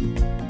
When 0.00 0.49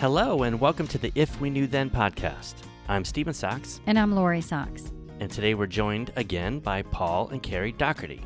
Hello, 0.00 0.44
and 0.44 0.60
welcome 0.60 0.86
to 0.88 0.98
the 0.98 1.10
If 1.16 1.40
We 1.40 1.50
Knew 1.50 1.66
Then 1.66 1.90
podcast. 1.90 2.54
I'm 2.88 3.04
Stephen 3.04 3.34
Sachs, 3.34 3.80
And 3.86 3.98
I'm 3.98 4.14
Lori 4.14 4.40
Sachs. 4.40 4.92
and 5.18 5.28
today 5.28 5.54
we're 5.54 5.66
joined 5.66 6.12
again 6.14 6.60
by 6.60 6.82
Paul 6.82 7.28
and 7.30 7.42
Carrie 7.42 7.72
Daugherty. 7.72 8.22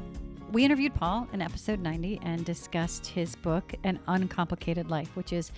We 0.50 0.64
interviewed 0.66 0.94
Paul 0.94 1.26
in 1.32 1.40
episode 1.40 1.80
90 1.80 2.20
and 2.22 2.44
discussed 2.44 3.06
his 3.06 3.36
book, 3.36 3.74
An 3.84 3.98
Uncomplicated 4.06 4.90
Life, 4.90 5.16
which 5.16 5.32
is 5.32 5.50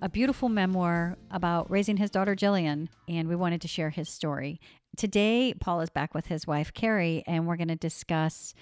a 0.00 0.08
beautiful 0.08 0.48
memoir 0.48 1.16
about 1.30 1.70
raising 1.70 1.96
his 1.96 2.10
daughter 2.10 2.34
Jillian, 2.34 2.88
and 3.06 3.28
we 3.28 3.36
wanted 3.36 3.60
to 3.60 3.68
share 3.68 3.90
his 3.90 4.08
story. 4.08 4.60
Today, 4.96 5.54
Paul 5.60 5.80
is 5.80 5.90
back 5.90 6.12
with 6.12 6.26
his 6.26 6.44
wife 6.44 6.74
Carrie, 6.74 7.22
and 7.24 7.46
we're 7.46 7.56
going 7.56 7.68
to 7.68 7.76
discuss 7.76 8.52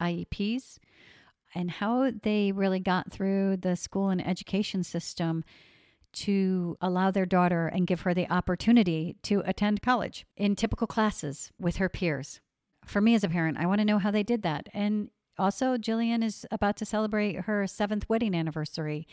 IEPs 0.00 0.78
and 1.54 1.70
how 1.70 2.10
they 2.24 2.50
really 2.50 2.80
got 2.80 3.12
through 3.12 3.58
the 3.58 3.76
school 3.76 4.10
and 4.10 4.26
education 4.26 4.82
system 4.82 5.44
to 6.12 6.76
allow 6.80 7.10
their 7.10 7.26
daughter 7.26 7.66
and 7.66 7.86
give 7.86 8.02
her 8.02 8.14
the 8.14 8.30
opportunity 8.30 9.16
to 9.22 9.42
attend 9.46 9.82
college 9.82 10.26
in 10.36 10.56
typical 10.56 10.86
classes 10.86 11.52
with 11.58 11.76
her 11.76 11.88
peers. 11.88 12.40
For 12.84 13.00
me 13.00 13.14
as 13.14 13.24
a 13.24 13.28
parent, 13.28 13.58
I 13.58 13.66
want 13.66 13.80
to 13.80 13.84
know 13.84 13.98
how 13.98 14.10
they 14.10 14.22
did 14.22 14.42
that. 14.42 14.68
And 14.72 15.10
also, 15.38 15.76
Jillian 15.76 16.24
is 16.24 16.46
about 16.50 16.76
to 16.78 16.84
celebrate 16.84 17.42
her 17.42 17.66
seventh 17.66 18.08
wedding 18.08 18.34
anniversary. 18.34 19.06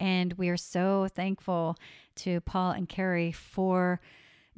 And 0.00 0.32
we 0.34 0.48
are 0.48 0.56
so 0.56 1.08
thankful 1.14 1.76
to 2.16 2.40
Paul 2.40 2.72
and 2.72 2.88
Carrie 2.88 3.32
for 3.32 4.00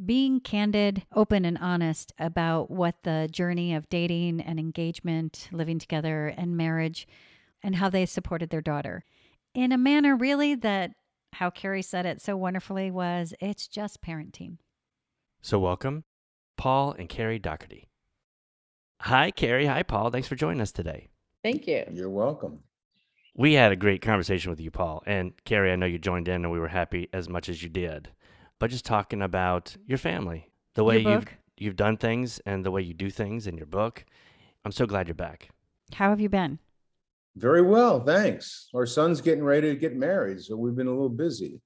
being 0.02 0.40
candid, 0.40 1.04
open, 1.14 1.44
and 1.44 1.58
honest 1.58 2.12
about 2.18 2.70
what 2.70 3.02
the 3.02 3.28
journey 3.30 3.74
of 3.74 3.88
dating 3.90 4.40
and 4.40 4.58
engagement, 4.58 5.48
living 5.52 5.78
together, 5.78 6.28
and 6.28 6.56
marriage, 6.56 7.06
and 7.62 7.76
how 7.76 7.90
they 7.90 8.06
supported 8.06 8.48
their 8.48 8.62
daughter 8.62 9.04
in 9.54 9.72
a 9.72 9.78
manner 9.78 10.16
really 10.16 10.54
that 10.54 10.92
how 11.34 11.50
Carrie 11.50 11.82
said 11.82 12.06
it 12.06 12.20
so 12.20 12.36
wonderfully 12.36 12.90
was 12.90 13.34
it's 13.40 13.66
just 13.66 14.02
parenting. 14.02 14.58
So, 15.42 15.58
welcome, 15.58 16.04
Paul 16.56 16.94
and 16.98 17.08
Carrie 17.08 17.38
Daugherty. 17.38 17.88
Hi, 19.02 19.30
Carrie. 19.30 19.66
Hi, 19.66 19.82
Paul. 19.82 20.10
Thanks 20.10 20.28
for 20.28 20.36
joining 20.36 20.60
us 20.60 20.72
today. 20.72 21.08
Thank 21.42 21.66
you. 21.66 21.84
You're 21.90 22.10
welcome. 22.10 22.60
We 23.34 23.54
had 23.54 23.72
a 23.72 23.76
great 23.76 24.02
conversation 24.02 24.50
with 24.50 24.60
you, 24.60 24.70
Paul. 24.70 25.02
And 25.06 25.32
Carrie, 25.44 25.72
I 25.72 25.76
know 25.76 25.86
you 25.86 25.98
joined 25.98 26.28
in 26.28 26.44
and 26.44 26.50
we 26.50 26.58
were 26.60 26.68
happy 26.68 27.08
as 27.12 27.28
much 27.28 27.48
as 27.48 27.62
you 27.62 27.70
did. 27.70 28.10
But 28.58 28.70
just 28.70 28.84
talking 28.84 29.22
about 29.22 29.76
your 29.86 29.96
family, 29.96 30.50
the 30.74 30.84
way 30.84 30.98
you've 30.98 31.26
you've 31.56 31.76
done 31.76 31.96
things 31.96 32.40
and 32.44 32.64
the 32.64 32.70
way 32.70 32.82
you 32.82 32.92
do 32.92 33.08
things 33.08 33.46
in 33.46 33.56
your 33.56 33.66
book. 33.66 34.04
I'm 34.64 34.72
so 34.72 34.84
glad 34.84 35.08
you're 35.08 35.14
back. 35.14 35.48
How 35.94 36.10
have 36.10 36.20
you 36.20 36.28
been? 36.28 36.58
Very 37.36 37.62
well, 37.62 38.04
thanks. 38.04 38.68
Our 38.74 38.86
son's 38.86 39.20
getting 39.20 39.44
ready 39.44 39.68
to 39.68 39.76
get 39.76 39.94
married, 39.94 40.42
so 40.42 40.56
we've 40.56 40.74
been 40.74 40.88
a 40.88 40.90
little 40.90 41.08
busy. 41.08 41.60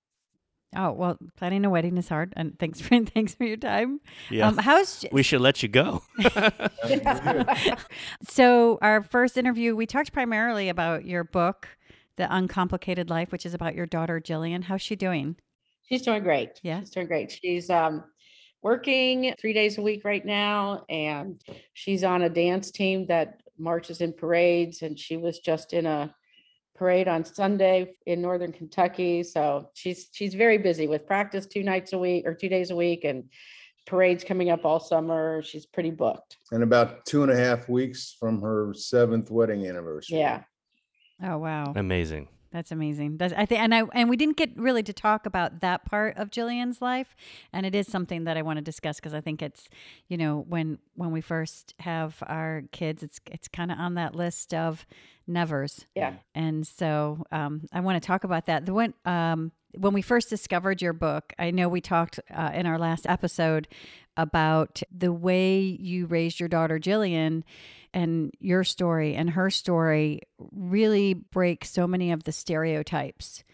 Oh 0.76 0.92
well, 0.92 1.18
planning 1.36 1.64
a 1.64 1.70
wedding 1.70 1.96
is 1.96 2.08
hard, 2.08 2.32
and 2.36 2.58
thanks 2.58 2.80
for 2.80 2.98
thanks 3.04 3.34
for 3.34 3.44
your 3.44 3.56
time. 3.56 4.00
Yeah. 4.30 4.48
Um, 4.48 4.58
how's 4.58 5.04
we 5.12 5.22
should 5.22 5.40
let 5.40 5.62
you 5.62 5.68
go. 5.68 6.02
so 8.28 8.78
our 8.82 9.02
first 9.02 9.36
interview? 9.36 9.76
We 9.76 9.86
talked 9.86 10.12
primarily 10.12 10.68
about 10.68 11.04
your 11.04 11.24
book, 11.24 11.68
The 12.16 12.26
Uncomplicated 12.34 13.08
Life, 13.08 13.30
which 13.30 13.46
is 13.46 13.54
about 13.54 13.74
your 13.74 13.86
daughter 13.86 14.20
Jillian. 14.20 14.64
How's 14.64 14.82
she 14.82 14.96
doing? 14.96 15.36
She's 15.88 16.02
doing 16.02 16.22
great. 16.22 16.60
Yeah. 16.62 16.80
She's 16.80 16.90
doing 16.90 17.06
great. 17.06 17.30
She's 17.30 17.70
um 17.70 18.04
working 18.62 19.34
three 19.38 19.52
days 19.52 19.78
a 19.78 19.82
week 19.82 20.04
right 20.04 20.24
now, 20.24 20.84
and 20.88 21.40
she's 21.74 22.02
on 22.02 22.22
a 22.22 22.28
dance 22.28 22.70
team 22.70 23.06
that 23.06 23.40
marches 23.58 24.00
in 24.00 24.12
parades, 24.12 24.82
and 24.82 24.98
she 24.98 25.16
was 25.16 25.38
just 25.38 25.72
in 25.72 25.86
a 25.86 26.14
parade 26.74 27.08
on 27.08 27.24
Sunday 27.24 27.94
in 28.06 28.20
northern 28.20 28.52
Kentucky. 28.52 29.22
So 29.22 29.70
she's 29.74 30.08
she's 30.12 30.34
very 30.34 30.58
busy 30.58 30.88
with 30.88 31.06
practice 31.06 31.46
two 31.46 31.62
nights 31.62 31.92
a 31.92 31.98
week 31.98 32.26
or 32.26 32.34
two 32.34 32.48
days 32.48 32.70
a 32.70 32.76
week 32.76 33.04
and 33.04 33.24
parades 33.86 34.24
coming 34.24 34.50
up 34.50 34.64
all 34.64 34.80
summer. 34.80 35.42
She's 35.42 35.66
pretty 35.66 35.90
booked. 35.90 36.38
And 36.50 36.62
about 36.62 37.04
two 37.06 37.22
and 37.22 37.30
a 37.30 37.36
half 37.36 37.68
weeks 37.68 38.16
from 38.18 38.40
her 38.40 38.74
seventh 38.74 39.30
wedding 39.30 39.66
anniversary. 39.66 40.18
Yeah. 40.18 40.42
Oh 41.22 41.38
wow, 41.38 41.72
Amazing. 41.76 42.28
That's 42.54 42.70
amazing. 42.70 43.16
That's 43.16 43.34
I 43.36 43.46
think, 43.46 43.60
and 43.62 43.74
I 43.74 43.82
and 43.92 44.08
we 44.08 44.16
didn't 44.16 44.36
get 44.36 44.56
really 44.56 44.84
to 44.84 44.92
talk 44.92 45.26
about 45.26 45.60
that 45.60 45.84
part 45.84 46.16
of 46.16 46.30
Jillian's 46.30 46.80
life, 46.80 47.16
and 47.52 47.66
it 47.66 47.74
is 47.74 47.88
something 47.88 48.22
that 48.24 48.36
I 48.36 48.42
want 48.42 48.58
to 48.58 48.62
discuss 48.62 49.00
because 49.00 49.12
I 49.12 49.20
think 49.20 49.42
it's, 49.42 49.68
you 50.08 50.16
know, 50.16 50.44
when 50.48 50.78
when 50.94 51.10
we 51.10 51.20
first 51.20 51.74
have 51.80 52.22
our 52.28 52.62
kids, 52.70 53.02
it's 53.02 53.18
it's 53.28 53.48
kind 53.48 53.72
of 53.72 53.78
on 53.80 53.94
that 53.94 54.14
list 54.14 54.54
of 54.54 54.86
nevers, 55.26 55.86
Yeah. 55.96 56.14
and 56.32 56.64
so 56.64 57.26
um, 57.32 57.62
I 57.72 57.80
want 57.80 58.00
to 58.00 58.06
talk 58.06 58.22
about 58.22 58.46
that. 58.46 58.66
The 58.66 58.74
one 58.74 58.94
um, 59.04 59.50
when 59.76 59.92
we 59.92 60.00
first 60.02 60.30
discovered 60.30 60.80
your 60.80 60.92
book, 60.92 61.32
I 61.40 61.50
know 61.50 61.68
we 61.68 61.80
talked 61.80 62.20
uh, 62.32 62.52
in 62.54 62.66
our 62.66 62.78
last 62.78 63.04
episode 63.08 63.66
about 64.16 64.80
the 64.96 65.12
way 65.12 65.58
you 65.58 66.06
raised 66.06 66.38
your 66.38 66.48
daughter 66.48 66.78
Jillian 66.78 67.42
and 67.94 68.32
your 68.40 68.64
story 68.64 69.14
and 69.14 69.30
her 69.30 69.48
story 69.48 70.20
really 70.52 71.14
break 71.14 71.64
so 71.64 71.86
many 71.86 72.12
of 72.12 72.24
the 72.24 72.32
stereotypes 72.32 73.44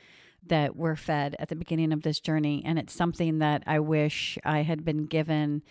that 0.47 0.75
were 0.75 0.97
fed 0.97 1.37
at 1.39 1.51
the 1.51 1.55
beginning 1.55 1.93
of 1.93 2.03
this 2.03 2.19
journey. 2.19 2.63
And 2.65 2.79
it's 2.79 2.95
something 2.95 3.39
that 3.39 3.63
I 3.67 3.79
wish 3.79 4.39
I 4.43 4.63
had 4.63 4.85
been 4.85 5.05
given 5.05 5.63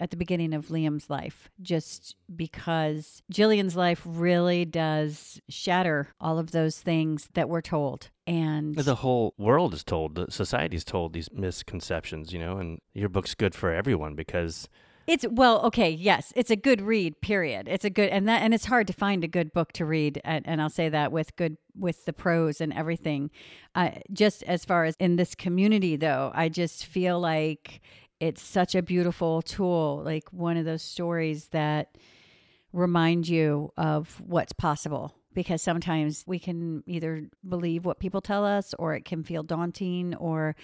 at 0.00 0.10
the 0.10 0.16
beginning 0.16 0.52
of 0.52 0.68
Liam's 0.68 1.08
life 1.08 1.48
just 1.60 2.16
because 2.34 3.22
Jillian's 3.32 3.76
life 3.76 4.02
really 4.04 4.64
does 4.64 5.40
shatter 5.48 6.08
all 6.20 6.38
of 6.38 6.50
those 6.50 6.78
things 6.78 7.28
that 7.34 7.48
we're 7.48 7.60
told. 7.60 8.10
And 8.26 8.76
The 8.76 8.96
whole 8.96 9.34
world 9.38 9.74
is 9.74 9.84
told, 9.84 10.14
the 10.16 10.30
society 10.30 10.76
is 10.76 10.84
told 10.84 11.12
these 11.12 11.32
misconceptions, 11.32 12.32
you 12.32 12.38
know, 12.38 12.58
and 12.58 12.80
your 12.94 13.08
book's 13.08 13.34
good 13.34 13.54
for 13.54 13.72
everyone 13.72 14.14
because 14.14 14.68
It's 15.08 15.24
well, 15.26 15.62
okay, 15.62 15.88
yes, 15.88 16.34
it's 16.36 16.50
a 16.50 16.56
good 16.56 16.82
read. 16.82 17.22
Period. 17.22 17.66
It's 17.66 17.86
a 17.86 17.88
good 17.88 18.10
and 18.10 18.28
that 18.28 18.42
and 18.42 18.52
it's 18.52 18.66
hard 18.66 18.86
to 18.88 18.92
find 18.92 19.24
a 19.24 19.26
good 19.26 19.54
book 19.54 19.72
to 19.72 19.86
read, 19.86 20.20
and, 20.22 20.46
and 20.46 20.60
I'll 20.60 20.68
say 20.68 20.90
that 20.90 21.10
with 21.12 21.34
good 21.36 21.56
with 21.74 22.04
the 22.04 22.12
prose 22.12 22.60
and 22.60 22.74
everything. 22.74 23.30
Uh, 23.74 23.92
just 24.12 24.42
as 24.42 24.66
far 24.66 24.84
as 24.84 24.96
in 25.00 25.16
this 25.16 25.34
community, 25.34 25.96
though, 25.96 26.30
I 26.34 26.50
just 26.50 26.84
feel 26.84 27.18
like 27.18 27.80
it's 28.20 28.42
such 28.42 28.74
a 28.74 28.82
beautiful 28.82 29.40
tool, 29.40 30.02
like 30.04 30.30
one 30.30 30.58
of 30.58 30.66
those 30.66 30.82
stories 30.82 31.46
that 31.52 31.96
remind 32.74 33.26
you 33.28 33.72
of 33.78 34.20
what's 34.20 34.52
possible. 34.52 35.14
Because 35.32 35.62
sometimes 35.62 36.24
we 36.26 36.38
can 36.38 36.82
either 36.86 37.30
believe 37.48 37.86
what 37.86 37.98
people 37.98 38.20
tell 38.20 38.44
us, 38.44 38.74
or 38.78 38.94
it 38.94 39.06
can 39.06 39.22
feel 39.22 39.42
daunting, 39.42 40.14
or 40.16 40.54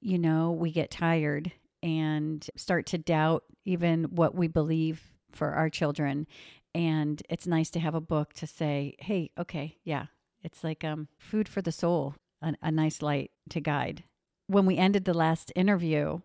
you 0.00 0.18
know, 0.18 0.50
we 0.50 0.72
get 0.72 0.90
tired 0.90 1.52
and 1.86 2.50
start 2.56 2.84
to 2.84 2.98
doubt 2.98 3.44
even 3.64 4.04
what 4.04 4.34
we 4.34 4.48
believe 4.48 5.12
for 5.30 5.52
our 5.52 5.70
children. 5.70 6.26
And 6.74 7.22
it's 7.30 7.46
nice 7.46 7.70
to 7.70 7.80
have 7.80 7.94
a 7.94 8.00
book 8.00 8.32
to 8.34 8.46
say, 8.46 8.96
hey, 8.98 9.30
okay, 9.38 9.76
yeah, 9.84 10.06
it's 10.42 10.64
like 10.64 10.82
um, 10.82 11.06
food 11.16 11.48
for 11.48 11.62
the 11.62 11.70
soul, 11.70 12.16
a, 12.42 12.54
a 12.60 12.72
nice 12.72 13.02
light 13.02 13.30
to 13.50 13.60
guide. 13.60 14.02
When 14.48 14.66
we 14.66 14.76
ended 14.76 15.04
the 15.04 15.14
last 15.14 15.52
interview, 15.54 16.20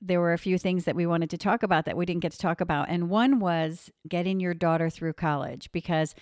there 0.00 0.20
were 0.20 0.32
a 0.32 0.38
few 0.38 0.56
things 0.56 0.86
that 0.86 0.96
we 0.96 1.06
wanted 1.06 1.28
to 1.30 1.38
talk 1.38 1.62
about 1.62 1.84
that 1.84 1.98
we 1.98 2.06
didn't 2.06 2.22
get 2.22 2.32
to 2.32 2.38
talk 2.38 2.62
about. 2.62 2.88
And 2.88 3.10
one 3.10 3.40
was 3.40 3.90
getting 4.08 4.40
your 4.40 4.54
daughter 4.54 4.88
through 4.88 5.12
college 5.12 5.70
because 5.70 6.14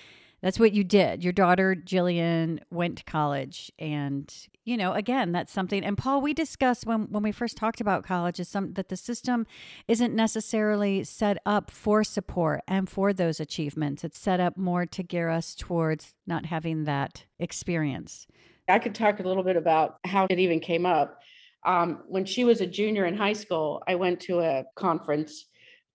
that's 0.42 0.58
what 0.58 0.72
you 0.72 0.82
did. 0.82 1.22
Your 1.22 1.32
daughter, 1.32 1.76
Jillian, 1.76 2.58
went 2.70 2.98
to 2.98 3.04
college. 3.04 3.70
And, 3.78 4.32
you 4.64 4.76
know, 4.76 4.92
again, 4.92 5.30
that's 5.30 5.52
something. 5.52 5.84
And 5.84 5.96
Paul, 5.96 6.20
we 6.20 6.34
discussed 6.34 6.84
when, 6.84 7.02
when 7.12 7.22
we 7.22 7.30
first 7.30 7.56
talked 7.56 7.80
about 7.80 8.04
college 8.04 8.40
is 8.40 8.48
some 8.48 8.72
that 8.74 8.88
the 8.88 8.96
system 8.96 9.46
isn't 9.86 10.14
necessarily 10.14 11.04
set 11.04 11.38
up 11.46 11.70
for 11.70 12.02
support 12.02 12.62
and 12.66 12.90
for 12.90 13.12
those 13.12 13.38
achievements. 13.38 14.02
It's 14.02 14.18
set 14.18 14.40
up 14.40 14.56
more 14.56 14.84
to 14.84 15.02
gear 15.04 15.30
us 15.30 15.54
towards 15.54 16.14
not 16.26 16.46
having 16.46 16.84
that 16.84 17.24
experience. 17.38 18.26
I 18.68 18.80
could 18.80 18.96
talk 18.96 19.20
a 19.20 19.22
little 19.22 19.44
bit 19.44 19.56
about 19.56 19.98
how 20.04 20.26
it 20.28 20.40
even 20.40 20.58
came 20.58 20.86
up. 20.86 21.20
Um, 21.64 22.02
when 22.08 22.24
she 22.24 22.44
was 22.44 22.60
a 22.60 22.66
junior 22.66 23.06
in 23.06 23.16
high 23.16 23.32
school, 23.34 23.80
I 23.86 23.94
went 23.94 24.18
to 24.22 24.40
a 24.40 24.64
conference 24.74 25.46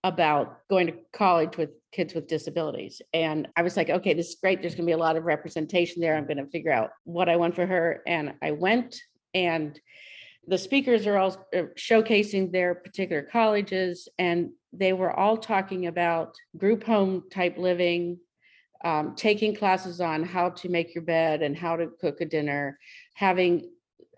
about 0.04 0.60
going 0.68 0.86
to 0.86 0.94
college 1.12 1.56
with 1.56 1.70
kids 1.92 2.14
with 2.14 2.28
disabilities. 2.28 3.02
And 3.12 3.48
I 3.56 3.62
was 3.62 3.76
like, 3.76 3.90
okay, 3.90 4.14
this 4.14 4.28
is 4.28 4.36
great. 4.36 4.60
There's 4.60 4.74
going 4.74 4.86
to 4.86 4.90
be 4.90 4.92
a 4.92 4.98
lot 4.98 5.16
of 5.16 5.24
representation 5.24 6.00
there. 6.00 6.16
I'm 6.16 6.26
going 6.26 6.36
to 6.36 6.46
figure 6.46 6.72
out 6.72 6.90
what 7.04 7.28
I 7.28 7.36
want 7.36 7.54
for 7.54 7.66
her. 7.66 8.02
And 8.06 8.34
I 8.42 8.52
went 8.52 9.00
and 9.34 9.78
the 10.46 10.58
speakers 10.58 11.06
are 11.06 11.18
all 11.18 11.46
uh, 11.54 11.62
showcasing 11.76 12.50
their 12.50 12.74
particular 12.74 13.22
colleges 13.22 14.08
and 14.18 14.50
they 14.72 14.92
were 14.92 15.12
all 15.12 15.36
talking 15.36 15.86
about 15.86 16.34
group 16.56 16.84
home 16.84 17.24
type 17.30 17.58
living 17.58 18.18
um, 18.84 19.16
taking 19.16 19.56
classes 19.56 20.00
on 20.00 20.22
how 20.22 20.50
to 20.50 20.68
make 20.68 20.94
your 20.94 21.02
bed 21.02 21.42
and 21.42 21.56
how 21.56 21.76
to 21.76 21.88
cook 22.00 22.20
a 22.20 22.24
dinner 22.24 22.78
having 23.14 23.70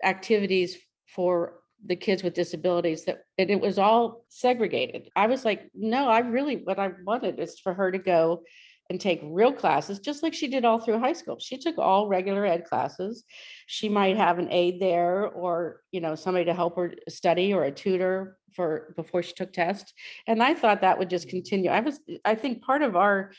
activities 0.03 0.77
for 1.07 1.60
the 1.85 1.95
kids 1.95 2.23
with 2.23 2.33
disabilities 2.33 3.05
that 3.05 3.23
and 3.37 3.49
it 3.49 3.59
was 3.59 3.79
all 3.79 4.23
segregated 4.29 5.09
i 5.15 5.25
was 5.25 5.43
like 5.43 5.69
no 5.73 6.07
i 6.07 6.19
really 6.19 6.57
what 6.57 6.79
i 6.79 6.91
wanted 7.05 7.39
is 7.39 7.59
for 7.59 7.73
her 7.73 7.91
to 7.91 7.97
go 7.97 8.43
and 8.91 8.99
take 8.99 9.21
real 9.23 9.53
classes, 9.53 9.99
just 9.99 10.21
like 10.21 10.33
she 10.33 10.49
did 10.49 10.65
all 10.65 10.77
through 10.77 10.99
high 10.99 11.13
school. 11.13 11.39
She 11.39 11.57
took 11.57 11.77
all 11.77 12.09
regular 12.09 12.45
ed 12.45 12.65
classes. 12.65 13.23
She 13.65 13.87
might 13.87 14.17
have 14.17 14.37
an 14.37 14.49
aide 14.51 14.81
there 14.81 15.29
or, 15.29 15.79
you 15.93 16.01
know, 16.01 16.13
somebody 16.13 16.43
to 16.43 16.53
help 16.53 16.75
her 16.75 16.93
study 17.07 17.53
or 17.53 17.63
a 17.63 17.71
tutor 17.71 18.37
for 18.53 18.93
before 18.97 19.23
she 19.23 19.31
took 19.31 19.53
tests. 19.53 19.93
And 20.27 20.43
I 20.43 20.53
thought 20.53 20.81
that 20.81 20.99
would 20.99 21.09
just 21.09 21.29
continue. 21.29 21.69
I 21.69 21.79
was, 21.79 22.01
I 22.25 22.35
think 22.35 22.63
part 22.63 22.81
of 22.81 22.97
our 22.97 23.31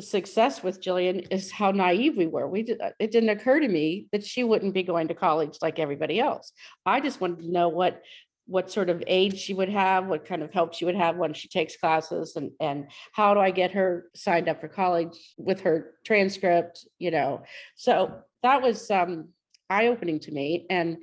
success 0.00 0.62
with 0.62 0.82
Jillian 0.82 1.26
is 1.30 1.50
how 1.50 1.70
naive 1.70 2.16
we 2.16 2.26
were. 2.26 2.48
We 2.48 2.62
did, 2.62 2.80
it 2.98 3.10
didn't 3.10 3.30
occur 3.30 3.60
to 3.60 3.68
me 3.68 4.06
that 4.12 4.24
she 4.24 4.44
wouldn't 4.44 4.74
be 4.74 4.82
going 4.82 5.08
to 5.08 5.14
college 5.14 5.58
like 5.60 5.78
everybody 5.78 6.20
else. 6.20 6.52
I 6.86 7.00
just 7.00 7.20
wanted 7.20 7.40
to 7.40 7.52
know 7.52 7.68
what 7.68 8.02
what 8.48 8.72
sort 8.72 8.88
of 8.88 9.04
aid 9.06 9.38
she 9.38 9.52
would 9.52 9.68
have, 9.68 10.06
what 10.06 10.24
kind 10.24 10.42
of 10.42 10.50
help 10.50 10.72
she 10.72 10.86
would 10.86 10.96
have 10.96 11.16
when 11.16 11.34
she 11.34 11.48
takes 11.48 11.76
classes 11.76 12.34
and, 12.34 12.50
and 12.60 12.86
how 13.12 13.34
do 13.34 13.40
I 13.40 13.50
get 13.50 13.72
her 13.72 14.06
signed 14.14 14.48
up 14.48 14.62
for 14.62 14.68
college 14.68 15.34
with 15.36 15.60
her 15.60 15.92
transcript, 16.02 16.86
you 16.98 17.10
know? 17.10 17.42
So 17.76 18.22
that 18.42 18.62
was 18.62 18.90
um, 18.90 19.28
eye 19.68 19.88
opening 19.88 20.18
to 20.20 20.32
me. 20.32 20.64
And 20.70 20.96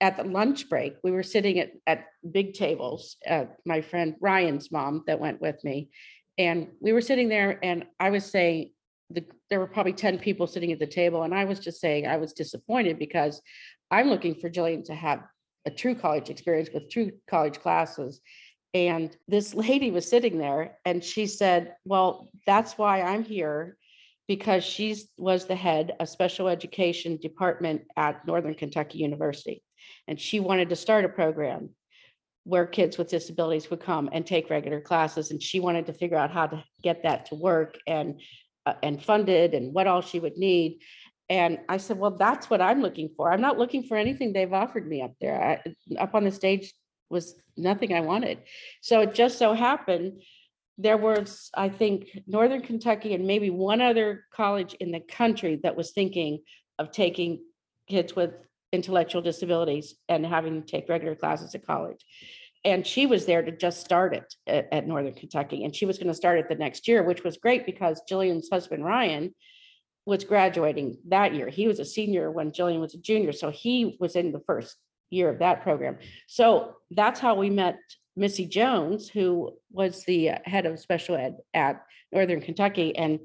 at 0.00 0.16
the 0.16 0.24
lunch 0.24 0.68
break, 0.68 0.96
we 1.04 1.12
were 1.12 1.22
sitting 1.22 1.60
at, 1.60 1.74
at 1.86 2.06
big 2.28 2.54
tables, 2.54 3.18
uh, 3.28 3.44
my 3.64 3.80
friend 3.80 4.16
Ryan's 4.20 4.72
mom 4.72 5.04
that 5.06 5.20
went 5.20 5.40
with 5.40 5.62
me. 5.62 5.90
And 6.38 6.68
we 6.80 6.92
were 6.92 7.00
sitting 7.00 7.28
there 7.28 7.58
and 7.62 7.84
I 8.00 8.10
was 8.10 8.24
saying, 8.24 8.70
the, 9.10 9.24
there 9.50 9.60
were 9.60 9.66
probably 9.66 9.92
10 9.92 10.18
people 10.18 10.46
sitting 10.46 10.72
at 10.72 10.78
the 10.78 10.86
table. 10.86 11.22
And 11.22 11.34
I 11.34 11.44
was 11.44 11.60
just 11.60 11.80
saying, 11.80 12.06
I 12.06 12.16
was 12.16 12.32
disappointed 12.32 12.98
because 12.98 13.40
I'm 13.90 14.08
looking 14.08 14.34
for 14.34 14.50
Jillian 14.50 14.84
to 14.84 14.94
have 14.94 15.22
a 15.66 15.70
true 15.70 15.94
college 15.94 16.30
experience 16.30 16.70
with 16.72 16.90
true 16.90 17.12
college 17.28 17.60
classes. 17.60 18.20
And 18.72 19.16
this 19.28 19.54
lady 19.54 19.90
was 19.90 20.08
sitting 20.08 20.38
there 20.38 20.78
and 20.84 21.02
she 21.02 21.26
said, 21.26 21.74
Well, 21.84 22.28
that's 22.46 22.76
why 22.76 23.02
I'm 23.02 23.24
here 23.24 23.76
because 24.26 24.64
she 24.64 24.96
was 25.18 25.46
the 25.46 25.54
head 25.54 25.92
of 26.00 26.08
special 26.08 26.48
education 26.48 27.18
department 27.18 27.82
at 27.96 28.26
Northern 28.26 28.54
Kentucky 28.54 28.98
University. 28.98 29.62
And 30.08 30.18
she 30.18 30.40
wanted 30.40 30.70
to 30.70 30.76
start 30.76 31.04
a 31.04 31.10
program 31.10 31.70
where 32.44 32.66
kids 32.66 32.98
with 32.98 33.08
disabilities 33.08 33.70
would 33.70 33.80
come 33.80 34.08
and 34.12 34.26
take 34.26 34.50
regular 34.50 34.80
classes. 34.80 35.30
And 35.30 35.42
she 35.42 35.60
wanted 35.60 35.86
to 35.86 35.92
figure 35.92 36.16
out 36.16 36.30
how 36.30 36.46
to 36.46 36.62
get 36.82 37.02
that 37.02 37.26
to 37.26 37.34
work 37.34 37.76
and 37.86 38.20
uh, 38.66 38.74
and 38.82 39.02
funded 39.02 39.54
and 39.54 39.74
what 39.74 39.86
all 39.86 40.00
she 40.00 40.20
would 40.20 40.36
need. 40.36 40.80
And 41.28 41.58
I 41.68 41.78
said, 41.78 41.98
well, 41.98 42.16
that's 42.16 42.48
what 42.50 42.60
I'm 42.60 42.82
looking 42.82 43.10
for. 43.16 43.32
I'm 43.32 43.40
not 43.40 43.58
looking 43.58 43.82
for 43.82 43.96
anything 43.96 44.32
they've 44.32 44.52
offered 44.52 44.86
me 44.86 45.02
up 45.02 45.12
there. 45.20 45.42
I, 45.42 45.98
up 45.98 46.14
on 46.14 46.24
the 46.24 46.30
stage 46.30 46.72
was 47.10 47.34
nothing 47.56 47.94
I 47.94 48.00
wanted. 48.00 48.38
So 48.82 49.00
it 49.00 49.14
just 49.14 49.38
so 49.38 49.54
happened 49.54 50.22
there 50.76 50.96
was, 50.96 51.50
I 51.54 51.68
think, 51.68 52.08
Northern 52.26 52.60
Kentucky 52.60 53.14
and 53.14 53.26
maybe 53.26 53.50
one 53.50 53.80
other 53.80 54.24
college 54.32 54.74
in 54.74 54.90
the 54.90 55.00
country 55.00 55.60
that 55.62 55.76
was 55.76 55.92
thinking 55.92 56.40
of 56.78 56.90
taking 56.90 57.44
kids 57.88 58.16
with 58.16 58.32
intellectual 58.74 59.22
disabilities 59.22 59.94
and 60.08 60.26
having 60.26 60.60
to 60.60 60.66
take 60.66 60.88
regular 60.88 61.14
classes 61.14 61.54
at 61.54 61.66
college. 61.66 62.04
And 62.64 62.86
she 62.86 63.06
was 63.06 63.26
there 63.26 63.42
to 63.42 63.52
just 63.52 63.80
start 63.80 64.14
it 64.14 64.34
at, 64.46 64.68
at 64.72 64.86
Northern 64.86 65.14
Kentucky. 65.14 65.64
And 65.64 65.74
she 65.74 65.86
was 65.86 65.98
going 65.98 66.08
to 66.08 66.14
start 66.14 66.38
it 66.38 66.48
the 66.48 66.54
next 66.54 66.88
year, 66.88 67.02
which 67.02 67.22
was 67.22 67.36
great 67.36 67.66
because 67.66 68.02
Jillian's 68.10 68.48
husband, 68.50 68.84
Ryan, 68.84 69.34
was 70.06 70.24
graduating 70.24 70.98
that 71.08 71.34
year. 71.34 71.48
He 71.48 71.66
was 71.66 71.78
a 71.78 71.84
senior 71.84 72.30
when 72.30 72.52
Jillian 72.52 72.80
was 72.80 72.94
a 72.94 72.98
junior. 72.98 73.32
So 73.32 73.50
he 73.50 73.96
was 74.00 74.16
in 74.16 74.32
the 74.32 74.40
first 74.40 74.76
year 75.10 75.28
of 75.30 75.38
that 75.38 75.62
program. 75.62 75.98
So 76.26 76.76
that's 76.90 77.20
how 77.20 77.34
we 77.34 77.50
met 77.50 77.78
Missy 78.16 78.46
Jones, 78.46 79.08
who 79.08 79.52
was 79.70 80.04
the 80.04 80.30
uh, 80.30 80.38
head 80.44 80.66
of 80.66 80.78
special 80.78 81.16
ed 81.16 81.36
at 81.52 81.84
Northern 82.12 82.40
Kentucky 82.40 82.96
and 82.96 83.20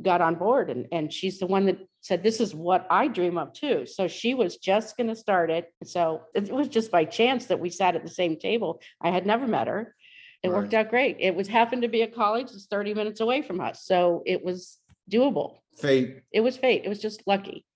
got 0.00 0.20
on 0.20 0.36
board. 0.36 0.70
And, 0.70 0.86
and 0.92 1.12
she's 1.12 1.38
the 1.38 1.46
one 1.46 1.66
that 1.66 1.78
said, 2.06 2.22
This 2.22 2.40
is 2.40 2.54
what 2.54 2.86
I 2.90 3.08
dream 3.08 3.36
of 3.36 3.52
too. 3.52 3.84
So 3.86 4.08
she 4.08 4.34
was 4.34 4.56
just 4.56 4.96
going 4.96 5.08
to 5.08 5.16
start 5.16 5.50
it. 5.50 5.72
So 5.84 6.22
it 6.34 6.50
was 6.50 6.68
just 6.68 6.90
by 6.90 7.04
chance 7.04 7.46
that 7.46 7.60
we 7.60 7.70
sat 7.70 7.96
at 7.96 8.02
the 8.04 8.10
same 8.10 8.36
table. 8.36 8.80
I 9.00 9.10
had 9.10 9.26
never 9.26 9.46
met 9.46 9.66
her. 9.66 9.94
It 10.42 10.50
worked 10.50 10.74
out 10.74 10.90
great. 10.90 11.16
It 11.18 11.34
was 11.34 11.48
happened 11.48 11.82
to 11.82 11.88
be 11.88 12.02
a 12.02 12.06
college 12.06 12.52
that's 12.52 12.66
30 12.66 12.94
minutes 12.94 13.20
away 13.20 13.42
from 13.42 13.60
us. 13.60 13.84
So 13.84 14.22
it 14.26 14.44
was 14.44 14.78
doable. 15.10 15.56
Fate. 15.76 16.20
It 16.30 16.40
was 16.40 16.56
fate. 16.56 16.82
It 16.84 16.88
was 16.88 17.00
just 17.00 17.22
lucky. 17.26 17.66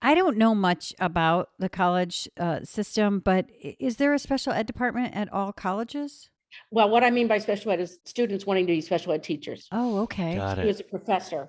I 0.00 0.14
don't 0.14 0.36
know 0.36 0.54
much 0.54 0.94
about 1.00 1.48
the 1.58 1.68
college 1.68 2.28
uh, 2.38 2.60
system, 2.62 3.18
but 3.18 3.46
is 3.60 3.96
there 3.96 4.14
a 4.14 4.20
special 4.20 4.52
ed 4.52 4.66
department 4.66 5.16
at 5.16 5.32
all 5.32 5.52
colleges? 5.52 6.30
Well, 6.70 6.90
what 6.90 7.02
I 7.02 7.10
mean 7.10 7.26
by 7.26 7.38
special 7.38 7.72
ed 7.72 7.80
is 7.80 7.98
students 8.04 8.46
wanting 8.46 8.68
to 8.68 8.72
be 8.72 8.80
special 8.82 9.12
ed 9.12 9.24
teachers. 9.24 9.66
Oh, 9.72 10.00
okay. 10.02 10.36
Got 10.36 10.58
She 10.58 10.62
it. 10.62 10.66
was 10.66 10.80
a 10.80 10.84
professor 10.84 11.48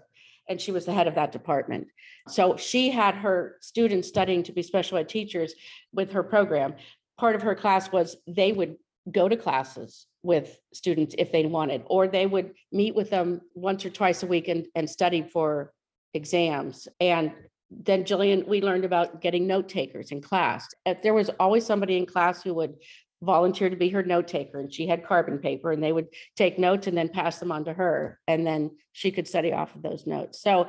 and 0.49 0.59
she 0.59 0.71
was 0.71 0.85
the 0.85 0.93
head 0.93 1.07
of 1.07 1.15
that 1.15 1.31
department. 1.31 1.87
So 2.27 2.57
she 2.57 2.89
had 2.89 3.15
her 3.15 3.55
students 3.61 4.07
studying 4.07 4.43
to 4.43 4.51
be 4.51 4.63
special 4.63 4.97
ed 4.97 5.09
teachers 5.09 5.53
with 5.93 6.11
her 6.11 6.23
program. 6.23 6.75
Part 7.17 7.35
of 7.35 7.41
her 7.41 7.55
class 7.55 7.91
was 7.91 8.17
they 8.27 8.51
would 8.51 8.77
go 9.11 9.29
to 9.29 9.37
classes 9.37 10.05
with 10.23 10.59
students 10.73 11.15
if 11.17 11.31
they 11.31 11.45
wanted, 11.45 11.83
or 11.85 12.07
they 12.07 12.25
would 12.25 12.53
meet 12.71 12.95
with 12.95 13.09
them 13.09 13.41
once 13.55 13.85
or 13.85 13.89
twice 13.89 14.23
a 14.23 14.27
week 14.27 14.47
and, 14.49 14.67
and 14.75 14.89
study 14.89 15.21
for 15.21 15.73
exams. 16.13 16.87
And 16.99 17.31
then 17.69 18.03
Jillian, 18.03 18.47
we 18.47 18.61
learned 18.61 18.85
about 18.85 19.21
getting 19.21 19.47
note 19.47 19.69
takers 19.69 20.11
in 20.11 20.21
class. 20.21 20.67
Uh, 20.85 20.95
there 21.03 21.13
was 21.13 21.29
always 21.39 21.65
somebody 21.65 21.97
in 21.97 22.05
class 22.05 22.43
who 22.43 22.53
would 22.55 22.75
volunteer 23.21 23.69
to 23.69 23.75
be 23.75 23.89
her 23.89 24.03
note 24.03 24.27
taker 24.27 24.59
and 24.59 24.73
she 24.73 24.87
had 24.87 25.05
carbon 25.05 25.39
paper 25.39 25.71
and 25.71 25.81
they 25.81 25.91
would 25.91 26.07
take 26.35 26.59
notes 26.59 26.87
and 26.87 26.97
then 26.97 27.09
pass 27.09 27.39
them 27.39 27.51
on 27.51 27.65
to 27.65 27.73
her. 27.73 28.19
And 28.27 28.45
then 28.45 28.71
she 28.91 29.11
could 29.11 29.27
study 29.27 29.51
off 29.53 29.75
of 29.75 29.81
those 29.81 30.05
notes. 30.05 30.41
So 30.41 30.67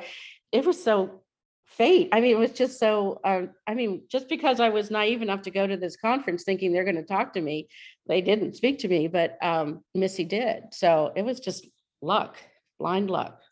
it 0.50 0.64
was 0.64 0.82
so 0.82 1.22
fate. 1.66 2.08
I 2.12 2.20
mean, 2.20 2.32
it 2.32 2.38
was 2.38 2.52
just 2.52 2.78
so, 2.78 3.20
um, 3.24 3.50
I 3.66 3.74
mean, 3.74 4.02
just 4.10 4.28
because 4.28 4.60
I 4.60 4.70
was 4.70 4.90
naive 4.90 5.22
enough 5.22 5.42
to 5.42 5.50
go 5.50 5.66
to 5.66 5.76
this 5.76 5.96
conference 5.96 6.42
thinking 6.42 6.72
they're 6.72 6.84
going 6.84 6.96
to 6.96 7.02
talk 7.02 7.34
to 7.34 7.40
me, 7.40 7.68
they 8.06 8.20
didn't 8.22 8.56
speak 8.56 8.78
to 8.80 8.88
me, 8.88 9.08
but 9.08 9.36
um, 9.42 9.84
Missy 9.94 10.24
did. 10.24 10.64
So 10.72 11.12
it 11.14 11.22
was 11.22 11.40
just 11.40 11.66
luck, 12.00 12.36
blind 12.78 13.10
luck. 13.10 13.42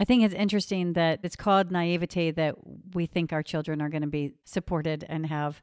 I 0.00 0.04
think 0.04 0.24
it's 0.24 0.34
interesting 0.34 0.94
that 0.94 1.20
it's 1.22 1.36
called 1.36 1.70
naivete 1.70 2.30
that 2.30 2.54
we 2.94 3.04
think 3.04 3.34
our 3.34 3.42
children 3.42 3.82
are 3.82 3.90
going 3.90 4.00
to 4.00 4.08
be 4.08 4.32
supported 4.46 5.04
and 5.06 5.26
have 5.26 5.62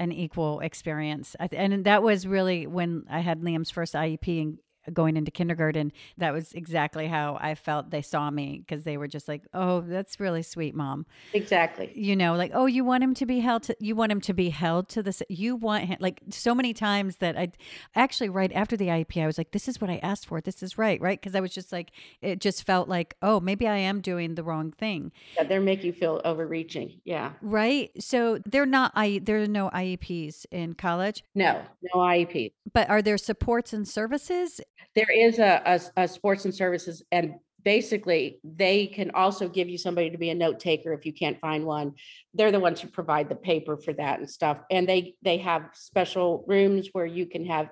an 0.00 0.10
equal 0.10 0.58
experience. 0.58 1.36
And 1.38 1.84
that 1.84 2.02
was 2.02 2.26
really 2.26 2.66
when 2.66 3.04
I 3.08 3.20
had 3.20 3.40
Liam's 3.42 3.70
first 3.70 3.94
IEP 3.94 4.56
going 4.92 5.16
into 5.16 5.30
kindergarten. 5.30 5.92
That 6.18 6.32
was 6.32 6.52
exactly 6.52 7.06
how 7.06 7.38
I 7.40 7.54
felt 7.54 7.90
they 7.90 8.02
saw 8.02 8.30
me 8.30 8.58
because 8.66 8.84
they 8.84 8.96
were 8.96 9.08
just 9.08 9.28
like, 9.28 9.42
"Oh, 9.54 9.80
that's 9.80 10.20
really 10.20 10.42
sweet, 10.42 10.74
mom." 10.74 11.06
Exactly. 11.32 11.92
you 11.94 12.16
know 12.16 12.34
like 12.34 12.50
oh 12.54 12.66
you 12.66 12.84
want 12.84 13.02
him 13.04 13.14
to 13.14 13.26
be 13.26 13.40
held 13.40 13.62
to 13.64 13.76
you 13.80 13.94
want 13.94 14.10
him 14.12 14.20
to 14.20 14.32
be 14.32 14.50
held 14.50 14.88
to 14.90 15.02
this 15.02 15.22
you 15.28 15.54
want 15.56 15.84
him 15.84 15.96
like 16.00 16.20
so 16.30 16.54
many 16.54 16.72
times 16.72 17.16
that 17.16 17.36
i 17.38 17.50
actually 17.94 18.28
right 18.28 18.52
after 18.52 18.76
the 18.76 18.86
iep 18.88 19.22
i 19.22 19.26
was 19.26 19.38
like 19.38 19.50
this 19.52 19.68
is 19.68 19.80
what 19.80 19.90
i 19.90 19.98
asked 20.02 20.26
for 20.26 20.40
this 20.40 20.62
is 20.62 20.78
right 20.78 21.00
right 21.00 21.20
because 21.20 21.34
i 21.34 21.40
was 21.40 21.52
just 21.52 21.72
like 21.72 21.90
it 22.22 22.40
just 22.40 22.64
felt 22.64 22.88
like 22.88 23.16
oh 23.22 23.38
maybe 23.40 23.66
i 23.66 23.76
am 23.76 24.00
doing 24.00 24.34
the 24.34 24.42
wrong 24.42 24.70
thing 24.72 25.12
Yeah, 25.36 25.44
they're 25.44 25.60
making 25.60 25.86
you 25.86 25.92
feel 25.92 26.20
overreaching. 26.24 27.00
Yeah. 27.04 27.32
right 27.42 27.90
so 27.98 28.38
they're 28.46 28.66
not 28.66 28.92
i 28.94 29.20
there 29.22 29.42
are 29.42 29.46
no 29.46 29.70
ieps 29.70 30.46
in 30.50 30.74
college 30.74 31.22
No, 31.34 31.62
no 31.94 32.00
IEP. 32.00 32.52
but 32.72 32.88
are 32.90 33.02
there 33.02 33.18
supports 33.18 33.72
and 33.72 33.86
services 33.86 34.60
There 34.94 35.10
is 35.10 35.38
a, 35.38 35.62
a, 35.96 36.02
a 36.02 36.08
sports 36.08 36.44
and 36.44 36.54
services 36.54 37.02
and 37.12 37.34
basically 37.66 38.38
they 38.44 38.86
can 38.86 39.10
also 39.10 39.48
give 39.48 39.68
you 39.68 39.76
somebody 39.76 40.08
to 40.08 40.16
be 40.16 40.30
a 40.30 40.34
note 40.34 40.60
taker 40.60 40.92
if 40.92 41.04
you 41.04 41.12
can't 41.12 41.40
find 41.40 41.64
one. 41.64 41.94
They're 42.32 42.52
the 42.52 42.60
ones 42.60 42.80
who 42.80 42.86
provide 42.86 43.28
the 43.28 43.34
paper 43.34 43.76
for 43.76 43.92
that 43.94 44.20
and 44.20 44.30
stuff. 44.30 44.58
And 44.70 44.88
they, 44.88 45.16
they 45.22 45.38
have 45.38 45.70
special 45.74 46.44
rooms 46.46 46.90
where 46.92 47.06
you 47.06 47.26
can 47.26 47.44
have 47.46 47.68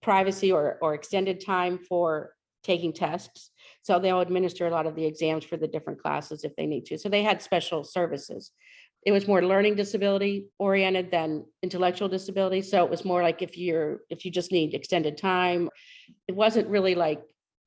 privacy 0.00 0.52
or, 0.52 0.78
or 0.80 0.94
extended 0.94 1.44
time 1.44 1.80
for 1.88 2.34
taking 2.62 2.92
tests. 2.92 3.50
So 3.82 3.98
they'll 3.98 4.20
administer 4.20 4.68
a 4.68 4.70
lot 4.70 4.86
of 4.86 4.94
the 4.94 5.06
exams 5.06 5.44
for 5.44 5.56
the 5.56 5.66
different 5.66 6.00
classes 6.00 6.44
if 6.44 6.54
they 6.54 6.66
need 6.66 6.86
to. 6.86 6.98
So 6.98 7.08
they 7.08 7.24
had 7.24 7.42
special 7.42 7.82
services. 7.82 8.52
It 9.06 9.12
was 9.12 9.26
more 9.26 9.42
learning 9.42 9.76
disability 9.76 10.48
oriented 10.58 11.10
than 11.10 11.44
intellectual 11.62 12.08
disability. 12.08 12.62
So 12.62 12.84
it 12.84 12.90
was 12.90 13.04
more 13.04 13.22
like 13.22 13.40
if 13.40 13.56
you're, 13.56 14.00
if 14.10 14.24
you 14.24 14.30
just 14.30 14.52
need 14.52 14.74
extended 14.74 15.16
time, 15.16 15.70
it 16.28 16.36
wasn't 16.36 16.68
really 16.68 16.94
like 16.94 17.22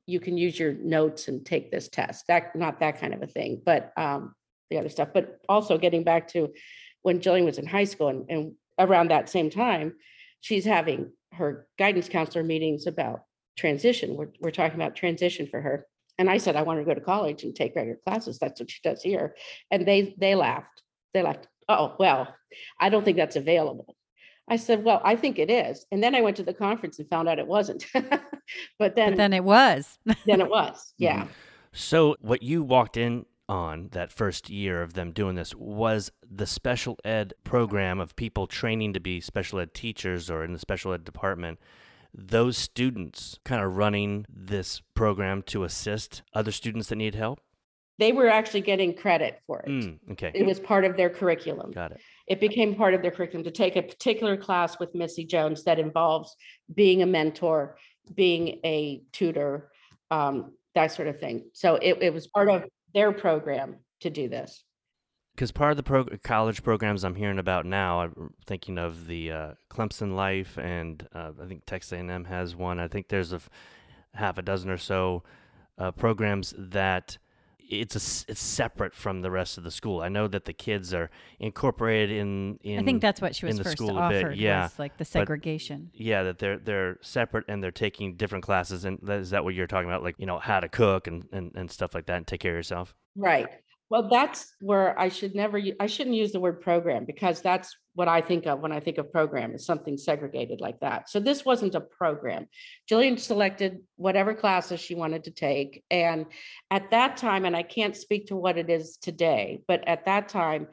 you 0.05 0.19
can 0.19 0.37
use 0.37 0.59
your 0.59 0.73
notes 0.73 1.27
and 1.29 1.45
take 1.45 1.71
this 1.71 1.87
test, 1.87 2.27
that, 2.27 2.55
not 2.55 2.79
that 2.81 2.99
kind 2.99 3.13
of 3.13 3.23
a 3.23 3.27
thing, 3.27 3.61
but 3.65 3.91
um, 3.97 4.35
the 4.69 4.77
other 4.77 4.89
stuff. 4.89 5.09
But 5.13 5.39
also 5.49 5.77
getting 5.77 6.03
back 6.03 6.27
to 6.29 6.53
when 7.01 7.19
Jillian 7.19 7.45
was 7.45 7.57
in 7.57 7.65
high 7.65 7.85
school 7.85 8.09
and, 8.09 8.29
and 8.29 8.53
around 8.77 9.09
that 9.09 9.29
same 9.29 9.49
time, 9.49 9.93
she's 10.41 10.65
having 10.65 11.11
her 11.31 11.67
guidance 11.79 12.09
counselor 12.09 12.43
meetings 12.43 12.85
about 12.85 13.23
transition. 13.57 14.15
We're, 14.15 14.29
we're 14.39 14.51
talking 14.51 14.75
about 14.75 14.95
transition 14.95 15.47
for 15.47 15.61
her. 15.61 15.87
And 16.19 16.29
I 16.29 16.37
said, 16.37 16.55
I 16.55 16.61
want 16.61 16.79
to 16.79 16.85
go 16.85 16.93
to 16.93 17.01
college 17.01 17.43
and 17.43 17.55
take 17.55 17.75
regular 17.75 17.99
classes. 18.05 18.37
That's 18.37 18.59
what 18.59 18.69
she 18.69 18.81
does 18.83 19.01
here. 19.01 19.35
And 19.71 19.87
they, 19.87 20.15
they 20.19 20.35
laughed. 20.35 20.82
They 21.13 21.21
laughed. 21.21 21.47
Oh, 21.69 21.95
well, 21.99 22.33
I 22.79 22.89
don't 22.89 23.05
think 23.05 23.17
that's 23.17 23.35
available. 23.35 23.95
I 24.49 24.57
said, 24.57 24.83
well, 24.83 25.01
I 25.03 25.15
think 25.15 25.39
it 25.39 25.49
is. 25.49 25.85
And 25.91 26.03
then 26.03 26.15
I 26.15 26.21
went 26.21 26.35
to 26.37 26.43
the 26.43 26.53
conference 26.53 26.99
and 26.99 27.09
found 27.09 27.29
out 27.29 27.39
it 27.39 27.47
wasn't. 27.47 27.85
but 27.93 28.95
then, 28.95 29.11
But 29.11 29.17
then 29.17 29.33
it 29.33 29.43
was. 29.43 29.97
then 30.25 30.41
it 30.41 30.49
was. 30.49 30.93
Yeah. 30.97 31.21
Mm-hmm. 31.21 31.31
So, 31.71 32.15
what 32.19 32.43
you 32.43 32.61
walked 32.61 32.97
in 32.97 33.25
on 33.49 33.89
that 33.91 34.11
first 34.11 34.49
year 34.49 34.81
of 34.81 34.93
them 34.93 35.11
doing 35.11 35.35
this 35.35 35.55
was 35.55 36.11
the 36.29 36.45
special 36.45 36.97
ed 37.03 37.33
program 37.43 37.99
of 37.99 38.15
people 38.15 38.47
training 38.47 38.93
to 38.93 38.99
be 38.99 39.19
special 39.19 39.59
ed 39.59 39.73
teachers 39.73 40.29
or 40.29 40.43
in 40.43 40.53
the 40.53 40.59
special 40.59 40.93
ed 40.93 41.03
department. 41.03 41.59
Those 42.13 42.57
students 42.57 43.39
kind 43.43 43.63
of 43.63 43.75
running 43.75 44.25
this 44.29 44.81
program 44.93 45.41
to 45.43 45.63
assist 45.63 46.21
other 46.33 46.51
students 46.51 46.89
that 46.89 46.95
need 46.97 47.15
help. 47.15 47.39
They 47.99 48.11
were 48.11 48.27
actually 48.27 48.61
getting 48.61 48.95
credit 48.95 49.39
for 49.45 49.59
it. 49.61 49.69
Mm, 49.69 49.99
okay, 50.11 50.31
It 50.33 50.45
was 50.45 50.59
part 50.59 50.83
of 50.83 50.97
their 50.97 51.09
curriculum. 51.09 51.71
got 51.71 51.91
it. 51.91 52.01
it 52.27 52.39
became 52.39 52.73
part 52.75 52.93
of 52.93 53.01
their 53.01 53.11
curriculum 53.11 53.43
to 53.43 53.51
take 53.51 53.75
a 53.75 53.81
particular 53.83 54.35
class 54.35 54.79
with 54.79 54.95
Missy 54.95 55.25
Jones 55.25 55.63
that 55.65 55.77
involves 55.79 56.35
being 56.73 57.03
a 57.03 57.05
mentor, 57.05 57.77
being 58.15 58.59
a 58.65 59.03
tutor, 59.11 59.69
um, 60.09 60.53
that 60.73 60.91
sort 60.91 61.07
of 61.07 61.19
thing. 61.19 61.45
So 61.53 61.75
it, 61.75 61.99
it 62.01 62.13
was 62.13 62.27
part 62.27 62.49
of 62.49 62.63
their 62.93 63.11
program 63.11 63.77
to 64.01 64.09
do 64.09 64.27
this. 64.27 64.63
Because 65.35 65.51
part 65.51 65.77
of 65.77 65.83
the 65.83 66.19
college 66.23 66.61
programs 66.63 67.03
I'm 67.03 67.15
hearing 67.15 67.39
about 67.39 67.65
now, 67.65 68.01
I'm 68.01 68.33
thinking 68.45 68.77
of 68.77 69.07
the 69.07 69.31
uh, 69.31 69.51
Clemson 69.69 70.15
Life, 70.15 70.57
and 70.59 71.07
uh, 71.13 71.31
I 71.41 71.47
think 71.47 71.65
Texas 71.65 71.91
A&M 71.91 72.25
has 72.25 72.55
one. 72.55 72.79
I 72.79 72.87
think 72.87 73.07
there's 73.07 73.33
a 73.33 73.37
f- 73.37 73.49
half 74.13 74.37
a 74.37 74.43
dozen 74.43 74.69
or 74.69 74.77
so 74.77 75.23
uh, 75.79 75.91
programs 75.91 76.53
that 76.57 77.17
it's 77.69 77.95
a 77.95 77.97
s 77.97 78.25
it's 78.27 78.41
separate 78.41 78.93
from 78.93 79.21
the 79.21 79.31
rest 79.31 79.57
of 79.57 79.63
the 79.63 79.71
school. 79.71 80.01
I 80.01 80.09
know 80.09 80.27
that 80.27 80.45
the 80.45 80.53
kids 80.53 80.93
are 80.93 81.09
incorporated 81.39 82.15
in. 82.15 82.59
in 82.63 82.79
I 82.79 82.83
think 82.83 83.01
that's 83.01 83.21
what 83.21 83.35
she 83.35 83.45
was 83.45 83.57
the 83.57 83.63
first 83.63 83.77
school 83.77 83.97
a 83.97 84.09
bit, 84.09 84.23
offered. 84.23 84.37
yeah, 84.37 84.63
was 84.63 84.79
like 84.79 84.97
the 84.97 85.05
segregation. 85.05 85.89
yeah 85.93 86.23
that 86.23 86.39
they're 86.39 86.57
they're 86.57 86.97
separate 87.01 87.45
and 87.47 87.63
they're 87.63 87.71
taking 87.71 88.15
different 88.15 88.43
classes. 88.43 88.85
And 88.85 88.99
that, 89.03 89.19
is 89.19 89.29
that 89.31 89.43
what 89.43 89.53
you're 89.53 89.67
talking 89.67 89.89
about? 89.89 90.03
Like 90.03 90.15
you 90.17 90.25
know 90.25 90.39
how 90.39 90.59
to 90.59 90.69
cook 90.69 91.07
and, 91.07 91.25
and, 91.31 91.51
and 91.55 91.71
stuff 91.71 91.93
like 91.93 92.05
that 92.07 92.17
and 92.17 92.27
take 92.27 92.41
care 92.41 92.51
of 92.51 92.57
yourself. 92.57 92.95
Right. 93.15 93.47
Well, 93.93 94.09
that's 94.09 94.55
where 94.59 94.99
I 94.99 95.09
should 95.09 95.35
never, 95.35 95.61
I 95.79 95.85
shouldn't 95.85 96.15
use 96.15 96.31
the 96.31 96.39
word 96.39 96.61
program 96.61 97.05
because 97.05 97.43
that's 97.43 97.77
what 97.93 98.07
I 98.07 98.21
think 98.21 98.47
of 98.47 98.59
when 98.59 98.71
I 98.71 98.79
think 98.79 98.97
of 98.97 99.11
program 99.11 99.53
is 99.53 99.67
something 99.67 99.99
segregated 99.99 100.61
like 100.61 100.79
that. 100.79 101.11
So 101.11 101.19
this 101.19 101.45
wasn't 101.45 101.75
a 101.75 101.81
program. 101.81 102.47
Jillian 102.89 103.19
selected 103.19 103.81
whatever 103.97 104.33
classes 104.33 104.79
she 104.79 104.95
wanted 104.95 105.25
to 105.25 105.29
take. 105.29 105.83
And 105.91 106.25
at 106.71 106.89
that 106.89 107.17
time, 107.17 107.45
and 107.45 107.55
I 107.55 107.61
can't 107.61 107.95
speak 107.95 108.29
to 108.29 108.35
what 108.35 108.57
it 108.57 108.67
is 108.67 108.97
today, 108.97 109.61
but 109.67 109.87
at 109.87 110.05
that 110.05 110.27
time, 110.27 110.69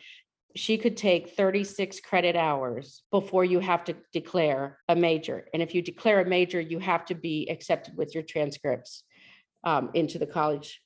she 0.57 0.79
could 0.79 0.97
take 0.97 1.37
36 1.37 2.01
credit 2.01 2.37
hours 2.37 3.03
before 3.11 3.45
you 3.45 3.61
have 3.61 3.85
to 3.85 3.97
declare 4.15 4.79
a 4.89 4.97
major. 4.97 5.47
And 5.53 5.63
if 5.63 5.75
you 5.75 5.83
declare 5.83 6.23
a 6.23 6.27
major, 6.27 6.59
you 6.59 6.79
have 6.79 7.05
to 7.05 7.15
be 7.15 7.51
accepted 7.51 7.99
with 7.99 8.15
your 8.15 8.25
transcripts 8.25 9.03
um, 9.63 9.91
into 9.93 10.19
the 10.19 10.27
college 10.27 10.81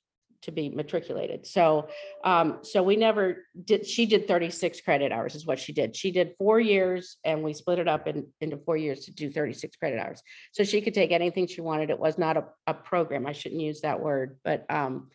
to 0.44 0.52
be 0.52 0.68
matriculated. 0.68 1.46
So, 1.46 1.88
um, 2.24 2.58
so 2.62 2.82
we 2.82 2.96
never 2.96 3.44
did, 3.64 3.86
she 3.86 4.06
did 4.06 4.26
36 4.28 4.80
credit 4.80 5.12
hours 5.12 5.34
is 5.34 5.46
what 5.46 5.58
she 5.58 5.72
did. 5.72 5.96
She 5.96 6.10
did 6.10 6.34
four 6.38 6.60
years 6.60 7.16
and 7.24 7.42
we 7.42 7.52
split 7.52 7.78
it 7.78 7.88
up 7.88 8.06
in, 8.06 8.26
into 8.40 8.56
four 8.58 8.76
years 8.76 9.04
to 9.06 9.12
do 9.12 9.30
36 9.30 9.76
credit 9.76 9.98
hours. 9.98 10.22
So 10.52 10.64
she 10.64 10.80
could 10.80 10.94
take 10.94 11.12
anything 11.12 11.46
she 11.46 11.60
wanted. 11.60 11.90
It 11.90 11.98
was 11.98 12.18
not 12.18 12.36
a, 12.36 12.44
a 12.66 12.74
program. 12.74 13.26
I 13.26 13.32
shouldn't 13.32 13.60
use 13.60 13.80
that 13.82 14.00
word, 14.00 14.38
but, 14.44 14.64
um, 14.70 15.10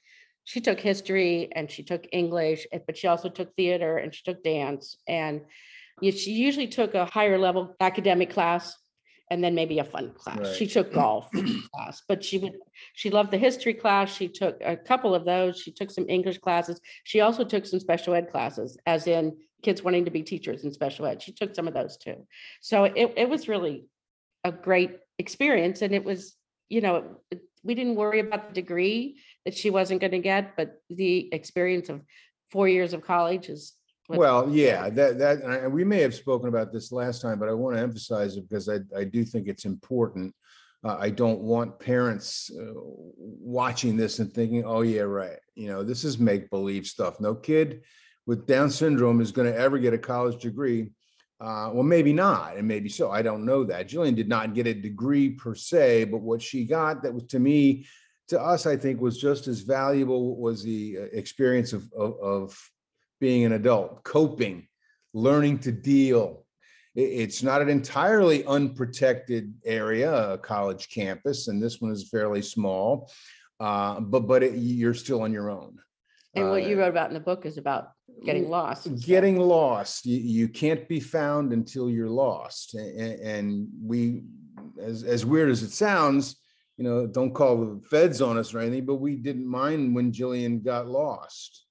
she 0.45 0.62
took 0.62 0.79
history 0.79 1.50
and 1.55 1.69
she 1.69 1.83
took 1.83 2.07
English, 2.12 2.65
but 2.88 2.98
she 2.98 3.05
also 3.05 3.29
took 3.29 3.55
theater 3.55 3.98
and 3.98 4.15
she 4.15 4.24
took 4.24 4.43
dance. 4.43 4.98
And 5.07 5.41
she 6.01 6.31
usually 6.31 6.67
took 6.67 6.95
a 6.95 7.05
higher 7.05 7.38
level 7.38 7.75
academic 7.79 8.31
class 8.31 8.75
and 9.31 9.43
then 9.43 9.53
maybe 9.55 9.79
a 9.79 9.83
fun 9.83 10.12
class. 10.15 10.38
She 10.55 10.65
took 10.67 10.91
golf 10.93 11.29
class, 11.74 12.01
but 12.07 12.24
she 12.24 12.38
would, 12.39 12.53
she 12.93 13.09
loved 13.09 13.31
the 13.31 13.38
history 13.38 13.74
class. 13.74 14.13
She 14.13 14.27
took 14.27 14.57
a 14.63 14.75
couple 14.75 15.13
of 15.13 15.25
those. 15.25 15.59
She 15.59 15.71
took 15.71 15.91
some 15.91 16.05
English 16.09 16.39
classes. 16.39 16.79
She 17.03 17.21
also 17.21 17.43
took 17.43 17.65
some 17.65 17.79
special 17.79 18.13
ed 18.15 18.31
classes, 18.31 18.77
as 18.86 19.07
in 19.07 19.38
kids 19.62 19.83
wanting 19.83 20.05
to 20.05 20.12
be 20.12 20.24
teachers 20.24 20.63
in 20.63 20.71
special 20.74 21.05
ed. 21.05 21.21
She 21.21 21.31
took 21.31 21.53
some 21.53 21.67
of 21.67 21.74
those 21.74 21.98
too. 21.98 22.25
So 22.62 22.86
it, 22.86 23.13
it 23.17 23.29
was 23.29 23.48
really 23.48 23.86
a 24.43 24.51
great 24.51 24.98
experience. 25.19 25.81
And 25.81 25.93
it 25.93 26.03
was, 26.03 26.36
you 26.69 26.81
know, 26.81 27.17
it- 27.31 27.41
we 27.62 27.75
didn't 27.75 27.95
worry 27.95 28.21
about 28.21 28.48
the 28.48 28.53
degree 28.53 29.19
that 29.43 29.53
she 29.53 29.69
wasn't 29.69 30.00
going 30.00 30.12
to 30.12 30.19
get, 30.19 30.55
but 30.55 30.81
the 30.89 31.27
experience 31.33 31.89
of 31.89 32.01
four 32.51 32.69
years 32.69 32.93
of 32.93 33.01
college 33.03 33.50
is. 33.50 33.74
Well, 34.10 34.50
yeah, 34.50 34.89
that, 34.89 35.20
that, 35.20 35.72
we 35.72 35.84
may 35.84 36.01
have 36.01 36.16
spoken 36.16 36.50
about 36.50 36.74
this 36.74 36.92
last 36.92 37.22
time, 37.22 37.38
but 37.38 37.48
I 37.48 37.54
want 37.54 37.75
to 37.75 37.82
emphasize 37.82 38.38
it 38.38 38.50
because 38.50 38.68
I, 38.68 38.80
I 38.98 39.04
do 39.04 39.24
think 39.24 39.48
it's 39.48 39.66
important. 39.66 40.34
Uh, 40.84 40.98
I 41.00 41.12
don't 41.12 41.42
want 41.42 41.80
parents 41.80 42.50
uh, 42.60 42.74
watching 42.75 43.96
this 43.96 44.18
and 44.18 44.34
thinking, 44.34 44.66
oh, 44.66 44.82
yeah, 44.82 45.01
right. 45.01 45.38
You 45.54 45.68
know, 45.68 45.84
this 45.84 46.04
is 46.04 46.18
make 46.18 46.50
believe 46.50 46.88
stuff. 46.88 47.20
No 47.20 47.36
kid 47.36 47.82
with 48.25 48.48
Down 48.48 48.72
syndrome 48.72 49.22
is 49.22 49.32
going 49.32 49.51
to 49.51 49.58
ever 49.58 49.78
get 49.78 49.94
a 49.94 49.98
college 49.98 50.42
degree. 50.42 50.92
Uh, 51.39 51.70
well, 51.72 51.84
maybe 51.84 52.12
not, 52.12 52.58
and 52.58 52.68
maybe 52.68 52.89
so. 52.89 53.12
I 53.12 53.22
don't 53.22 53.46
know 53.46 53.63
that. 53.63 53.88
Jillian 53.88 54.16
did 54.16 54.28
not 54.28 54.56
get 54.56 54.68
a 54.68 54.74
degree 54.74 55.30
per 55.30 55.54
se, 55.54 56.06
but 56.06 56.22
what 56.22 56.42
she 56.42 56.66
got 56.66 57.04
that 57.04 57.13
was 57.13 57.25
to 57.25 57.39
me, 57.39 57.86
to 58.30 58.42
us, 58.42 58.66
I 58.66 58.75
think 58.75 59.00
was 59.00 59.20
just 59.20 59.48
as 59.48 59.62
valuable 59.62 60.36
was 60.36 60.63
the 60.63 60.98
uh, 61.00 61.04
experience 61.13 61.74
of, 61.74 61.92
of, 61.94 62.20
of 62.20 62.72
being 63.19 63.45
an 63.45 63.53
adult, 63.53 64.03
coping, 64.03 64.67
learning 65.13 65.59
to 65.59 65.71
deal. 65.71 66.45
It's 66.95 67.43
not 67.43 67.61
an 67.61 67.69
entirely 67.69 68.43
unprotected 68.45 69.53
area, 69.65 70.33
a 70.33 70.38
college 70.38 70.89
campus, 70.89 71.47
and 71.47 71.61
this 71.61 71.79
one 71.79 71.91
is 71.91 72.09
fairly 72.09 72.41
small. 72.41 73.11
Uh, 73.59 73.99
but 73.99 74.21
but 74.21 74.41
it, 74.43 74.55
you're 74.55 74.93
still 74.93 75.21
on 75.21 75.31
your 75.33 75.49
own. 75.49 75.77
And 76.35 76.49
what 76.49 76.63
you 76.63 76.75
Uh, 76.77 76.81
wrote 76.81 76.89
about 76.89 77.09
in 77.09 77.13
the 77.13 77.19
book 77.19 77.45
is 77.45 77.57
about 77.57 77.89
getting 78.25 78.49
lost. 78.49 78.83
stuff. 78.83 78.99
getting 79.01 79.38
lost 79.39 80.05
you, 80.05 80.17
you 80.17 80.47
can't 80.49 80.88
be 80.89 80.99
found 80.99 81.53
until 81.53 81.89
you're 81.89 82.09
lost 82.09 82.73
and, 82.73 83.19
and 83.19 83.67
we 83.81 84.23
as, 84.81 85.03
as 85.03 85.25
weird 85.25 85.49
as 85.49 85.63
it 85.63 85.71
sounds 85.71 86.35
you 86.75 86.83
know 86.83 87.07
don't 87.07 87.33
call 87.33 87.55
the 87.57 87.81
feds 87.81 88.21
on 88.21 88.38
us 88.38 88.53
or 88.53 88.59
anything 88.59 88.85
but 88.85 88.95
we 88.95 89.15
didn't 89.15 89.47
mind 89.47 89.95
when 89.95 90.11
jillian 90.11 90.61
got 90.61 90.85
lost 90.88 91.65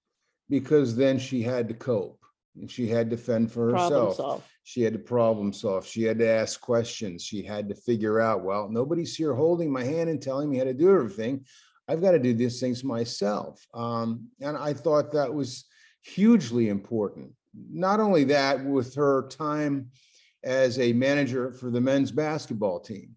because 0.49 0.97
then 0.97 1.19
she 1.19 1.43
had 1.43 1.69
to 1.69 1.75
cope 1.75 2.25
and 2.61 2.71
she 2.71 2.89
had 2.89 3.11
to 3.11 3.17
fend 3.17 3.53
for 3.53 3.73
herself. 3.73 4.17
solve. 4.17 4.45
she 4.65 4.83
had 4.83 4.93
to 4.93 4.99
problem 4.99 5.53
solve. 5.53 5.87
She 5.87 6.03
had 6.03 6.19
to 6.19 6.29
ask 6.29 6.61
questions. 6.61 7.25
She 7.25 7.43
had 7.43 7.69
to 7.69 7.75
figure 7.75 8.21
out 8.21 8.45
well 8.45 8.69
nobody's 8.69 9.15
here 9.15 9.35
holding 9.35 9.71
my 9.71 9.85
hand 9.85 10.11
and 10.11 10.21
telling 10.21 10.51
me 10.51 10.59
how 10.59 10.65
to 10.65 10.75
do 10.75 10.91
everything. 10.95 11.45
I've 11.89 12.03
got 12.03 12.11
to 12.13 12.19
do 12.19 12.35
these 12.35 12.61
things 12.61 12.85
myself. 12.85 13.67
Um, 13.73 14.29
and 14.41 14.57
i 14.57 14.75
thought 14.75 15.13
that 15.13 15.33
was 15.33 15.65
hugely 16.03 16.69
important. 16.69 17.33
Not 17.71 17.99
only 17.99 18.25
that, 18.25 18.65
with 18.65 18.95
her 18.95 19.27
time 19.29 19.91
as 20.45 20.79
a 20.79 20.93
manager 20.93 21.53
for 21.53 21.71
the 21.71 21.81
men's 21.81 22.13
basketball 22.13 22.81
team, 22.81 23.17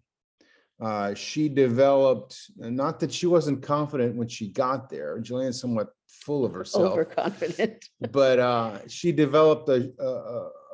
uh, 0.80 1.14
she 1.14 1.48
developed, 1.48 2.36
not 2.56 2.98
that 3.00 3.12
she 3.12 3.26
wasn't 3.26 3.62
confident 3.62 4.16
when 4.16 4.26
she 4.26 4.48
got 4.48 4.90
there, 4.90 5.20
Jillian's 5.20 5.60
somewhat 5.60 5.90
full 6.12 6.44
of 6.44 6.52
herself, 6.52 6.92
Overconfident. 6.92 7.88
but 8.12 8.38
uh, 8.38 8.78
she 8.88 9.12
developed 9.12 9.68
a, 9.68 9.92
a, 9.98 10.06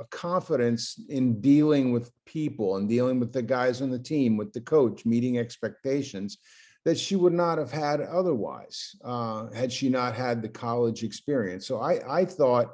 a 0.01 0.05
confidence 0.11 1.01
in 1.09 1.41
dealing 1.41 1.93
with 1.93 2.11
people 2.27 2.77
and 2.77 2.89
dealing 2.89 3.19
with 3.19 3.33
the 3.33 3.43
guys 3.43 3.81
on 3.81 3.91
the 3.91 3.99
team, 3.99 4.37
with 4.37 4.53
the 4.53 4.61
coach, 4.61 5.07
meeting 5.07 5.39
expectations 5.39 6.39
that 6.85 6.99
she 6.99 7.17
would 7.17 7.33
not 7.33 7.59
have 7.59 7.73
had 7.73 8.01
otherwise 8.01 8.97
uh, 9.05 9.51
had 9.53 9.73
she 9.73 9.89
not 9.89 10.15
had 10.15 10.43
the 10.43 10.49
college 10.49 11.03
experience. 11.03 11.67
So 11.67 11.81
I, 11.81 12.21
I 12.21 12.25
thought 12.25 12.73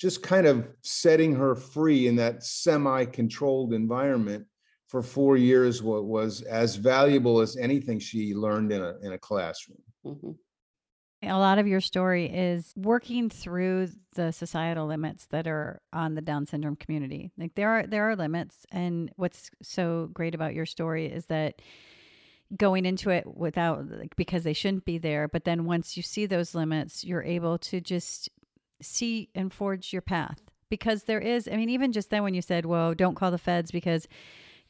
just 0.00 0.22
kind 0.22 0.46
of 0.46 0.66
setting 0.82 1.34
her 1.34 1.54
free 1.54 2.06
in 2.06 2.16
that 2.16 2.42
semi-controlled 2.42 3.74
environment 3.74 4.46
for 4.88 5.02
four 5.02 5.36
years 5.36 5.82
wa- 5.82 6.00
was 6.00 6.40
as 6.42 6.76
valuable 6.76 7.40
as 7.40 7.56
anything 7.56 7.98
she 7.98 8.34
learned 8.34 8.72
in 8.72 8.82
a, 8.82 8.94
in 9.02 9.12
a 9.12 9.18
classroom. 9.18 9.82
Mhm. 10.06 10.36
A 11.22 11.38
lot 11.38 11.58
of 11.58 11.66
your 11.66 11.80
story 11.80 12.26
is 12.26 12.72
working 12.76 13.28
through 13.28 13.88
the 14.14 14.32
societal 14.32 14.86
limits 14.86 15.26
that 15.26 15.46
are 15.46 15.82
on 15.92 16.14
the 16.14 16.22
Down 16.22 16.46
syndrome 16.46 16.76
community. 16.76 17.30
Like 17.36 17.54
there 17.54 17.68
are 17.68 17.86
there 17.86 18.08
are 18.08 18.16
limits, 18.16 18.66
and 18.72 19.10
what's 19.16 19.50
so 19.62 20.08
great 20.12 20.34
about 20.34 20.54
your 20.54 20.66
story 20.66 21.06
is 21.06 21.26
that 21.26 21.60
going 22.56 22.86
into 22.86 23.10
it 23.10 23.26
without 23.26 23.88
like, 23.90 24.16
because 24.16 24.44
they 24.44 24.54
shouldn't 24.54 24.86
be 24.86 24.98
there, 24.98 25.28
but 25.28 25.44
then 25.44 25.66
once 25.66 25.96
you 25.96 26.02
see 26.02 26.24
those 26.26 26.54
limits, 26.54 27.04
you're 27.04 27.22
able 27.22 27.58
to 27.58 27.80
just 27.80 28.30
see 28.82 29.28
and 29.34 29.52
forge 29.52 29.92
your 29.92 30.02
path 30.02 30.40
because 30.70 31.04
there 31.04 31.20
is 31.20 31.48
i 31.52 31.56
mean 31.56 31.68
even 31.68 31.92
just 31.92 32.10
then 32.10 32.22
when 32.22 32.32
you 32.32 32.40
said 32.40 32.64
well 32.64 32.94
don't 32.94 33.14
call 33.14 33.30
the 33.30 33.38
feds 33.38 33.70
because 33.70 34.08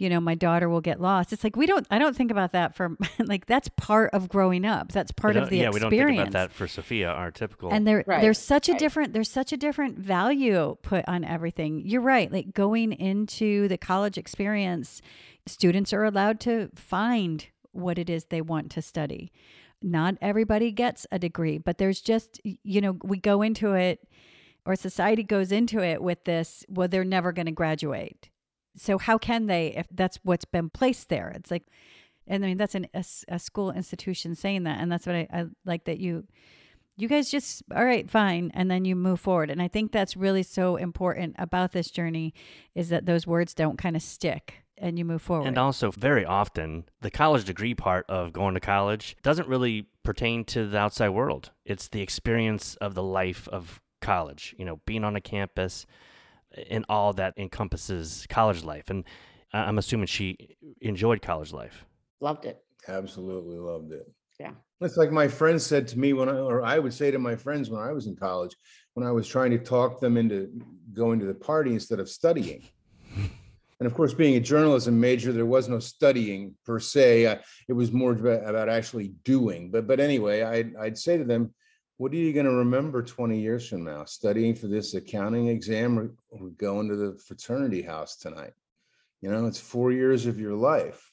you 0.01 0.09
know 0.09 0.19
my 0.19 0.35
daughter 0.35 0.69
will 0.69 0.81
get 0.81 0.99
lost. 0.99 1.31
It's 1.31 1.45
like 1.45 1.57
we 1.57 1.67
don't 1.67 1.87
i 1.91 1.99
don't 1.99 2.17
think 2.17 2.31
about 2.31 2.53
that 2.53 2.75
for 2.75 2.97
like 3.19 3.45
that's 3.45 3.69
part 3.77 4.11
of 4.15 4.31
growing 4.31 4.65
up. 4.65 4.91
That's 4.93 5.13
part 5.13 5.37
of 5.37 5.51
the 5.51 5.59
yeah, 5.59 5.69
experience 5.69 5.75
we 5.93 5.99
don't 5.99 6.09
think 6.09 6.21
about 6.29 6.33
that 6.33 6.53
for 6.53 6.67
Sophia, 6.67 7.11
our 7.11 7.31
typical. 7.31 7.71
and 7.71 7.87
there 7.87 8.03
Right, 8.07 8.23
there's 8.23 8.39
such 8.39 8.71
a 8.71 8.73
right. 8.73 8.79
different 8.79 9.13
there's 9.13 9.31
such 9.31 9.53
a 9.53 9.59
different 9.59 9.99
value 9.99 10.77
put 10.83 11.05
on 11.07 11.23
everything. 11.23 11.83
You're 11.85 12.01
right 12.01 12.33
like 12.33 12.55
going 12.55 12.93
into 12.93 13.69
the 13.69 13.77
college 13.77 14.17
experience 14.17 15.03
students 15.47 15.93
are 15.93 16.05
allowed 16.05 16.41
to 16.41 16.71
find 16.75 17.47
what 17.73 17.99
it 17.99 18.09
is 18.09 18.25
they 18.25 18.41
want 18.41 18.71
to 18.73 18.83
study. 18.83 19.31
Not 19.83 20.17
everybody 20.23 20.73
gets 20.73 21.07
a 21.13 21.19
degree 21.19 21.59
but 21.59 21.77
there's 21.77 22.01
just 22.01 22.41
you 22.43 22.81
know 22.81 22.97
we 23.05 23.19
go 23.19 23.43
into 23.43 23.75
it 23.75 24.09
or 24.65 24.77
society 24.77 25.23
goes 25.25 25.53
into 25.53 25.81
it 25.81 26.03
with 26.03 26.25
this 26.25 26.65
well 26.69 26.89
they're 26.89 27.05
never 27.05 27.33
going 27.33 27.47
to 27.47 27.53
graduate 27.53 28.31
so 28.81 28.99
how 28.99 29.19
can 29.19 29.47
they 29.47 29.69
if 29.77 29.87
that's 29.91 30.19
what's 30.23 30.45
been 30.45 30.71
placed 30.71 31.09
there? 31.09 31.33
It's 31.35 31.51
like 31.51 31.65
and 32.27 32.45
i 32.45 32.49
mean 32.49 32.57
that's 32.57 32.75
an, 32.75 32.87
a, 32.95 33.05
a 33.29 33.39
school 33.39 33.71
institution 33.71 34.35
saying 34.35 34.63
that 34.65 34.81
and 34.81 34.91
that's 34.91 35.07
what 35.07 35.17
I, 35.17 35.27
I 35.33 35.47
like 35.65 35.85
that 35.85 35.99
you 35.99 36.27
you 36.97 37.09
guys 37.09 37.31
just 37.31 37.63
all 37.75 37.85
right 37.85 38.09
fine 38.09 38.51
and 38.55 38.71
then 38.71 38.85
you 38.85 38.97
move 38.97 39.21
forward. 39.21 39.51
And 39.51 39.61
i 39.61 39.69
think 39.69 39.93
that's 39.93 40.17
really 40.17 40.43
so 40.43 40.77
important 40.77 41.37
about 41.39 41.73
this 41.73 41.91
journey 41.91 42.33
is 42.75 42.89
that 42.89 43.07
those 43.07 43.27
words 43.27 43.53
don't 43.55 43.79
kind 43.79 43.97
of 43.97 44.03
stick 44.03 44.65
and 44.79 44.99
you 44.99 45.05
move 45.05 45.21
forward. 45.21 45.47
And 45.47 45.59
also, 45.59 45.91
very 45.91 46.25
often, 46.25 46.85
the 47.03 47.11
college 47.11 47.45
degree 47.45 47.75
part 47.75 48.07
of 48.09 48.33
going 48.33 48.55
to 48.55 48.61
college 48.61 49.15
doesn't 49.23 49.47
really 49.47 49.89
pertain 50.03 50.43
to 50.47 50.67
the 50.67 50.79
outside 50.79 51.11
world. 51.11 51.51
It's 51.67 51.89
the 51.89 52.01
experience 52.01 52.77
of 52.77 52.95
the 52.95 53.03
life 53.03 53.47
of 53.49 53.83
college, 54.01 54.55
you 54.59 54.65
know, 54.65 54.81
being 54.87 55.05
on 55.05 55.17
a 55.17 55.21
campus 55.21 55.85
and 56.71 56.85
all 56.89 57.13
that 57.15 57.35
encompasses 57.37 58.27
college 58.29 58.65
life. 58.65 58.91
And 58.91 59.05
I- 59.53 59.65
I'm 59.65 59.79
assuming 59.79 60.07
she 60.07 60.57
enjoyed 60.81 61.23
college 61.23 61.53
life. 61.53 61.85
Loved 62.21 62.45
it. 62.45 62.63
Absolutely 62.89 63.59
loved 63.59 63.93
it. 63.93 64.11
Yeah. 64.39 64.53
It's 64.81 64.97
like 64.97 65.13
my 65.13 65.29
friends 65.29 65.65
said 65.67 65.87
to 65.89 65.99
me 65.99 66.13
when 66.15 66.29
I, 66.29 66.39
or 66.39 66.63
I 66.63 66.79
would 66.79 66.95
say 66.95 67.11
to 67.11 67.19
my 67.19 67.37
friends 67.37 67.69
when 67.69 67.83
I 67.83 67.93
was 67.93 68.07
in 68.07 68.17
college, 68.17 68.57
when 68.95 69.07
I 69.07 69.11
was 69.13 69.29
trying 69.29 69.51
to 69.51 69.59
talk 69.59 70.01
them 70.01 70.17
into 70.17 70.49
going 70.95 71.21
to 71.21 71.27
the 71.27 71.35
party 71.35 71.73
instead 71.73 72.01
of 72.01 72.09
studying. 72.09 72.63
And 73.81 73.87
of 73.87 73.95
course, 73.95 74.13
being 74.13 74.37
a 74.37 74.41
journalism 74.41 75.01
major, 75.01 75.33
there 75.33 75.47
was 75.47 75.67
no 75.67 75.79
studying 75.79 76.55
per 76.67 76.79
se. 76.79 77.25
Uh, 77.25 77.39
It 77.67 77.73
was 77.73 77.93
more 77.93 78.13
about, 78.13 78.47
about 78.47 78.69
actually 78.69 79.15
doing. 79.25 79.71
But 79.71 79.87
but 79.87 80.01
anyway, 80.01 80.43
I'd, 80.43 80.77
I'd 80.77 80.99
say 80.99 81.17
to 81.17 81.25
them, 81.25 81.55
what 82.01 82.13
are 82.13 82.17
you 82.17 82.33
going 82.33 82.47
to 82.47 82.53
remember 82.55 83.03
20 83.03 83.39
years 83.39 83.69
from 83.69 83.85
now? 83.85 84.07
Studying 84.07 84.55
for 84.55 84.69
this 84.69 84.95
accounting 84.95 85.49
exam 85.49 85.99
or, 85.99 86.11
or 86.31 86.49
going 86.57 86.89
to 86.89 86.97
the 86.97 87.19
fraternity 87.19 87.83
house 87.83 88.17
tonight? 88.17 88.55
You 89.21 89.31
know, 89.31 89.45
it's 89.45 89.61
four 89.61 89.93
years 89.93 90.25
of 90.25 90.41
your 90.41 90.55
life. 90.55 91.13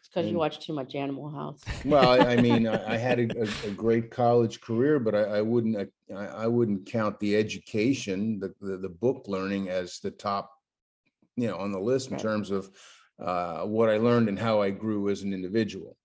It's 0.00 0.08
because 0.08 0.28
you 0.28 0.36
watch 0.36 0.66
too 0.66 0.72
much 0.72 0.96
Animal 0.96 1.30
House. 1.30 1.62
Well, 1.84 2.10
I, 2.10 2.32
I 2.32 2.36
mean, 2.38 2.66
I, 2.66 2.94
I 2.94 2.96
had 2.96 3.20
a, 3.20 3.22
a, 3.40 3.68
a 3.68 3.70
great 3.70 4.10
college 4.10 4.60
career, 4.60 4.98
but 4.98 5.14
I, 5.14 5.20
I 5.38 5.42
wouldn't, 5.42 5.76
I, 6.12 6.14
I 6.16 6.48
wouldn't 6.48 6.86
count 6.86 7.20
the 7.20 7.36
education, 7.36 8.40
the, 8.40 8.52
the, 8.60 8.78
the 8.78 8.88
book 8.88 9.26
learning 9.28 9.68
as 9.68 10.00
the 10.00 10.10
top, 10.10 10.50
you 11.36 11.46
know, 11.46 11.56
on 11.56 11.70
the 11.70 11.78
list 11.78 12.08
in 12.10 12.14
Right. 12.14 12.22
terms 12.22 12.50
of 12.50 12.68
uh, 13.24 13.60
what 13.60 13.90
I 13.90 13.98
learned 13.98 14.28
and 14.28 14.36
how 14.36 14.60
I 14.60 14.70
grew 14.70 15.08
as 15.08 15.22
an 15.22 15.32
individual. 15.32 15.96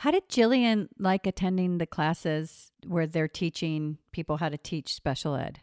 How 0.00 0.10
did 0.10 0.28
jillian 0.28 0.88
like 0.98 1.26
attending 1.26 1.78
the 1.78 1.86
classes 1.86 2.72
where 2.86 3.06
they're 3.06 3.28
teaching 3.28 3.98
people 4.12 4.38
how 4.38 4.48
to 4.48 4.58
teach 4.58 4.94
special 4.94 5.34
ed 5.36 5.60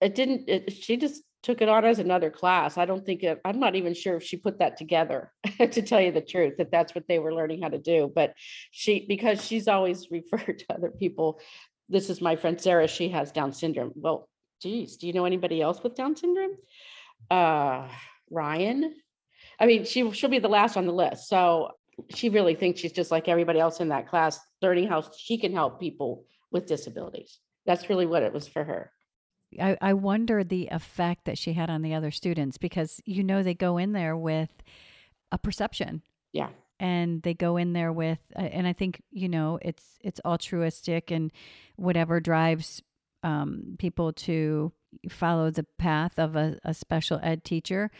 It 0.00 0.14
didn't, 0.14 0.48
it, 0.48 0.72
she 0.72 0.96
just 0.96 1.22
took 1.42 1.62
it 1.62 1.68
on 1.68 1.84
as 1.84 1.98
another 2.00 2.30
class. 2.30 2.76
I 2.76 2.86
don't 2.86 3.06
think, 3.06 3.22
it- 3.22 3.40
I'm 3.44 3.60
not 3.60 3.76
even 3.76 3.94
sure 3.94 4.16
if 4.16 4.22
she 4.24 4.36
put 4.36 4.58
that 4.58 4.76
together, 4.76 5.32
to 5.58 5.80
tell 5.82 6.00
you 6.00 6.12
the 6.12 6.20
truth, 6.20 6.54
that 6.58 6.70
that's 6.70 6.94
what 6.94 7.06
they 7.08 7.18
were 7.18 7.32
learning 7.32 7.62
how 7.62 7.68
to 7.68 7.78
do. 7.78 8.10
But 8.12 8.34
she, 8.72 9.06
because 9.08 9.44
she's 9.44 9.68
always 9.68 10.10
referred 10.18 10.58
to 10.58 10.74
other 10.74 10.90
people, 10.90 11.40
this 11.88 12.10
is 12.10 12.20
my 12.20 12.34
friend 12.36 12.60
Sarah, 12.60 12.88
she 12.88 13.08
has 13.10 13.32
Down 13.32 13.52
syndrome. 13.52 13.92
Well, 13.94 14.28
geez, 14.60 14.96
do 14.96 15.06
you 15.06 15.12
know 15.12 15.24
anybody 15.24 15.62
else 15.62 15.80
with 15.82 15.94
Down 15.94 16.16
syndrome? 16.16 16.56
Uh, 17.30 17.88
Ryan? 18.30 18.92
I 19.60 19.66
mean, 19.66 19.84
she, 19.84 20.10
she'll 20.12 20.30
be 20.30 20.40
the 20.40 20.48
last 20.48 20.76
on 20.76 20.86
the 20.86 20.92
list. 20.92 21.28
So 21.28 21.70
she 22.10 22.28
really 22.28 22.54
thinks 22.54 22.80
she's 22.80 22.92
just 22.92 23.10
like 23.10 23.28
everybody 23.28 23.58
else 23.58 23.80
in 23.80 23.88
that 23.88 24.08
class, 24.08 24.38
learning 24.62 24.88
how 24.88 25.04
she 25.16 25.38
can 25.38 25.52
help 25.52 25.80
people 25.80 26.24
with 26.50 26.66
disabilities. 26.66 27.38
That's 27.64 27.88
really 27.88 28.06
what 28.06 28.22
it 28.22 28.32
was 28.32 28.46
for 28.46 28.64
her. 28.64 28.92
I, 29.60 29.76
I 29.80 29.92
wonder 29.94 30.42
the 30.44 30.68
effect 30.70 31.24
that 31.24 31.38
she 31.38 31.52
had 31.54 31.70
on 31.70 31.82
the 31.82 31.94
other 31.94 32.10
students 32.10 32.58
because 32.58 33.00
you 33.04 33.22
know 33.22 33.42
they 33.42 33.54
go 33.54 33.78
in 33.78 33.92
there 33.92 34.16
with 34.16 34.50
a 35.32 35.38
perception 35.38 36.02
Yeah. 36.32 36.48
and 36.80 37.22
they 37.22 37.32
go 37.34 37.56
in 37.56 37.72
there 37.72 37.92
with 37.92 38.18
and 38.34 38.66
i 38.66 38.72
think 38.72 39.00
you 39.10 39.28
know 39.28 39.58
it's 39.62 39.98
it's 40.02 40.20
altruistic 40.24 41.10
and 41.10 41.32
whatever 41.76 42.20
drives 42.20 42.82
um, 43.22 43.76
people 43.78 44.12
to 44.12 44.72
follow 45.10 45.50
the 45.50 45.66
path 45.78 46.18
of 46.18 46.36
a, 46.36 46.58
a 46.64 46.74
special 46.74 47.18
ed 47.22 47.44
teacher 47.44 47.90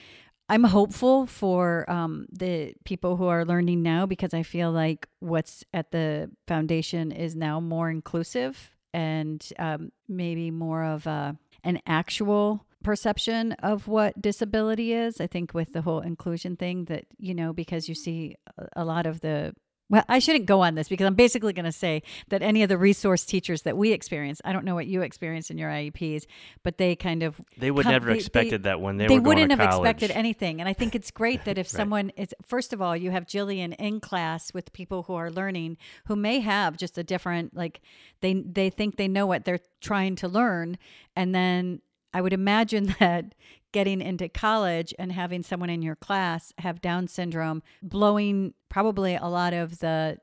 i'm 0.48 0.64
hopeful 0.64 1.26
for 1.26 1.88
um, 1.90 2.26
the 2.32 2.74
people 2.84 3.16
who 3.16 3.26
are 3.26 3.44
learning 3.44 3.82
now 3.82 4.06
because 4.06 4.32
i 4.34 4.42
feel 4.42 4.70
like 4.70 5.08
what's 5.20 5.64
at 5.72 5.90
the 5.90 6.30
foundation 6.46 7.12
is 7.12 7.34
now 7.34 7.60
more 7.60 7.90
inclusive 7.90 8.70
and 8.94 9.52
um, 9.58 9.90
maybe 10.08 10.50
more 10.50 10.82
of 10.82 11.06
a, 11.06 11.36
an 11.64 11.80
actual 11.86 12.64
perception 12.82 13.52
of 13.62 13.88
what 13.88 14.22
disability 14.22 14.92
is. 14.94 15.20
I 15.20 15.26
think 15.26 15.52
with 15.52 15.72
the 15.74 15.82
whole 15.82 16.00
inclusion 16.00 16.56
thing 16.56 16.84
that, 16.86 17.04
you 17.18 17.34
know, 17.34 17.52
because 17.52 17.88
you 17.90 17.94
see 17.94 18.36
a- 18.56 18.68
a 18.82 18.84
lot 18.86 19.04
of 19.06 19.20
the 19.20 19.54
well, 19.88 20.04
I 20.08 20.18
shouldn't 20.18 20.46
go 20.46 20.62
on 20.62 20.74
this 20.74 20.88
because 20.88 21.06
I'm 21.06 21.14
basically 21.14 21.52
going 21.52 21.64
to 21.64 21.72
say 21.72 22.02
that 22.30 22.42
any 22.42 22.62
of 22.64 22.68
the 22.68 22.76
resource 22.76 23.24
teachers 23.24 23.62
that 23.62 23.76
we 23.76 23.92
experience, 23.92 24.40
I 24.44 24.52
don't 24.52 24.64
know 24.64 24.74
what 24.74 24.86
you 24.88 25.02
experience 25.02 25.50
in 25.50 25.58
your 25.58 25.70
IEPs, 25.70 26.26
but 26.64 26.76
they 26.78 26.96
kind 26.96 27.22
of 27.22 27.40
They 27.56 27.70
would 27.70 27.84
come- 27.84 27.92
never 27.92 28.06
they- 28.06 28.14
they- 28.14 28.18
expected 28.18 28.62
that 28.64 28.80
when 28.80 28.96
they, 28.96 29.06
they 29.06 29.14
were 29.14 29.20
going 29.20 29.38
wouldn't 29.38 29.60
have 29.60 29.70
college. 29.70 29.88
expected 29.90 30.16
anything 30.16 30.60
and 30.60 30.68
i 30.68 30.72
think 30.72 30.94
it's 30.94 31.10
great 31.10 31.44
that 31.46 31.56
if 31.58 31.66
Right. 31.66 31.70
someone 31.70 32.10
is 32.16 32.34
first 32.44 32.72
of 32.72 32.82
all 32.82 32.96
you 32.96 33.10
have 33.12 33.26
jillian 33.26 33.74
in 33.78 34.00
class 34.00 34.52
with 34.52 34.72
people 34.72 35.04
who 35.04 35.14
are 35.14 35.30
learning 35.30 35.76
who 36.06 36.16
may 36.16 36.40
have 36.40 36.76
just 36.76 36.98
a 36.98 37.04
different 37.04 37.54
like 37.56 37.80
they 38.22 38.34
they 38.34 38.70
think 38.70 38.96
they 38.96 39.08
know 39.08 39.26
what 39.26 39.44
they're 39.44 39.60
trying 39.80 40.16
to 40.16 40.28
learn 40.28 40.78
and 41.14 41.34
then 41.34 41.80
i 42.16 42.20
would 42.20 42.32
imagine 42.32 42.94
that 43.00 43.34
getting 43.72 44.00
into 44.00 44.28
college 44.28 44.94
and 44.98 45.12
having 45.12 45.42
someone 45.42 45.68
in 45.68 45.82
your 45.82 45.96
class 45.96 46.52
have 46.58 46.80
down 46.80 47.06
syndrome 47.06 47.62
blowing 47.82 48.54
probably 48.68 49.14
a 49.14 49.26
lot 49.26 49.52
of 49.52 49.80
the 49.80 50.16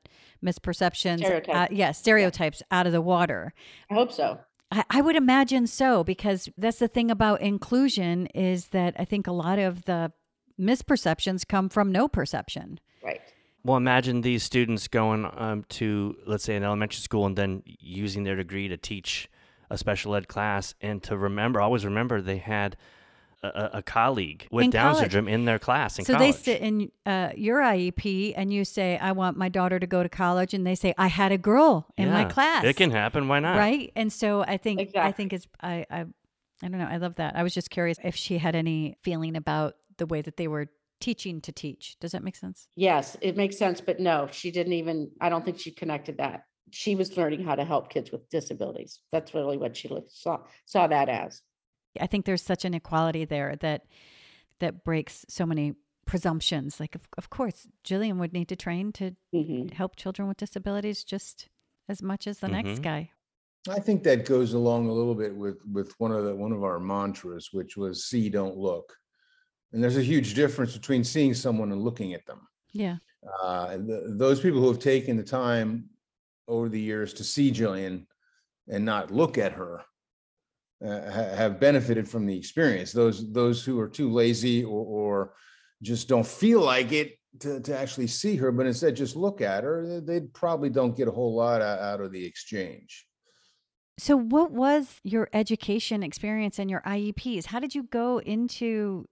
misperceptions 0.44 1.18
Stereotypes. 1.18 1.56
uh, 1.56 1.66
yeah 1.70 1.92
stereotypes 1.92 2.62
out 2.70 2.86
of 2.86 2.92
the 2.92 3.00
water 3.00 3.52
I 3.90 3.94
hope 3.94 4.12
so. 4.12 4.38
I, 4.70 4.84
I 4.90 5.00
would 5.00 5.16
imagine 5.16 5.66
so 5.66 6.02
because 6.04 6.48
that's 6.56 6.78
the 6.78 6.88
thing 6.88 7.10
about 7.10 7.40
inclusion 7.40 8.26
is 8.34 8.68
that 8.68 8.94
I 8.98 9.04
think 9.04 9.26
a 9.26 9.32
lot 9.32 9.58
of 9.58 9.84
the 9.84 10.12
misperceptions 10.60 11.46
come 11.46 11.68
from 11.68 11.92
no 11.92 12.08
perception. 12.08 12.80
Right. 13.02 13.20
Well, 13.64 13.76
imagine 13.76 14.20
these 14.20 14.42
students 14.42 14.88
going 14.88 15.30
um, 15.36 15.64
to, 15.70 16.16
let's 16.26 16.44
say, 16.44 16.56
an 16.56 16.64
elementary 16.64 17.00
school 17.00 17.24
and 17.24 17.36
then 17.36 17.62
using 17.64 18.24
their 18.24 18.36
degree 18.36 18.68
to 18.68 18.76
teach 18.76 19.28
a 19.70 19.78
special 19.78 20.14
ed 20.14 20.28
class 20.28 20.74
and 20.80 21.02
to 21.04 21.16
remember, 21.16 21.60
always 21.60 21.84
remember 21.84 22.20
they 22.20 22.38
had 22.38 22.76
a, 23.42 23.48
a- 23.48 23.70
a 23.78 23.82
colleague 23.82 24.46
with 24.50 24.64
In 24.64 24.70
Down 24.70 24.94
college. 24.94 25.02
syndrome 25.12 25.28
in 25.28 25.44
their 25.44 25.58
class 25.58 25.98
in 25.98 26.04
so 26.04 26.14
college. 26.14 26.34
they 26.36 26.42
sit 26.42 26.60
in 26.62 26.90
uh, 27.04 27.30
your 27.36 27.60
IEP 27.60 28.32
and 28.36 28.52
you 28.52 28.64
say, 28.64 28.96
I 28.98 29.12
want 29.12 29.36
my 29.36 29.48
daughter 29.48 29.78
to 29.78 29.86
go 29.86 30.02
to 30.02 30.08
college. 30.08 30.54
And 30.54 30.66
they 30.66 30.74
say, 30.74 30.94
I 30.96 31.08
had 31.08 31.30
a 31.32 31.38
girl 31.38 31.86
in 31.98 32.10
my 32.10 32.24
class. 32.24 32.64
It 32.64 32.76
can 32.76 32.90
happen. 32.90 33.28
Why 33.28 33.40
not? 33.40 33.56
Right. 33.58 33.92
And 33.96 34.12
so 34.12 34.42
I 34.42 34.56
think, 34.56 34.96
I 34.96 35.12
think 35.12 35.32
it's, 35.34 35.46
I, 35.60 35.84
I, 35.90 36.00
I 36.62 36.68
don't 36.68 36.78
know. 36.78 36.88
I 36.90 36.96
love 36.96 37.16
that. 37.16 37.36
I 37.36 37.42
was 37.42 37.52
just 37.52 37.68
curious 37.70 37.98
if 38.02 38.16
she 38.16 38.38
had 38.38 38.54
any 38.54 38.96
feeling 39.02 39.36
about 39.36 39.74
the 39.98 40.06
way 40.06 40.22
that 40.22 40.36
they 40.38 40.48
were 40.48 40.68
teaching 41.00 41.42
to 41.42 41.52
teach. 41.52 41.98
Does 42.00 42.12
that 42.12 42.22
make 42.24 42.36
sense? 42.36 42.68
Yes, 42.76 43.14
it 43.20 43.36
makes 43.36 43.58
sense, 43.58 43.80
but 43.82 44.00
no, 44.00 44.26
she 44.32 44.50
didn't 44.52 44.72
even, 44.72 45.10
I 45.20 45.28
don't 45.28 45.44
think 45.44 45.58
she 45.58 45.70
connected 45.70 46.16
that. 46.18 46.44
She 46.74 46.96
was 46.96 47.16
learning 47.16 47.44
how 47.44 47.54
to 47.54 47.64
help 47.64 47.88
kids 47.88 48.10
with 48.10 48.28
disabilities. 48.30 49.00
That's 49.12 49.32
really 49.32 49.56
what 49.56 49.76
she 49.76 49.88
looked, 49.88 50.10
saw, 50.12 50.40
saw 50.66 50.86
that 50.88 51.08
as. 51.08 51.40
I 52.00 52.08
think 52.08 52.24
there's 52.24 52.42
such 52.42 52.64
an 52.64 52.74
equality 52.74 53.24
there 53.24 53.54
that 53.60 53.86
that 54.58 54.84
breaks 54.84 55.24
so 55.28 55.46
many 55.46 55.74
presumptions. 56.06 56.80
Like, 56.80 56.94
of, 56.94 57.02
of 57.16 57.30
course, 57.30 57.66
Jillian 57.84 58.18
would 58.18 58.32
need 58.32 58.48
to 58.48 58.56
train 58.56 58.92
to 58.94 59.14
Mhm. 59.34 59.72
help 59.72 59.96
children 59.96 60.26
with 60.28 60.36
disabilities 60.36 61.04
just 61.04 61.48
as 61.88 62.02
much 62.02 62.26
as 62.26 62.38
the 62.40 62.48
next 62.48 62.80
Mhm. 62.80 62.82
guy. 62.82 63.10
I 63.68 63.80
think 63.80 64.02
that 64.02 64.26
goes 64.26 64.52
along 64.52 64.88
a 64.88 64.92
little 64.92 65.14
bit 65.14 65.34
with, 65.34 65.58
with 65.72 65.92
one 65.98 66.12
of 66.12 66.24
the, 66.24 66.34
one 66.34 66.52
of 66.52 66.62
our 66.64 66.78
mantras, 66.80 67.52
which 67.52 67.76
was 67.76 68.04
see, 68.04 68.28
don't 68.28 68.56
look. 68.56 68.96
And 69.72 69.82
there's 69.82 69.96
a 69.96 70.02
huge 70.02 70.34
difference 70.34 70.72
between 70.76 71.02
seeing 71.04 71.34
someone 71.34 71.72
and 71.72 71.82
looking 71.82 72.14
at 72.14 72.26
them. 72.26 72.46
Yeah. 72.72 72.96
uh, 73.42 73.78
th- 73.78 74.02
those 74.08 74.40
people 74.40 74.60
who 74.60 74.68
have 74.68 74.78
taken 74.80 75.16
the 75.16 75.22
time 75.24 75.88
over 76.48 76.68
the 76.68 76.80
years 76.80 77.14
to 77.14 77.24
see 77.24 77.50
Jillian 77.50 78.06
and 78.68 78.84
not 78.84 79.10
look 79.10 79.38
at 79.38 79.52
her, 79.52 79.82
uh, 80.84 81.10
ha- 81.10 81.36
have 81.36 81.60
benefited 81.60 82.08
from 82.08 82.26
the 82.26 82.36
experience. 82.36 82.92
Those 82.92 83.32
those 83.32 83.64
who 83.64 83.78
are 83.80 83.88
too 83.88 84.10
lazy 84.10 84.64
or, 84.64 84.84
or 84.84 85.34
just 85.82 86.08
don't 86.08 86.26
feel 86.26 86.60
like 86.60 86.92
it 86.92 87.18
to, 87.40 87.60
to 87.60 87.76
actually 87.76 88.06
see 88.06 88.36
her, 88.36 88.52
but 88.52 88.66
instead 88.66 88.96
just 88.96 89.16
look 89.16 89.40
at 89.40 89.64
her, 89.64 90.00
they 90.00 90.20
probably 90.20 90.70
don't 90.70 90.96
get 90.96 91.08
a 91.08 91.12
whole 91.12 91.34
lot 91.34 91.60
out 91.62 92.00
of 92.00 92.12
the 92.12 92.24
exchange. 92.24 93.06
So, 93.98 94.16
what 94.16 94.50
was 94.50 95.00
your 95.04 95.28
education 95.32 96.02
experience 96.02 96.58
and 96.58 96.70
your 96.70 96.80
IEPs? 96.82 97.46
How 97.46 97.60
did 97.60 97.74
you 97.74 97.84
go 97.84 98.18
into? 98.18 99.08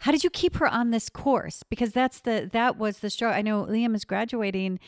How 0.00 0.12
did 0.12 0.22
you 0.22 0.30
keep 0.30 0.56
her 0.56 0.68
on 0.68 0.90
this 0.90 1.08
course? 1.08 1.64
Because 1.68 1.92
that's 1.92 2.20
the 2.20 2.48
that 2.52 2.76
was 2.76 3.00
the 3.00 3.10
struggle. 3.10 3.36
I 3.36 3.42
know 3.42 3.64
Liam 3.64 3.96
is 3.96 4.04
graduating 4.04 4.78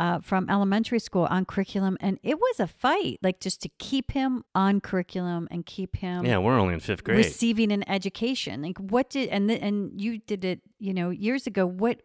uh, 0.00 0.18
from 0.20 0.48
elementary 0.48 0.98
school 0.98 1.26
on 1.30 1.44
curriculum, 1.44 1.98
and 2.00 2.18
it 2.22 2.38
was 2.38 2.58
a 2.58 2.66
fight, 2.66 3.18
like 3.22 3.38
just 3.38 3.60
to 3.60 3.68
keep 3.78 4.12
him 4.12 4.42
on 4.54 4.80
curriculum 4.80 5.46
and 5.50 5.66
keep 5.66 5.96
him 5.96 6.24
Yeah, 6.24 6.38
we're 6.38 6.58
only 6.58 6.72
in 6.74 6.80
fifth 6.80 7.04
grade. 7.04 7.18
receiving 7.18 7.70
an 7.70 7.84
education. 7.88 8.62
Like, 8.62 8.78
what 8.78 9.10
did 9.10 9.28
and 9.28 9.48
th- 9.50 9.60
and 9.60 10.00
you 10.00 10.18
did 10.18 10.42
it, 10.44 10.60
you 10.78 10.94
know, 10.94 11.10
years 11.10 11.46
ago. 11.46 11.66
What 11.66 12.00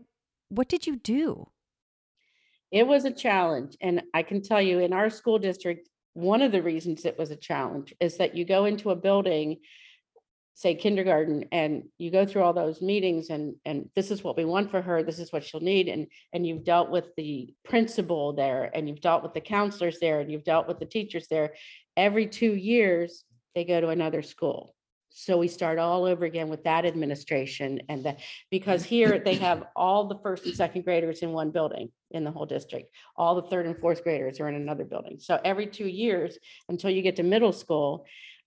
what 0.49 0.67
did 0.67 0.85
you 0.85 0.97
do? 0.97 1.47
It 2.71 2.85
was 2.85 3.05
a 3.05 3.11
challenge. 3.11 3.77
And 3.81 4.03
I 4.13 4.23
can 4.23 4.41
tell 4.41 4.61
you 4.61 4.79
in 4.79 4.91
our 4.91 5.09
school 5.09 5.39
district, 5.39 5.87
one 6.13 6.41
of 6.41 6.51
the 6.51 6.61
reasons 6.61 7.05
it 7.05 7.17
was 7.17 7.31
a 7.31 7.35
challenge 7.49 7.93
is 8.01 8.17
that 8.17 8.35
you 8.35 8.43
go 8.45 8.65
into 8.65 8.89
a 8.91 8.95
building, 8.95 9.57
say 10.55 10.73
kindergarten, 10.73 11.45
and 11.51 11.83
you 11.97 12.09
go 12.09 12.25
through 12.25 12.41
all 12.41 12.53
those 12.53 12.81
meetings 12.81 13.29
and, 13.29 13.55
and 13.65 13.89
this 13.93 14.09
is 14.09 14.23
what 14.23 14.37
we 14.37 14.45
want 14.45 14.71
for 14.71 14.81
her, 14.81 15.03
this 15.03 15.19
is 15.19 15.31
what 15.31 15.43
she'll 15.43 15.59
need. 15.59 15.89
And, 15.89 16.07
and 16.31 16.47
you've 16.47 16.63
dealt 16.63 16.89
with 16.89 17.13
the 17.17 17.53
principal 17.65 18.31
there 18.31 18.71
and 18.73 18.87
you've 18.87 19.01
dealt 19.01 19.21
with 19.21 19.33
the 19.33 19.41
counselors 19.41 19.99
there 19.99 20.21
and 20.21 20.31
you've 20.31 20.45
dealt 20.45 20.67
with 20.67 20.79
the 20.79 20.85
teachers 20.85 21.27
there. 21.27 21.53
Every 21.97 22.25
two 22.25 22.53
years, 22.53 23.25
they 23.53 23.65
go 23.65 23.81
to 23.81 23.89
another 23.89 24.21
school. 24.21 24.73
So 25.09 25.37
we 25.37 25.49
start 25.49 25.77
all 25.77 26.05
over 26.05 26.23
again 26.23 26.49
with 26.49 26.63
that 26.63 26.85
administration 26.85 27.81
and 27.89 28.05
that, 28.05 28.19
because 28.49 28.83
here 28.83 29.19
they 29.19 29.35
have 29.35 29.65
all 29.75 30.07
the 30.07 30.19
first 30.23 30.45
and 30.45 30.55
second 30.55 30.85
graders 30.85 31.19
in 31.19 31.31
one 31.31 31.51
building 31.51 31.89
in 32.11 32.23
the 32.23 32.31
whole 32.31 32.45
district. 32.45 32.93
All 33.17 33.35
the 33.35 33.49
third 33.49 33.65
and 33.65 33.77
fourth 33.77 34.03
graders 34.03 34.39
are 34.39 34.47
in 34.47 34.55
another 34.55 34.85
building. 34.85 35.17
So 35.19 35.39
every 35.43 35.67
two 35.67 35.87
years, 35.87 36.37
until 36.69 36.89
you 36.89 37.01
get 37.01 37.17
to 37.17 37.23
middle 37.23 37.53
school, 37.53 38.05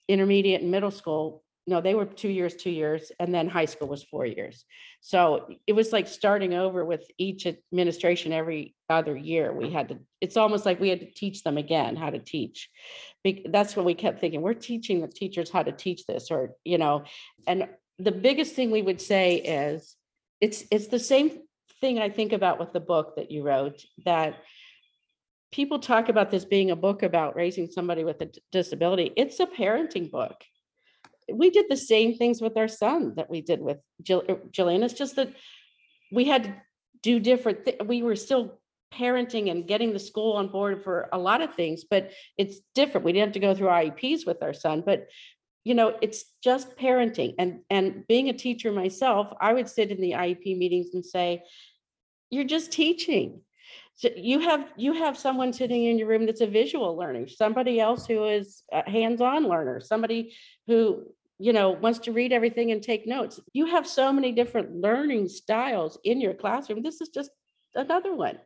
intermediate 0.09 0.63
and 0.63 0.71
middle 0.71 0.91
school, 0.91 1.43
no, 1.69 1.81
they 1.83 1.95
were 1.95 2.07
two 2.07 2.31
years, 2.31 2.55
two 2.57 2.71
years, 2.71 3.13
and 3.21 3.33
then 3.35 3.47
high 3.47 3.67
school 3.67 3.89
was 3.89 4.03
four 4.03 4.25
years. 4.25 4.65
So 5.01 5.49
it 5.67 5.75
was 5.75 5.93
like 5.93 6.09
starting 6.09 6.55
over 6.55 6.83
with 6.85 7.05
each 7.19 7.47
administration 7.47 8.33
every 8.33 8.75
other 8.89 9.15
year. 9.15 9.53
We 9.53 9.71
had 9.71 9.91
to, 9.91 9.99
it's 10.21 10.39
almost 10.39 10.65
like 10.65 10.81
we 10.81 10.89
had 10.89 11.01
to 11.01 11.13
teach 11.13 11.45
them 11.45 11.59
again 11.59 11.95
how 11.95 12.11
to 12.11 12.19
teach. 12.19 12.71
That's 13.47 13.77
what 13.77 13.85
we 13.85 13.95
kept 13.95 14.19
thinking, 14.19 14.41
we're 14.41 14.55
teaching 14.55 15.01
the 15.01 15.09
teachers 15.09 15.51
how 15.51 15.63
to 15.63 15.73
teach 15.73 16.07
this, 16.07 16.31
or, 16.31 16.55
you 16.65 16.79
know, 16.79 17.05
and 17.47 17.69
the 17.99 18.13
biggest 18.13 18.55
thing 18.55 18.71
we 18.71 18.83
would 18.83 19.01
say 19.01 19.37
is, 19.37 19.95
it's, 20.41 20.65
it's 20.71 20.87
the 20.87 20.99
same 20.99 21.43
thing 21.81 21.99
I 21.99 22.09
think 22.09 22.33
about 22.33 22.59
with 22.59 22.73
the 22.73 22.81
book 22.81 23.17
that 23.17 23.31
you 23.31 23.43
wrote, 23.43 23.83
that 24.07 24.37
people 25.53 25.79
talk 25.79 26.09
about 26.09 26.31
this 26.31 26.45
being 26.45 26.71
a 26.71 26.77
book 26.77 27.03
about 27.03 27.37
raising 27.37 27.69
somebody 27.69 28.05
with 28.05 28.21
a 28.23 28.31
disability. 28.53 29.13
It's 29.17 29.41
a 29.41 29.47
parenting 29.47 30.11
book. 30.11 30.37
We 31.33 31.51
did 31.51 31.67
the 31.69 31.77
same 31.77 32.17
things 32.17 32.41
with 32.41 32.57
our 32.57 32.69
son 32.69 33.15
that 33.17 33.31
we 33.31 33.41
did 33.41 33.61
with 33.61 33.79
Jill, 34.03 34.23
er, 34.29 34.41
Jillian. 34.51 34.83
It's 34.83 34.95
just 34.95 35.17
that 35.17 35.33
we 36.13 36.25
had 36.25 36.45
to 36.45 36.55
do 37.03 37.21
different, 37.21 37.65
thi- 37.65 37.77
we 37.85 38.03
were 38.03 38.17
still 38.17 38.61
parenting 38.93 39.51
and 39.51 39.67
getting 39.67 39.93
the 39.93 39.99
school 39.99 40.35
on 40.35 40.49
board 40.49 40.83
for 40.83 41.09
a 41.13 41.19
lot 41.19 41.43
of 41.43 41.55
things, 41.55 41.85
but 41.85 42.11
it's 42.37 42.61
different. 42.75 43.05
We 43.05 43.13
didn't 43.13 43.29
have 43.29 43.35
to 43.35 43.41
go 43.41 43.55
through 43.55 43.69
IEPs 43.69 44.27
with 44.27 44.43
our 44.43 44.55
son, 44.55 44.83
but 44.85 45.09
you 45.65 45.75
know, 45.75 45.95
it's 46.01 46.25
just 46.43 46.79
parenting 46.79 47.35
and, 47.39 47.61
and 47.69 48.07
being 48.09 48.31
a 48.31 48.33
teacher 48.33 48.73
myself, 48.73 49.29
I 49.41 49.53
would 49.53 49.69
sit 49.69 49.91
in 49.91 50.01
the 50.01 50.13
IEP 50.13 50.57
meetings 50.57 50.95
and 50.95 51.05
say, 51.05 51.43
you're 52.31 52.45
just 52.45 52.73
teaching. 52.73 53.43
So 53.97 54.09
you 54.17 54.41
have, 54.41 54.71
you 54.77 54.93
have 54.95 55.19
someone 55.19 55.53
sitting 55.53 55.85
in 55.85 55.99
your 55.99 56.09
room 56.09 56.25
that's 56.25 56.41
a 56.41 56.47
visual 56.47 56.97
learner, 56.97 57.27
somebody 57.29 57.81
else 57.81 58.07
who 58.07 58.25
is 58.25 58.63
a 58.73 58.89
hands-on 58.89 59.49
learner, 59.49 59.81
somebody 59.81 60.35
who, 60.69 61.03
you 61.39 61.53
know, 61.53 61.71
wants 61.71 62.01
to 62.01 62.13
read 62.13 62.33
everything 62.33 62.73
and 62.73 62.83
take 62.83 63.07
notes. 63.07 63.41
You 63.53 63.67
have 63.67 63.87
so 63.87 64.13
many 64.13 64.33
different 64.33 64.75
learning 64.75 65.29
styles 65.29 65.99
in 66.05 66.21
your 66.21 66.35
classroom. 66.35 66.83
This 66.83 67.01
is 67.01 67.11
just 67.11 67.31
another 67.75 68.15
one. 68.15 68.39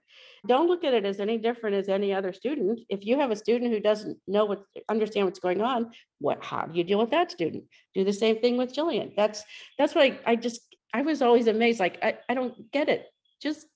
Don't 0.47 0.67
look 0.67 0.85
at 0.85 0.93
it 0.93 1.05
as 1.05 1.21
any 1.21 1.39
different 1.39 1.77
as 1.77 1.89
any 1.89 2.13
other 2.13 2.33
student. 2.33 2.81
If 2.89 3.07
you 3.07 3.19
have 3.19 3.31
a 3.31 3.37
student 3.37 3.73
who 3.73 3.81
doesn't 3.81 4.19
know 4.27 4.45
what, 4.45 4.65
understand 4.89 5.27
what's 5.27 5.39
going 5.39 5.63
on, 5.63 5.93
what, 6.19 6.45
how 6.45 6.67
do 6.67 6.77
you 6.77 6.85
deal 6.85 6.99
with 6.99 7.11
that 7.11 7.31
student? 7.31 7.65
Do 7.95 8.05
the 8.05 8.13
same 8.13 8.41
thing 8.41 8.57
with 8.59 8.75
Jillian. 8.75 9.15
That's, 9.17 9.43
that's 9.79 9.95
why 9.95 10.19
I 10.27 10.37
just, 10.37 10.61
I 10.93 11.03
was 11.03 11.23
always 11.23 11.47
amazed, 11.47 11.81
like, 11.81 11.99
I, 12.03 12.19
I 12.29 12.35
don't 12.35 12.71
get 12.73 12.89
it. 12.89 13.07
Just 13.41 13.67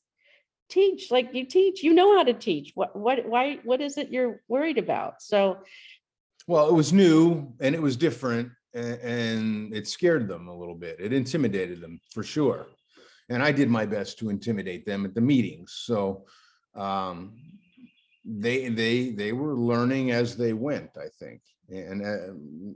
teach, 0.68 1.10
like 1.10 1.30
you 1.32 1.46
teach, 1.46 1.82
you 1.82 1.94
know 1.94 2.16
how 2.16 2.24
to 2.24 2.34
teach. 2.34 2.72
What, 2.74 2.96
what, 2.96 3.26
why, 3.26 3.60
what 3.64 3.80
is 3.80 3.96
it 3.96 4.10
you're 4.10 4.42
worried 4.48 4.78
about? 4.78 5.22
So 5.22 5.58
Well, 6.48 6.68
it 6.68 6.74
was 6.74 6.92
new 6.92 7.52
and 7.60 7.74
it 7.74 7.80
was 7.80 7.96
different 7.96 8.50
and, 8.76 9.74
it 9.74 9.88
scared 9.88 10.28
them 10.28 10.48
a 10.48 10.56
little 10.56 10.74
bit. 10.74 10.96
It 11.00 11.12
intimidated 11.12 11.80
them 11.80 12.00
for 12.12 12.22
sure. 12.22 12.66
And 13.28 13.42
I 13.42 13.50
did 13.50 13.68
my 13.68 13.86
best 13.86 14.18
to 14.18 14.30
intimidate 14.30 14.86
them 14.86 15.04
at 15.04 15.14
the 15.14 15.20
meetings. 15.20 15.82
So 15.84 16.24
um, 16.74 17.34
they 18.24 18.68
they 18.68 19.10
they 19.10 19.32
were 19.32 19.54
learning 19.54 20.10
as 20.10 20.36
they 20.36 20.52
went, 20.52 20.90
I 20.96 21.08
think. 21.18 21.40
And 21.68 22.04
uh, 22.04 22.34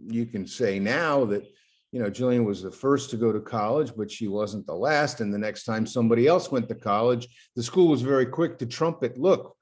you 0.08 0.26
can 0.26 0.46
say 0.46 0.78
now 0.78 1.24
that 1.26 1.44
you 1.92 2.00
know 2.00 2.10
Jillian 2.10 2.44
was 2.44 2.62
the 2.62 2.70
first 2.70 3.10
to 3.10 3.16
go 3.16 3.32
to 3.32 3.40
college, 3.40 3.92
but 3.96 4.10
she 4.10 4.26
wasn't 4.26 4.66
the 4.66 4.74
last. 4.74 5.20
And 5.20 5.32
the 5.32 5.38
next 5.38 5.64
time 5.64 5.86
somebody 5.86 6.26
else 6.26 6.50
went 6.50 6.68
to 6.68 6.74
college, 6.74 7.28
the 7.54 7.62
school 7.62 7.88
was 7.88 8.02
very 8.02 8.26
quick 8.26 8.58
to 8.58 8.66
trumpet. 8.66 9.18
Look, 9.18 9.56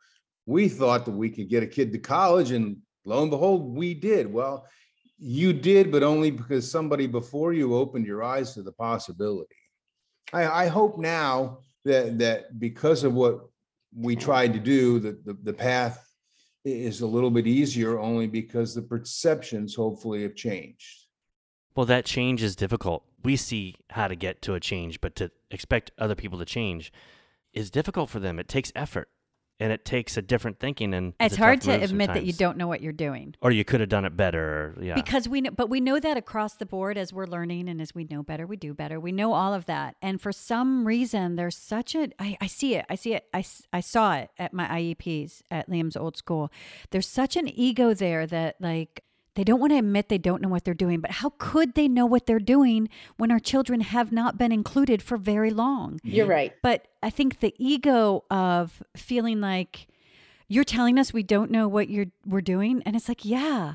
we 0.47 0.69
thought 0.69 1.05
that 1.05 1.13
we 1.13 1.29
could 1.31 1.49
get 1.49 1.63
a 1.63 1.67
kid 1.67 1.93
to 1.93 1.99
college, 1.99 2.53
and 2.53 2.79
lo 3.05 3.23
and 3.23 3.31
behold, 3.31 3.77
we 3.77 3.93
did. 3.93 4.33
Well, 4.33 4.67
you 5.19 5.53
did, 5.53 5.91
but 5.91 6.03
only 6.03 6.31
because 6.31 6.71
somebody 6.71 7.07
before 7.07 7.53
you 7.53 7.75
opened 7.75 8.07
your 8.07 8.23
eyes 8.23 8.55
to 8.55 8.63
the 8.63 8.73
possibility. 8.73 9.57
I, 10.33 10.65
I 10.65 10.67
hope 10.69 10.99
now 10.99 11.59
that 11.85 12.19
that 12.19 12.59
because 12.59 13.05
of 13.05 13.15
what 13.15 13.41
we 13.95 14.15
tried 14.15 14.53
to 14.53 14.61
do, 14.61 15.01
that 15.01 15.25
the, 15.25 15.37
the 15.43 15.53
path 15.53 16.05
is 16.65 17.01
a 17.01 17.07
little 17.07 17.31
bit 17.31 17.47
easier 17.47 17.99
only 17.99 18.27
because 18.27 18.75
the 18.75 18.83
perceptions 18.83 19.75
hopefully 19.75 20.23
have 20.23 20.35
changed. 20.35 21.07
Well, 21.75 21.87
that 21.87 22.05
change 22.05 22.43
is 22.43 22.57
difficult. 22.57 23.05
We 23.23 23.37
see 23.37 23.77
how 23.91 24.09
to 24.09 24.17
get 24.17 24.43
to 24.43 24.55
a 24.55 24.61
change, 24.61 25.01
but 25.01 25.17
to 25.17 25.31
expect 25.51 25.91
other 25.99 26.15
people 26.15 26.39
to 26.39 26.45
change 26.45 26.93
is 27.53 27.71
difficult 27.71 28.11
for 28.11 28.21
them. 28.21 28.39
It 28.39 28.49
takes 28.49 28.73
effort 28.75 29.09
and 29.61 29.73
it 29.73 29.85
takes 29.85 30.17
a 30.17 30.23
different 30.23 30.61
thinking 30.61 30.95
and 30.95 31.15
It's 31.19 31.37
hard 31.37 31.61
to 31.63 31.73
admit 31.73 32.13
that 32.15 32.25
you 32.25 32.33
don't 32.33 32.57
know 32.57 32.67
what 32.69 32.81
you're 32.81 32.93
doing. 32.93 33.35
or 33.41 33.51
you 33.51 33.65
could 33.65 33.81
have 33.81 33.89
done 33.89 34.05
it 34.05 34.17
better. 34.17 34.75
Or, 34.79 34.83
yeah. 34.83 34.95
Because 34.95 35.29
we 35.29 35.41
know, 35.41 35.51
but 35.51 35.69
we 35.69 35.81
know 35.81 35.99
that 35.99 36.17
across 36.17 36.55
the 36.55 36.67
board 36.67 36.97
as 36.97 37.13
we're 37.13 37.27
learning 37.27 37.69
and 37.69 37.81
as 37.81 37.95
we 37.95 38.05
know 38.05 38.23
better, 38.23 38.47
we 38.47 38.57
do 38.57 38.75
better. 38.75 39.01
We 39.01 39.13
know 39.13 39.33
all 39.33 39.55
of 39.55 39.67
that. 39.67 39.97
And 40.01 40.21
for 40.21 40.33
some 40.33 40.87
reason, 40.87 41.37
there's 41.37 41.57
such 41.57 41.95
a, 41.95 42.11
I, 42.19 42.37
I 42.41 42.47
see 42.47 42.75
it. 42.77 42.87
I 42.89 42.95
see 42.95 43.15
it. 43.15 43.25
I, 43.35 43.45
I 43.73 43.81
saw 43.81 44.15
it 44.17 44.31
at 44.39 44.53
my 44.53 44.67
IEPs 44.67 45.43
at 45.51 45.69
Liam's 45.69 45.97
old 45.97 46.17
school. 46.17 46.51
There's 46.91 47.09
such 47.09 47.37
an 47.37 47.49
ego 47.49 47.95
there 47.95 48.27
that 48.27 48.57
like, 48.61 49.03
they 49.39 49.45
don't 49.45 49.61
want 49.61 49.71
to 49.71 49.79
admit 49.79 50.09
they 50.09 50.19
don't 50.19 50.43
know 50.43 50.49
what 50.49 50.65
they're 50.65 50.75
doing, 50.75 51.01
but 51.01 51.13
how 51.13 51.33
could 51.39 51.75
they 51.75 51.87
know 51.87 52.05
what 52.05 52.27
they're 52.27 52.41
doing 52.41 52.89
when 53.19 53.31
our 53.31 53.39
children 53.39 53.83
have 53.83 54.11
not 54.11 54.37
been 54.37 54.51
included 54.51 55.01
for 55.01 55.17
very 55.17 55.53
long? 55.53 56.01
you're 56.03 56.27
right. 56.27 56.53
But 56.61 56.89
I 57.05 57.11
think 57.11 57.39
the 57.39 57.55
ego 57.57 58.25
of 58.33 58.83
feeling 58.97 59.41
like 59.41 59.87
you're 60.49 60.65
telling 60.65 60.99
us 60.99 61.13
we 61.13 61.23
don't 61.23 61.53
know 61.53 61.69
what 61.69 61.89
you're 61.89 62.07
we're 62.27 62.41
doing, 62.41 62.83
and 62.85 62.97
it's 62.97 63.09
like, 63.09 63.25
yeah, 63.25 63.75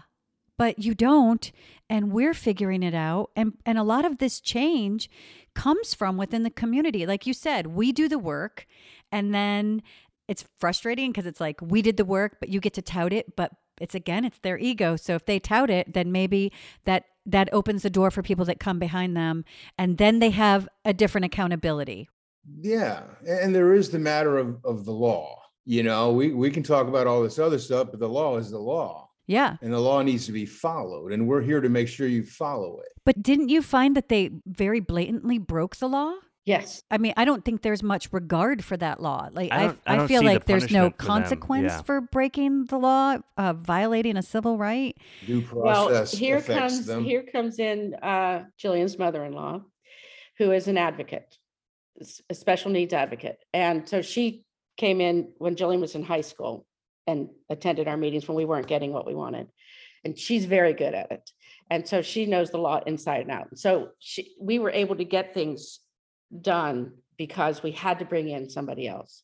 but 0.58 0.80
you 0.80 0.94
don't, 0.94 1.50
and 1.90 2.12
we're 2.12 2.34
figuring 2.34 2.84
it 2.84 2.94
out. 2.94 3.32
And 3.34 3.54
and 3.66 3.78
a 3.78 3.84
lot 3.84 4.04
of 4.04 4.18
this 4.18 4.42
change 4.42 5.10
comes 5.56 5.94
from 5.94 6.18
within 6.18 6.44
the 6.44 6.50
community. 6.50 7.06
Like 7.06 7.26
you 7.26 7.34
said, 7.34 7.68
we 7.68 7.94
do 7.94 8.10
the 8.10 8.20
work, 8.20 8.68
and 9.14 9.34
then 9.34 9.82
it's 10.28 10.44
frustrating 10.60 11.14
because 11.14 11.26
it's 11.26 11.40
like 11.40 11.62
we 11.62 11.82
did 11.82 11.96
the 11.96 12.04
work, 12.04 12.36
but 12.42 12.50
you 12.50 12.60
get 12.60 12.74
to 12.74 12.82
tout 12.82 13.14
it, 13.14 13.38
but 13.38 13.54
it's 13.80 13.96
again, 13.96 14.26
it's 14.26 14.40
their 14.40 14.58
ego. 14.58 14.96
So 14.96 15.16
if 15.16 15.26
they 15.26 15.40
tout 15.40 15.70
it, 15.70 15.94
then 15.94 16.12
maybe 16.12 16.52
that 16.86 17.06
that 17.26 17.50
opens 17.54 17.84
the 17.84 17.90
door 17.90 18.12
for 18.12 18.22
people 18.22 18.46
that 18.46 18.60
come 18.60 18.80
behind 18.80 19.16
them, 19.16 19.46
and 19.78 19.98
then 19.98 20.20
they 20.20 20.32
have 20.32 20.68
a 20.84 20.94
different 20.94 21.26
accountability. 21.26 22.10
Yeah, 22.62 23.04
and 23.26 23.56
there 23.56 23.74
is 23.74 23.90
the 23.90 24.00
matter 24.00 24.38
of, 24.38 24.58
of 24.66 24.84
the 24.84 24.92
law. 24.92 25.40
You 25.66 25.84
know, 25.84 26.12
we, 26.12 26.34
we 26.34 26.52
can 26.52 26.62
talk 26.64 26.88
about 26.90 27.08
all 27.08 27.24
this 27.24 27.40
other 27.40 27.58
stuff, 27.60 27.88
but 27.92 28.02
the 28.02 28.10
law 28.10 28.36
is 28.38 28.52
the 28.52 28.60
law 28.60 29.08
Yeah. 29.28 29.56
and 29.62 29.72
the 29.72 29.80
law 29.80 30.02
needs 30.02 30.26
to 30.26 30.34
be 30.34 30.46
followed. 30.46 31.14
And 31.14 31.26
we're 31.26 31.42
here 31.42 31.62
to 31.62 31.70
make 31.70 31.88
sure 31.88 32.06
you 32.06 32.24
follow 32.24 32.82
it. 32.82 32.90
But 33.06 33.24
didn't 33.24 33.48
you 33.48 33.62
find 33.62 33.96
that 33.96 34.10
they 34.10 34.32
very 34.46 34.82
blatantly 34.82 35.38
broke 35.38 35.78
the 35.78 35.88
law? 35.88 36.16
Yes. 36.46 36.84
I 36.92 36.98
mean, 36.98 37.14
I 37.16 37.24
don't 37.24 37.46
think 37.46 37.62
there's 37.62 37.82
much 37.82 38.12
regard 38.12 38.66
for 38.66 38.76
that 38.78 39.02
law. 39.02 39.30
Like 39.32 39.52
I 39.52 39.66
I, 39.66 39.76
I 39.88 40.04
I, 40.04 40.08
feel 40.08 40.20
see 40.22 40.28
the 40.28 40.34
like 40.34 40.46
there's 40.46 40.72
no 40.72 40.90
punishment 40.90 40.98
for 40.98 41.06
consequence 41.06 41.72
Yeah. 41.72 41.82
for 41.84 42.02
breaking 42.02 42.66
the 42.66 42.78
law, 42.78 43.18
uh, 43.38 43.54
violating 43.54 44.18
a 44.18 44.22
civil 44.22 44.58
right. 44.58 44.98
Due 45.26 45.48
Well, 45.54 46.06
here 46.06 46.42
comes, 46.42 46.86
them. 46.86 47.04
here 47.04 47.24
comes 47.24 47.60
in 47.60 47.96
uh, 48.02 48.46
Jillian's 48.62 49.00
mother-in-law, 49.00 49.62
who 50.38 50.52
is 50.52 50.68
an 50.68 50.78
advocate, 50.78 51.38
a 52.30 52.34
special 52.36 52.72
needs 52.72 52.94
advocate. 52.94 53.38
And 53.54 53.88
so 53.88 54.02
she 54.02 54.44
came 54.76 55.00
in 55.00 55.32
when 55.38 55.56
Jillian 55.56 55.80
was 55.80 55.96
in 55.96 56.04
high 56.04 56.22
school 56.22 56.66
and 57.08 57.30
attended 57.50 57.88
our 57.88 57.98
meetings 57.98 58.28
when 58.28 58.36
we 58.36 58.46
weren't 58.46 58.68
getting 58.68 58.92
what 58.92 59.06
we 59.06 59.16
wanted. 59.16 59.48
And 60.04 60.18
she's 60.18 60.44
very 60.44 60.74
good 60.74 60.94
at 60.94 61.12
it. 61.12 61.30
And 61.70 61.88
so 61.88 62.02
she 62.02 62.26
knows 62.26 62.50
the 62.50 62.58
law 62.58 62.82
inside 62.86 63.22
and 63.22 63.32
out. 63.32 63.58
So 63.58 63.90
she, 64.00 64.34
we 64.42 64.60
were 64.60 64.72
able 64.72 64.98
to 64.98 65.06
get 65.06 65.34
things 65.34 65.80
done 66.42 66.94
because 67.18 67.64
we 67.64 67.72
had 67.72 68.00
to 68.00 68.06
bring 68.06 68.30
in 68.30 68.50
somebody 68.50 68.88
else, 68.88 69.24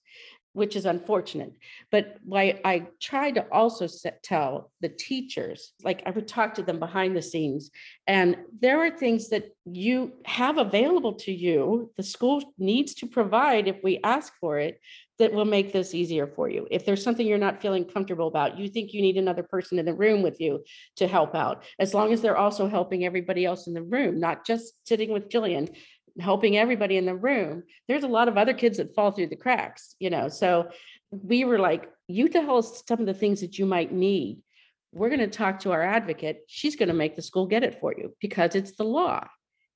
which 0.54 0.76
is 0.76 0.86
unfortunate. 0.86 1.54
But 1.92 2.18
why 2.24 2.60
I 2.64 2.88
tried 3.02 3.36
to 3.36 3.48
also 3.52 3.88
set, 3.88 4.22
tell 4.24 4.72
the 4.82 4.90
teachers, 4.90 5.74
like 5.84 6.04
I 6.06 6.12
would 6.12 6.28
talk 6.28 6.56
to 6.56 6.64
them 6.64 6.80
behind 6.80 7.16
the 7.16 7.22
scenes, 7.22 7.72
and 8.08 8.38
there 8.60 8.80
are 8.80 8.92
things 8.92 9.30
that 9.30 9.50
you 9.66 10.14
have 10.26 10.58
available 10.58 11.14
to 11.14 11.32
you, 11.32 11.92
the 11.98 12.04
school 12.04 12.42
needs 12.58 12.94
to 12.96 13.08
provide 13.08 13.68
if 13.68 13.78
we 13.84 14.00
ask 14.04 14.34
for 14.40 14.60
it, 14.60 14.80
that 15.20 15.34
will 15.34 15.46
make 15.46 15.74
this 15.74 15.94
easier 15.94 16.26
for 16.26 16.50
you. 16.50 16.66
If 16.72 16.86
there's 16.86 17.04
something 17.04 17.28
you're 17.28 17.38
not 17.38 17.62
feeling 17.62 17.84
comfortable 17.84 18.28
about, 18.28 18.58
you 18.58 18.70
think 18.70 18.94
you 18.94 19.02
need 19.02 19.18
another 19.18 19.44
person 19.44 19.78
in 19.78 19.86
the 19.86 19.94
room 19.94 20.22
with 20.22 20.40
you 20.40 20.64
to 20.96 21.08
help 21.08 21.36
out, 21.36 21.66
as 21.78 21.94
long 21.94 22.14
as 22.14 22.22
they're 22.22 22.38
also 22.38 22.68
helping 22.68 23.06
everybody 23.06 23.46
else 23.46 23.68
in 23.68 23.74
the 23.74 23.84
room, 23.84 24.20
not 24.20 24.46
just 24.46 24.74
sitting 24.88 25.12
with 25.12 25.28
Jillian, 25.28 25.76
helping 26.20 26.58
everybody 26.58 26.98
in 26.98 27.06
the 27.06 27.16
room. 27.16 27.64
There's 27.88 28.04
a 28.04 28.08
lot 28.08 28.28
of 28.28 28.38
other 28.38 28.54
kids 28.54 28.78
that 28.78 28.94
fall 28.96 29.12
through 29.12 29.28
the 29.28 29.36
cracks, 29.36 29.96
you 30.00 30.10
know, 30.10 30.30
so 30.30 30.70
we 31.12 31.46
were 31.46 31.60
like, 31.60 31.90
you 32.08 32.30
tell 32.30 32.58
us 32.58 32.84
some 32.88 33.00
of 33.00 33.06
the 33.06 33.14
things 33.14 33.42
that 33.42 33.58
you 33.58 33.66
might 33.66 33.92
need. 33.92 34.40
We're 34.92 35.10
going 35.10 35.20
to 35.20 35.28
talk 35.28 35.60
to 35.60 35.72
our 35.72 35.84
advocate. 35.84 36.42
She's 36.48 36.76
going 36.76 36.90
to 36.90 36.96
make 36.96 37.16
the 37.16 37.22
school 37.22 37.46
get 37.46 37.64
it 37.64 37.80
for 37.80 37.94
you 37.96 38.16
because 38.20 38.56
it's 38.56 38.74
the 38.74 38.84
law. 38.84 39.28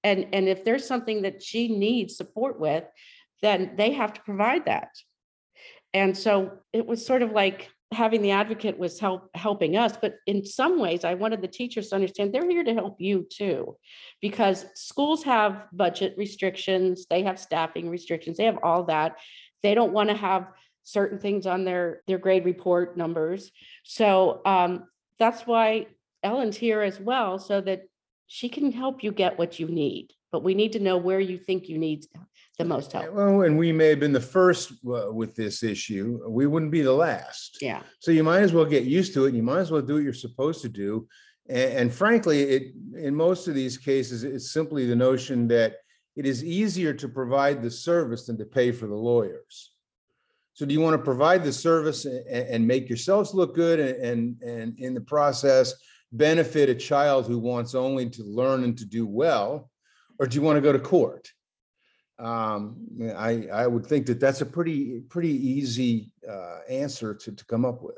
And, 0.04 0.28
and 0.34 0.48
if 0.48 0.64
there's 0.64 0.88
something 0.88 1.22
that 1.22 1.42
she 1.42 1.68
needs 1.68 2.18
support 2.18 2.60
with, 2.60 2.84
then 3.42 3.76
they 3.76 3.94
have 3.94 4.14
to 4.14 4.22
provide 4.22 4.66
that. 4.66 4.90
And 5.94 6.18
so 6.18 6.60
it 6.72 6.86
was 6.86 7.06
sort 7.06 7.22
of 7.22 7.32
like 7.32 7.70
having 7.94 8.22
the 8.22 8.32
advocate 8.32 8.78
was 8.78 9.00
help 9.00 9.30
helping 9.36 9.78
us, 9.78 9.96
but 9.96 10.16
in 10.28 10.46
some 10.46 10.80
ways 10.80 11.06
I 11.06 11.14
wanted 11.14 11.42
the 11.42 11.48
teachers 11.48 11.90
to 11.90 11.96
understand 11.96 12.34
they're 12.34 12.50
here 12.50 12.64
to 12.64 12.74
help 12.74 13.00
you 13.00 13.28
too. 13.32 13.78
Because 14.22 14.66
schools 14.76 15.24
have 15.24 15.68
budget 15.72 16.16
restrictions, 16.18 17.06
they 17.10 17.24
have 17.24 17.40
staffing 17.40 17.90
restrictions, 17.90 18.38
they 18.38 18.46
have 18.46 18.60
all 18.64 18.84
that. 18.86 19.18
They 19.62 19.76
don't 19.76 19.94
want 19.94 20.10
to 20.10 20.16
have 20.16 20.48
certain 20.84 21.20
things 21.20 21.46
on 21.46 21.64
their 21.64 22.02
their 22.08 22.18
grade 22.18 22.46
report 22.46 22.98
numbers. 22.98 23.52
So 23.84 24.42
um 24.46 24.86
that's 25.20 25.48
why 25.48 25.88
Ellen's 26.24 26.58
here 26.58 26.82
as 26.82 27.00
well, 27.00 27.40
so 27.40 27.62
that 27.62 27.84
she 28.28 28.50
can 28.50 28.72
help 28.72 29.04
you 29.04 29.12
get 29.12 29.38
what 29.38 29.60
you 29.60 29.68
need. 29.68 30.12
But 30.32 30.44
we 30.44 30.56
need 30.56 30.74
to 30.74 30.80
know 30.80 30.98
where 30.98 31.20
you 31.20 31.38
think 31.38 31.70
you 31.70 31.78
need 31.78 32.06
the 32.58 32.66
most 32.66 32.92
help. 32.92 33.14
Well, 33.14 33.42
and 33.42 33.58
we 33.58 33.72
may 33.72 33.90
have 33.90 34.00
been 34.00 34.14
the 34.14 34.20
first 34.20 34.74
uh, 34.86 35.12
with 35.12 35.36
this 35.36 35.64
issue. 35.64 36.20
We 36.28 36.46
wouldn't 36.46 36.72
be 36.72 36.82
the 36.82 36.94
last. 36.94 37.58
Yeah. 37.62 37.82
So 38.00 38.12
you 38.12 38.24
might 38.24 38.42
as 38.42 38.54
well 38.54 38.66
get 38.66 38.84
used 38.84 39.14
to 39.16 39.26
it. 39.26 39.34
You 39.34 39.44
might 39.44 39.60
as 39.60 39.72
well 39.72 39.82
do 39.82 39.96
what 39.96 40.04
you're 40.04 40.14
supposed 40.14 40.62
to 40.62 40.70
do. 40.70 41.08
And, 41.50 41.74
and 41.74 41.94
frankly, 41.94 42.44
it 42.44 42.74
in 42.96 43.16
most 43.16 43.48
of 43.48 43.56
these 43.56 43.78
cases, 43.78 44.24
it's 44.24 44.52
simply 44.52 44.86
the 44.86 44.96
notion 44.96 45.48
that 45.48 45.78
it 46.16 46.26
is 46.28 46.44
easier 46.44 46.94
to 46.94 47.10
provide 47.10 47.62
the 47.62 47.72
service 47.72 48.28
than 48.28 48.38
to 48.38 48.46
pay 48.46 48.72
for 48.72 48.86
the 48.88 48.96
lawyers. 48.96 49.72
So 50.54 50.68
do 50.68 50.74
you 50.74 50.82
want 50.82 50.94
to 50.94 51.04
provide 51.04 51.44
the 51.44 51.52
service 51.52 52.06
and, 52.06 52.28
and 52.28 52.68
make 52.68 52.88
yourselves 52.88 53.34
look 53.34 53.56
good 53.56 53.80
and, 53.80 53.96
and, 53.98 54.42
and 54.44 54.80
in 54.80 54.94
the 54.94 55.02
process 55.02 55.74
benefit 56.12 56.70
a 56.70 56.76
child 56.76 57.26
who 57.26 57.40
wants 57.40 57.74
only 57.74 58.08
to 58.12 58.24
learn 58.24 58.64
and 58.64 58.78
to 58.78 58.86
do 58.86 59.08
well? 59.08 59.72
Or 60.20 60.28
do 60.28 60.36
you 60.36 60.44
want 60.44 60.58
to 60.58 60.62
go 60.62 60.72
to 60.72 60.78
court? 60.78 61.28
Um, 62.20 62.78
I, 63.18 63.48
I 63.52 63.68
would 63.68 63.86
think 63.86 64.06
that 64.06 64.20
that's 64.20 64.42
a 64.42 64.46
pretty, 64.46 65.02
pretty 65.10 65.30
easy 65.30 66.12
uh, 66.30 66.60
answer 66.70 67.14
to, 67.16 67.32
to 67.32 67.46
come 67.46 67.66
up 67.66 67.82
with. 67.82 67.96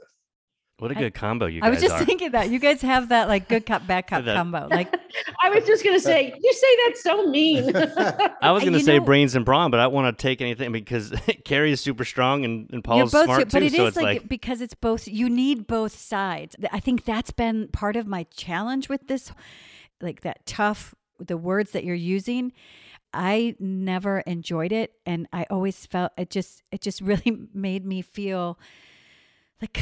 What 0.80 0.92
a 0.92 0.96
good 0.96 1.14
combo 1.14 1.46
you 1.46 1.62
guys 1.62 1.68
I 1.68 1.70
was 1.70 1.82
just 1.82 1.94
are. 1.96 2.04
thinking 2.06 2.32
that 2.32 2.50
you 2.50 2.60
guys 2.60 2.82
have 2.82 3.08
that 3.08 3.30
like 3.30 3.48
good 3.48 3.66
cop, 3.66 3.88
bad 3.88 4.08
cop 4.08 4.26
That- 4.26 4.36
combo. 4.36 4.68
Like 4.70 4.94
I 5.42 5.50
was 5.50 5.66
just 5.66 5.86
gonna 5.86 6.02
say, 6.02 6.34
you 6.38 6.54
say 6.54 6.68
that's 6.86 7.02
so 7.02 7.28
mean. 7.28 7.74
I 8.42 8.52
was 8.52 8.62
going 8.62 8.74
to 8.74 8.80
you 8.80 8.86
say 8.86 9.00
know- 9.00 9.06
brains 9.06 9.36
and 9.36 9.46
brawn, 9.46 9.72
but 9.72 9.80
I 9.80 9.84
don't 9.84 9.94
want 9.94 10.18
to 10.18 10.22
take 10.22 10.42
anything 10.42 10.74
because 10.74 11.14
Carrie 11.46 11.72
is 11.72 11.80
super 11.80 12.04
strong 12.04 12.44
and, 12.44 12.70
and 12.72 12.74
you're 12.74 12.82
Paul's 12.82 13.12
both, 13.14 13.24
smart 13.26 13.40
but 13.40 13.52
too. 13.52 13.58
it 13.58 13.64
is 13.64 13.76
so 13.76 13.86
it's 13.86 13.96
like, 13.96 14.22
like, 14.22 14.28
because 14.28 14.60
it's 14.60 14.74
both. 14.74 15.08
You 15.08 15.30
need 15.30 15.66
both 15.66 15.98
sides. 15.98 16.58
I 16.74 16.82
think 16.82 17.06
that's 17.06 17.32
been 17.32 17.70
part 17.70 17.96
of 17.96 18.06
my 18.06 18.24
challenge 18.36 18.90
with 18.90 19.08
this, 19.08 19.32
like 20.02 20.22
that 20.22 20.46
tough 20.46 20.94
the 21.20 21.38
words 21.38 21.72
that 21.72 21.86
you're 21.86 21.96
using. 21.96 22.52
I 23.16 23.56
never 23.60 24.20
enjoyed 24.20 24.72
it, 24.72 24.94
and 25.06 25.28
I 25.32 25.46
always 25.50 25.86
felt 25.86 26.12
it 26.18 26.30
just 26.30 26.64
it 26.72 26.82
just 26.82 27.02
really 27.10 27.48
made 27.54 27.86
me 27.86 28.02
feel 28.02 28.60
like 29.62 29.80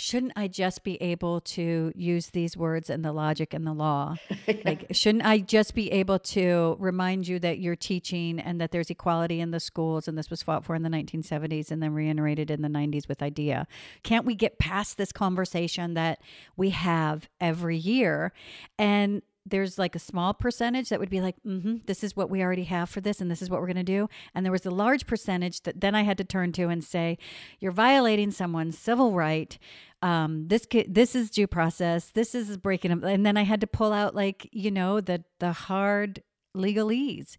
shouldn't 0.00 0.32
I 0.34 0.48
just 0.48 0.82
be 0.82 0.96
able 1.02 1.40
to 1.42 1.92
use 1.94 2.28
these 2.28 2.56
words 2.56 2.90
and 2.90 3.04
the 3.04 3.12
logic 3.12 3.52
and 3.54 3.66
the 3.66 3.72
law? 3.72 4.16
Like, 4.64 4.86
shouldn't 4.90 5.24
I 5.24 5.38
just 5.38 5.74
be 5.74 5.90
able 5.92 6.18
to 6.18 6.76
remind 6.80 7.28
you 7.28 7.38
that 7.38 7.60
you're 7.60 7.76
teaching 7.76 8.40
and 8.40 8.60
that 8.60 8.72
there's 8.72 8.90
equality 8.90 9.40
in 9.40 9.52
the 9.52 9.60
schools 9.60 10.08
and 10.08 10.18
this 10.18 10.28
was 10.28 10.42
fought 10.42 10.64
for 10.64 10.74
in 10.74 10.82
the 10.82 10.88
1970s 10.88 11.70
and 11.70 11.82
then 11.82 11.94
reiterated 11.94 12.50
in 12.50 12.60
the 12.60 12.68
90s 12.68 13.08
with 13.08 13.22
IDEA? 13.22 13.66
Can't 14.02 14.26
we 14.26 14.34
get 14.34 14.58
past 14.58 14.98
this 14.98 15.12
conversation 15.12 15.94
that 15.94 16.20
we 16.56 16.70
have 16.70 17.28
every 17.40 17.76
year? 17.76 18.32
And 18.76 19.22
there's 19.50 19.78
like 19.78 19.94
a 19.94 20.00
small 20.00 20.32
percentage 20.34 20.88
that 20.88 21.00
would 21.00 21.10
be 21.10 21.20
like, 21.20 21.36
mm-hmm, 21.46 21.76
this 21.86 22.02
is 22.02 22.16
what 22.16 22.30
we 22.30 22.42
already 22.42 22.64
have 22.64 22.88
for 22.88 23.00
this, 23.00 23.20
and 23.20 23.30
this 23.30 23.42
is 23.42 23.50
what 23.50 23.60
we're 23.60 23.66
going 23.66 23.76
to 23.76 23.82
do. 23.82 24.08
And 24.34 24.44
there 24.44 24.52
was 24.52 24.66
a 24.66 24.70
large 24.70 25.06
percentage 25.06 25.62
that 25.62 25.80
then 25.80 25.94
I 25.94 26.02
had 26.02 26.18
to 26.18 26.24
turn 26.24 26.52
to 26.52 26.68
and 26.68 26.82
say, 26.82 27.18
you're 27.58 27.72
violating 27.72 28.30
someone's 28.30 28.78
civil 28.78 29.12
right. 29.12 29.58
Um, 30.02 30.48
this 30.48 30.66
this 30.88 31.14
is 31.14 31.30
due 31.30 31.46
process. 31.46 32.06
This 32.06 32.34
is 32.34 32.56
breaking 32.56 32.90
them. 32.90 33.04
And 33.04 33.26
then 33.26 33.36
I 33.36 33.42
had 33.42 33.60
to 33.60 33.66
pull 33.66 33.92
out 33.92 34.14
like 34.14 34.48
you 34.52 34.70
know 34.70 35.00
the 35.00 35.24
the 35.40 35.52
hard 35.52 36.22
legalese, 36.56 37.36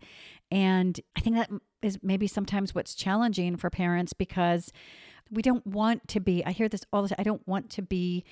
and 0.52 1.00
I 1.15 1.21
think 1.21 1.38
that 1.38 1.50
is 1.82 2.00
maybe 2.04 2.28
sometimes 2.28 2.76
what's 2.76 2.93
challenging 2.93 3.58
for 3.58 3.69
parents 3.69 4.13
because 4.13 4.71
we 5.32 5.41
don't 5.41 5.65
want 5.65 6.08
to 6.10 6.19
be. 6.19 6.45
I 6.45 6.52
hear 6.52 6.69
this 6.69 6.86
all 6.93 7.02
the 7.02 7.10
time. 7.10 7.15
I 7.19 7.24
don't 7.24 7.47
want 7.47 7.69
to 7.71 7.82
be 7.82 8.26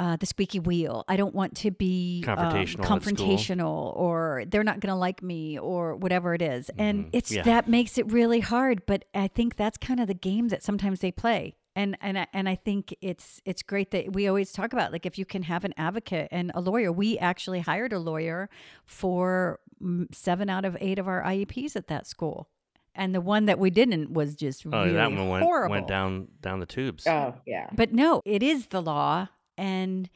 uh, 0.00 0.16
the 0.16 0.24
squeaky 0.26 0.58
wheel. 0.58 1.04
I 1.08 1.16
don't 1.16 1.34
want 1.34 1.52
to 1.58 1.70
be 1.70 2.24
um, 2.26 2.36
Confrontational 2.36 2.62
at 2.62 2.68
school. 2.70 2.84
confrontational, 2.86 3.96
or 3.96 4.44
they're 4.48 4.64
not 4.64 4.80
going 4.80 4.92
to 4.92 4.98
like 4.98 5.22
me, 5.22 5.58
or 5.58 5.94
whatever 5.94 6.32
it 6.34 6.42
is. 6.42 6.70
And 6.78 7.04
Mhm. 7.04 7.10
it's 7.12 7.30
Yeah. 7.30 7.42
that 7.42 7.68
makes 7.68 7.98
it 7.98 8.10
really 8.10 8.40
hard. 8.40 8.86
But 8.86 9.04
I 9.14 9.28
think 9.28 9.56
that's 9.56 9.76
kind 9.76 10.00
of 10.00 10.06
the 10.08 10.14
game 10.30 10.48
that 10.48 10.62
sometimes 10.62 11.00
they 11.00 11.12
play. 11.12 11.54
And 11.76 11.96
and 12.00 12.18
I- 12.18 12.26
and 12.32 12.48
I 12.48 12.56
think 12.56 12.94
it's 13.00 13.40
it's 13.44 13.62
great 13.62 13.90
that 13.92 14.12
we 14.12 14.26
always 14.26 14.52
talk 14.52 14.72
about 14.72 14.90
like 14.90 15.04
if 15.06 15.18
you 15.18 15.24
can 15.26 15.42
have 15.44 15.64
an 15.64 15.74
advocate 15.76 16.28
and 16.32 16.50
a 16.54 16.60
lawyer. 16.60 16.90
We 16.90 17.18
actually 17.18 17.60
hired 17.60 17.92
a 17.92 17.98
lawyer 17.98 18.48
for 18.86 19.60
mm, 19.82 20.06
seven 20.14 20.50
out 20.50 20.64
of 20.64 20.76
eight 20.80 20.98
of 20.98 21.06
our 21.08 21.22
IEPs 21.22 21.76
at 21.76 21.86
that 21.88 22.06
school. 22.06 22.48
And 22.94 23.14
the 23.14 23.20
one 23.20 23.44
that 23.46 23.58
we 23.58 23.70
didn't 23.70 24.12
was 24.12 24.34
just 24.34 24.66
oh, 24.66 24.70
really 24.70 24.92
that 24.94 25.12
one 25.12 25.28
went, 25.28 25.44
horrible. 25.44 25.70
went 25.70 25.86
down 25.88 26.28
down 26.42 26.58
the 26.60 26.66
tubes. 26.66 27.06
Oh, 27.06 27.34
yeah. 27.46 27.68
But 27.72 27.92
no, 27.92 28.20
it 28.24 28.42
is 28.42 28.66
the 28.68 28.82
law. 28.82 29.28
And 29.60 30.08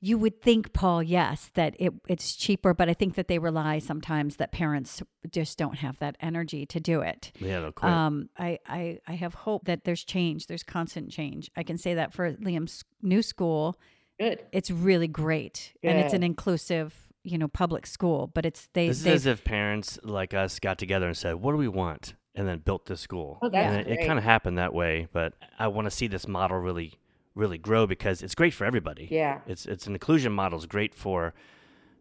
you 0.00 0.16
would 0.16 0.40
think, 0.40 0.72
Paul, 0.72 1.02
yes, 1.02 1.50
that 1.54 1.74
it, 1.78 1.92
it's 2.08 2.34
cheaper, 2.34 2.72
but 2.72 2.88
I 2.88 2.94
think 2.94 3.16
that 3.16 3.28
they 3.28 3.38
rely 3.38 3.80
sometimes 3.80 4.36
that 4.36 4.52
parents 4.52 5.02
just 5.30 5.58
don't 5.58 5.76
have 5.76 5.98
that 5.98 6.16
energy 6.20 6.64
to 6.66 6.80
do 6.80 7.02
it. 7.02 7.32
yeah, 7.38 7.60
they'll 7.60 7.72
quit. 7.72 7.92
Um, 7.92 8.30
I, 8.38 8.58
I, 8.66 8.98
I 9.06 9.12
have 9.12 9.34
hope 9.34 9.66
that 9.66 9.84
there's 9.84 10.04
change. 10.04 10.46
There's 10.46 10.62
constant 10.62 11.10
change. 11.10 11.50
I 11.56 11.62
can 11.62 11.76
say 11.76 11.94
that 11.94 12.14
for 12.14 12.32
Liam's 12.32 12.82
new 13.02 13.20
school, 13.20 13.78
Good. 14.18 14.40
it's 14.52 14.70
really 14.70 15.08
great, 15.08 15.74
and 15.82 15.98
it's 15.98 16.14
an 16.14 16.22
inclusive, 16.22 16.94
you 17.22 17.36
know, 17.36 17.48
public 17.48 17.86
school. 17.86 18.30
But 18.32 18.46
it's 18.46 18.68
they, 18.72 18.88
this 18.88 19.00
is 19.00 19.06
as 19.06 19.26
if 19.26 19.44
parents 19.44 19.98
like 20.02 20.32
us 20.32 20.60
got 20.60 20.78
together 20.78 21.08
and 21.08 21.16
said, 21.16 21.36
"What 21.36 21.52
do 21.52 21.58
we 21.58 21.68
want?" 21.68 22.14
and 22.34 22.46
then 22.46 22.58
built 22.58 22.86
this 22.86 23.00
school. 23.00 23.38
Oh, 23.42 23.48
that's 23.48 23.66
and 23.66 23.86
it, 23.86 24.00
it 24.00 24.06
kind 24.06 24.18
of 24.18 24.24
happened 24.24 24.58
that 24.58 24.72
way. 24.72 25.08
But 25.12 25.34
I 25.58 25.68
want 25.68 25.86
to 25.86 25.90
see 25.90 26.06
this 26.06 26.28
model 26.28 26.58
really, 26.58 26.94
really 27.34 27.58
grow 27.58 27.86
because 27.86 28.22
it's 28.22 28.34
great 28.34 28.54
for 28.54 28.64
everybody. 28.64 29.08
Yeah. 29.10 29.40
It's 29.46 29.66
it's 29.66 29.86
an 29.86 29.94
inclusion 29.94 30.32
model. 30.32 30.58
is 30.58 30.66
great 30.66 30.94
for 30.94 31.34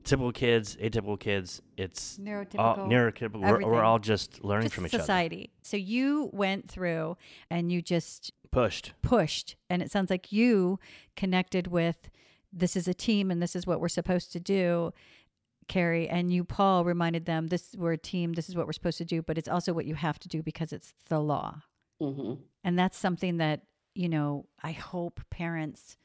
typical 0.03 0.31
kids, 0.31 0.75
atypical 0.77 1.19
kids. 1.19 1.61
It's 1.77 2.17
all 2.17 2.25
neurotypical. 2.25 2.87
neurotypical. 2.87 3.41
We're, 3.41 3.67
we're 3.67 3.83
all 3.83 3.99
just 3.99 4.43
learning 4.43 4.65
just 4.65 4.75
from 4.75 4.85
each 4.85 4.93
other. 4.93 5.03
society. 5.03 5.51
So 5.61 5.77
you 5.77 6.29
went 6.33 6.69
through 6.69 7.17
and 7.49 7.71
you 7.71 7.81
just. 7.81 8.31
Pushed. 8.51 8.93
pushed 9.03 9.57
and 9.69 9.79
it 9.83 9.91
sounds 9.91 10.09
like 10.09 10.31
you 10.31 10.79
connected 11.15 11.67
with 11.67 12.09
this 12.51 12.75
is 12.75 12.87
a 12.87 12.95
team 12.95 13.29
and 13.29 13.43
this 13.43 13.55
is 13.55 13.67
what 13.67 13.79
we're 13.79 13.87
supposed 13.87 14.31
to 14.31 14.39
do 14.39 14.91
Carrie, 15.69 16.09
and 16.09 16.33
you, 16.33 16.43
Paul, 16.43 16.83
reminded 16.83 17.25
them 17.25 17.47
this 17.47 17.73
we're 17.77 17.93
a 17.93 17.97
team, 17.97 18.33
this 18.33 18.49
is 18.49 18.55
what 18.55 18.65
we're 18.65 18.73
supposed 18.73 18.97
to 18.97 19.05
do, 19.05 19.21
but 19.21 19.37
it's 19.37 19.47
also 19.47 19.71
what 19.71 19.85
you 19.85 19.95
have 19.95 20.19
to 20.19 20.27
do 20.27 20.43
because 20.43 20.73
it's 20.73 20.93
the 21.07 21.19
law. 21.19 21.61
hmm 22.01 22.33
And 22.63 22.77
that's 22.77 22.97
something 22.97 23.37
that, 23.37 23.61
you 23.99 24.07
know, 24.07 24.45
I 24.63 24.71
hope 24.71 25.19
parents 25.29 25.97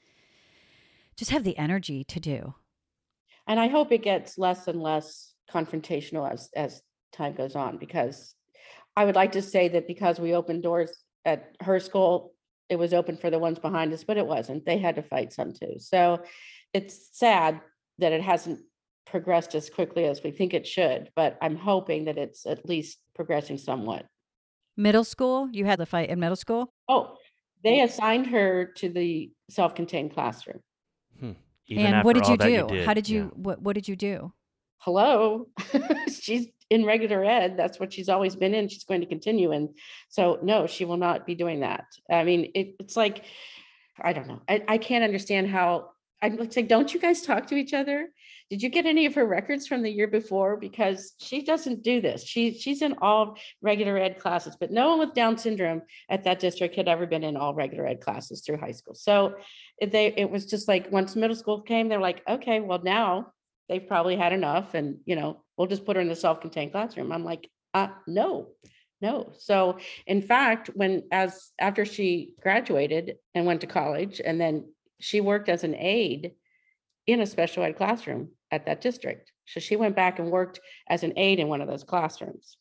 just 1.17 1.31
have 1.31 1.45
the 1.45 1.57
energy 1.57 2.03
to 2.03 2.19
do. 2.19 2.55
And 3.47 3.61
I 3.61 3.69
hope 3.69 3.93
it 3.93 4.03
gets 4.03 4.37
less 4.37 4.67
and 4.67 4.83
less 4.83 5.33
confrontational 5.49 6.29
as, 6.29 6.51
as 6.57 6.83
time 7.13 7.35
goes 7.35 7.55
on, 7.55 7.79
because 7.79 8.35
I 8.97 9.05
would 9.05 9.15
like 9.15 9.31
to 9.33 9.43
say 9.43 9.69
that 9.69 9.87
because 9.87 10.19
we 10.19 10.35
opened 10.35 10.65
doors 10.65 10.91
at 11.25 11.55
her 11.61 11.79
school, 11.79 12.35
it 12.69 12.81
was 12.81 12.93
open 12.93 13.17
for 13.17 13.31
the 13.31 13.39
ones 13.39 13.61
behind 13.61 13.93
us, 13.93 14.03
but 14.03 14.17
it 14.17 14.27
wasn't. 14.27 14.67
They 14.67 14.79
had 14.79 14.97
to 14.97 15.03
fight 15.03 15.33
some 15.33 15.53
too. 15.53 15.77
So 15.79 16.25
it's 16.73 17.11
sad 17.13 17.61
that 17.99 18.13
it 18.13 18.23
hasn't 18.23 18.59
progressed 19.07 19.55
as 19.55 19.71
quickly 19.71 20.07
as 20.07 20.21
we 20.21 20.33
think 20.33 20.53
it 20.53 20.67
should, 20.67 21.11
but 21.15 21.39
I'm 21.41 21.55
hoping 21.55 22.07
that 22.07 22.19
it's 22.19 22.45
at 22.45 22.69
least 22.69 22.99
progressing 23.15 23.59
somewhat. 23.59 24.05
Middle 24.77 25.05
school, 25.05 25.49
you 25.53 25.65
had 25.65 25.79
the 25.79 25.87
fight 25.87 26.11
in 26.11 26.19
middle 26.19 26.35
school? 26.35 26.73
Oh, 26.89 27.19
they 27.65 27.81
assigned 27.81 28.29
her 28.29 28.67
to 28.77 28.89
the 28.89 29.33
self-contained 29.51 30.15
classroom. 30.15 30.61
Even 31.67 31.87
and 31.87 32.05
what 32.05 32.13
did 32.15 32.27
you 32.27 32.33
all 32.33 32.69
do? 32.69 32.77
that 32.77 32.87
How 32.87 32.95
did 32.95 33.09
you 33.09 33.23
yeah. 33.23 33.29
what 33.35 33.63
what 33.63 33.75
did 33.75 33.89
you 33.89 33.97
do? 33.97 34.33
hello 34.85 35.49
she's 36.21 36.49
in 36.69 36.85
regular 36.85 37.25
ed 37.25 37.57
that's 37.57 37.81
what 37.81 37.91
she's 37.91 38.11
always 38.11 38.37
been 38.37 38.53
in 38.53 38.69
she's 38.69 38.85
going 38.85 39.01
to 39.01 39.07
continue 39.07 39.53
and 39.53 39.71
so 40.11 40.39
no 40.43 40.67
she 40.67 40.85
will 40.85 40.99
not 40.99 41.27
be 41.27 41.35
doing 41.35 41.61
that 41.61 41.87
i 42.11 42.23
mean 42.23 42.51
it, 42.55 42.75
it's 42.79 42.95
like 42.95 43.25
i 44.03 44.13
don't 44.13 44.29
know 44.29 44.43
I, 44.47 44.63
I 44.69 44.79
can't 44.79 45.03
understand 45.03 45.49
how 45.49 45.91
i'm 46.21 46.37
like 46.37 46.53
saying 46.53 46.67
don't 46.67 46.93
you 46.93 47.01
guys 47.01 47.23
talk 47.23 47.47
to 47.47 47.55
each 47.55 47.73
other 47.73 48.11
did 48.51 48.63
you 48.63 48.69
get 48.69 48.87
any 48.87 49.07
of 49.07 49.15
her 49.15 49.27
records 49.27 49.67
from 49.67 49.83
the 49.83 49.91
year 49.91 50.07
before 50.07 50.57
because 50.57 51.15
she 51.21 51.43
doesn't 51.43 51.83
do 51.83 52.01
this 52.01 52.25
she 52.25 52.53
she's 52.59 52.83
in 52.83 52.95
all 53.01 53.37
regular 53.63 53.97
ed 53.99 54.19
classes 54.19 54.57
but 54.59 54.71
no 54.71 54.91
one 54.91 54.99
with 55.01 55.15
down 55.15 55.37
syndrome 55.37 55.83
at 56.09 56.25
that 56.25 56.41
district 56.41 56.75
had 56.77 56.89
ever 56.89 57.07
been 57.07 57.25
in 57.25 57.37
all 57.37 57.55
regular 57.55 57.87
ed 57.87 58.01
classes 58.01 58.43
through 58.43 58.59
high 58.59 58.73
school 58.73 58.95
so 58.95 59.35
it- 59.79 59.91
they 59.93 60.07
it 60.17 60.31
was 60.31 60.47
just 60.47 60.69
like 60.69 60.91
once 60.93 61.17
middle 61.17 61.37
school 61.37 61.61
came 61.61 61.89
they're 61.89 62.01
like 62.01 62.23
okay 62.29 62.61
well 62.61 62.81
now 62.83 63.27
they've 63.69 63.87
probably 63.87 64.17
had 64.17 64.33
enough 64.33 64.75
and, 64.75 64.99
you 65.07 65.17
know, 65.17 65.43
we'll 65.57 65.67
just 65.67 65.85
put 65.85 65.97
her 65.97 66.03
in 66.03 66.09
the 66.09 66.17
self-contained 66.17 66.73
classroom. 66.73 67.13
I'm 67.13 67.25
like, 67.25 67.49
uh, 67.73 67.89
no, 68.07 68.49
no. 69.01 69.33
So 69.39 69.79
in 70.07 70.23
fact, 70.23 70.71
when, 70.75 71.05
as, 71.11 71.51
after 71.59 71.85
she 71.85 72.35
graduated 72.41 73.17
and 73.35 73.47
went 73.47 73.63
to 73.63 73.67
college 73.67 74.21
and 74.25 74.41
then 74.41 74.67
she 75.01 75.21
worked 75.21 75.49
as 75.49 75.65
an 75.65 75.75
aide 75.75 76.33
in 77.07 77.21
a 77.21 77.27
special 77.27 77.63
ed 77.63 77.77
classroom 77.77 78.31
at 78.51 78.67
that 78.67 78.81
district. 78.81 79.33
So 79.47 79.61
she 79.61 79.77
went 79.77 79.97
back 79.97 80.19
and 80.19 80.31
worked 80.31 80.61
as 80.89 81.03
an 81.03 81.13
aide 81.17 81.39
in 81.39 81.49
one 81.49 81.61
of 81.61 81.69
those 81.69 81.85
classrooms. 81.85 82.57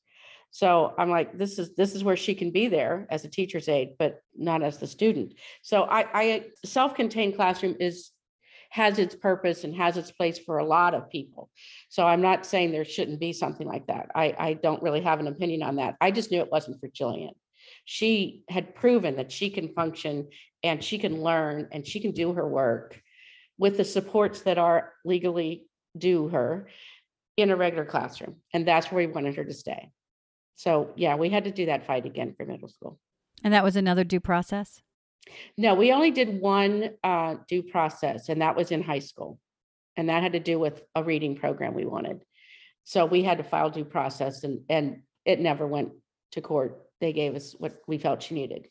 So 0.51 0.93
I'm 0.97 1.09
like, 1.09 1.37
this 1.37 1.57
is, 1.57 1.75
this 1.75 1.95
is 1.95 2.03
where 2.03 2.15
she 2.15 2.35
can 2.35 2.51
be 2.51 2.67
there 2.67 3.07
as 3.09 3.25
a 3.25 3.29
teacher's 3.29 3.67
aide, 3.67 3.95
but 3.97 4.21
not 4.37 4.61
as 4.61 4.77
the 4.77 4.85
student. 4.85 5.33
So 5.63 5.83
I, 5.83 6.07
I, 6.13 6.43
self-contained 6.63 7.35
classroom 7.35 7.75
is 7.79 8.11
has 8.69 8.97
its 8.97 9.15
purpose 9.15 9.63
and 9.63 9.75
has 9.75 9.97
its 9.97 10.09
place 10.09 10.39
for 10.39 10.57
a 10.57 10.65
lot 10.65 10.95
of 10.95 11.07
people. 11.11 11.47
So 11.89 12.07
I'm 12.07 12.23
not 12.23 12.43
saying 12.43 12.71
there 12.71 12.83
shouldn't 12.83 13.19
be 13.19 13.31
something 13.31 13.67
like 13.67 13.85
that. 13.85 14.09
I, 14.15 14.35
I 14.37 14.53
don't 14.53 14.81
really 14.81 15.01
have 15.01 15.19
an 15.19 15.27
opinion 15.27 15.61
on 15.61 15.75
that. 15.75 15.95
I 16.01 16.09
just 16.09 16.31
knew 16.31 16.39
it 16.39 16.51
wasn't 16.51 16.79
for 16.79 16.87
Jillian. 16.87 17.33
She 17.85 18.41
had 18.49 18.73
proven 18.73 19.17
that 19.17 19.31
she 19.31 19.51
can 19.51 19.75
function 19.75 20.27
and 20.63 20.83
she 20.83 20.97
can 20.97 21.21
learn 21.21 21.67
and 21.71 21.85
she 21.85 21.99
can 21.99 22.13
do 22.13 22.33
her 22.33 22.47
work 22.47 22.99
with 23.57 23.77
the 23.77 23.85
supports 23.85 24.41
that 24.41 24.57
are 24.57 24.93
legally 25.05 25.65
due 25.97 26.27
her 26.29 26.67
in 27.37 27.49
a 27.49 27.55
regular 27.55 27.85
classroom. 27.85 28.37
And 28.53 28.67
that's 28.67 28.91
where 28.91 29.07
we 29.07 29.13
wanted 29.13 29.35
her 29.35 29.43
to 29.43 29.53
stay. 29.53 29.91
So 30.55 30.91
yeah, 30.95 31.15
we 31.15 31.29
had 31.29 31.45
to 31.45 31.51
do 31.51 31.67
that 31.67 31.85
fight 31.85 32.05
again 32.05 32.33
for 32.35 32.45
middle 32.45 32.69
school. 32.69 32.99
And 33.43 33.53
that 33.53 33.63
was 33.63 33.75
another 33.75 34.03
due 34.03 34.19
process? 34.19 34.81
No, 35.57 35.73
we 35.75 35.91
only 35.91 36.11
did 36.11 36.41
one 36.41 36.91
uh, 37.03 37.35
due 37.47 37.63
process, 37.63 38.29
and 38.29 38.41
that 38.41 38.55
was 38.55 38.71
in 38.71 38.83
high 38.83 38.99
school. 38.99 39.39
And 39.95 40.09
that 40.09 40.23
had 40.23 40.33
to 40.33 40.39
do 40.39 40.59
with 40.59 40.81
a 40.95 41.03
reading 41.03 41.35
program 41.35 41.73
we 41.73 41.85
wanted. 41.85 42.23
So 42.83 43.05
we 43.05 43.23
had 43.23 43.37
to 43.37 43.43
file 43.43 43.69
due 43.69 43.85
process, 43.85 44.43
and, 44.43 44.61
and 44.69 45.01
it 45.25 45.39
never 45.39 45.65
went 45.65 45.91
to 46.31 46.41
court. 46.41 46.81
They 46.99 47.13
gave 47.13 47.35
us 47.35 47.55
what 47.57 47.75
we 47.87 47.97
felt 47.97 48.23
she 48.23 48.35
needed. 48.35 48.67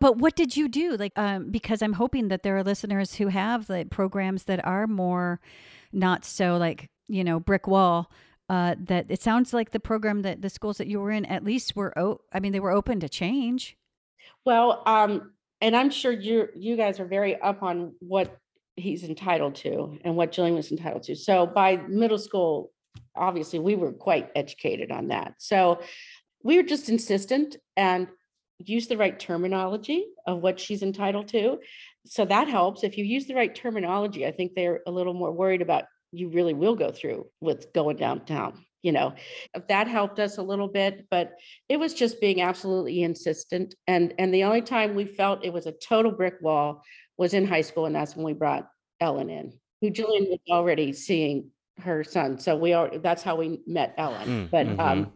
But 0.00 0.16
what 0.16 0.34
did 0.34 0.56
you 0.56 0.68
do? 0.68 0.96
Like, 0.96 1.12
um, 1.16 1.50
because 1.50 1.82
I'm 1.82 1.92
hoping 1.92 2.28
that 2.28 2.42
there 2.42 2.56
are 2.56 2.64
listeners 2.64 3.14
who 3.14 3.28
have 3.28 3.68
like 3.68 3.90
programs 3.90 4.44
that 4.44 4.64
are 4.64 4.86
more 4.86 5.40
not 5.92 6.24
so 6.24 6.56
like, 6.56 6.88
you 7.08 7.22
know, 7.22 7.38
brick 7.38 7.66
wall. 7.66 8.10
Uh, 8.48 8.74
that 8.80 9.06
it 9.08 9.22
sounds 9.22 9.54
like 9.54 9.70
the 9.70 9.78
program 9.78 10.22
that 10.22 10.42
the 10.42 10.50
schools 10.50 10.78
that 10.78 10.88
you 10.88 10.98
were 10.98 11.12
in 11.12 11.24
at 11.26 11.44
least 11.44 11.76
were, 11.76 11.96
o- 11.96 12.20
I 12.32 12.40
mean, 12.40 12.50
they 12.50 12.58
were 12.58 12.72
open 12.72 12.98
to 12.98 13.08
change. 13.08 13.76
Well, 14.44 14.82
um, 14.86 15.30
and 15.60 15.76
I'm 15.76 15.90
sure 15.90 16.10
you 16.10 16.48
you 16.56 16.76
guys 16.76 16.98
are 16.98 17.04
very 17.04 17.40
up 17.40 17.62
on 17.62 17.94
what 18.00 18.36
he's 18.76 19.04
entitled 19.04 19.54
to 19.56 19.98
and 20.04 20.16
what 20.16 20.32
Jillian 20.32 20.54
was 20.54 20.72
entitled 20.72 21.04
to. 21.04 21.14
So 21.14 21.46
by 21.46 21.76
middle 21.88 22.18
school, 22.18 22.72
obviously 23.14 23.58
we 23.58 23.76
were 23.76 23.92
quite 23.92 24.30
educated 24.34 24.90
on 24.90 25.08
that. 25.08 25.34
So 25.38 25.80
we 26.42 26.56
were 26.56 26.62
just 26.62 26.88
insistent 26.88 27.56
and 27.76 28.08
use 28.64 28.86
the 28.86 28.96
right 28.96 29.18
terminology 29.18 30.06
of 30.26 30.40
what 30.42 30.60
she's 30.60 30.82
entitled 30.82 31.28
to. 31.28 31.58
So 32.06 32.24
that 32.26 32.48
helps. 32.48 32.84
If 32.84 32.96
you 32.98 33.04
use 33.04 33.26
the 33.26 33.34
right 33.34 33.54
terminology, 33.54 34.26
I 34.26 34.32
think 34.32 34.54
they're 34.54 34.80
a 34.86 34.90
little 34.90 35.14
more 35.14 35.32
worried 35.32 35.62
about 35.62 35.84
you 36.12 36.28
really 36.28 36.54
will 36.54 36.74
go 36.74 36.90
through 36.90 37.26
with 37.40 37.72
going 37.72 37.96
downtown. 37.96 38.64
You 38.82 38.92
know, 38.92 39.14
that 39.68 39.88
helped 39.88 40.18
us 40.18 40.38
a 40.38 40.42
little 40.42 40.68
bit, 40.68 41.06
but 41.10 41.32
it 41.68 41.78
was 41.78 41.92
just 41.92 42.20
being 42.20 42.40
absolutely 42.40 43.02
insistent. 43.02 43.74
And 43.86 44.14
and 44.18 44.32
the 44.32 44.44
only 44.44 44.62
time 44.62 44.94
we 44.94 45.04
felt 45.04 45.44
it 45.44 45.52
was 45.52 45.66
a 45.66 45.72
total 45.72 46.12
brick 46.12 46.36
wall 46.40 46.82
was 47.18 47.34
in 47.34 47.46
high 47.46 47.60
school, 47.60 47.84
and 47.84 47.94
that's 47.94 48.16
when 48.16 48.24
we 48.24 48.32
brought 48.32 48.68
Ellen 48.98 49.28
in, 49.28 49.52
who 49.82 49.90
Jillian 49.90 50.30
was 50.30 50.38
already 50.50 50.94
seeing 50.94 51.50
her 51.80 52.02
son. 52.02 52.38
So 52.38 52.56
we 52.56 52.72
are 52.72 52.96
that's 52.98 53.22
how 53.22 53.36
we 53.36 53.60
met 53.66 53.94
Ellen. 53.98 54.28
Mm, 54.28 54.50
But 54.50 54.66
mhm. 54.66 54.80
um, 54.80 55.12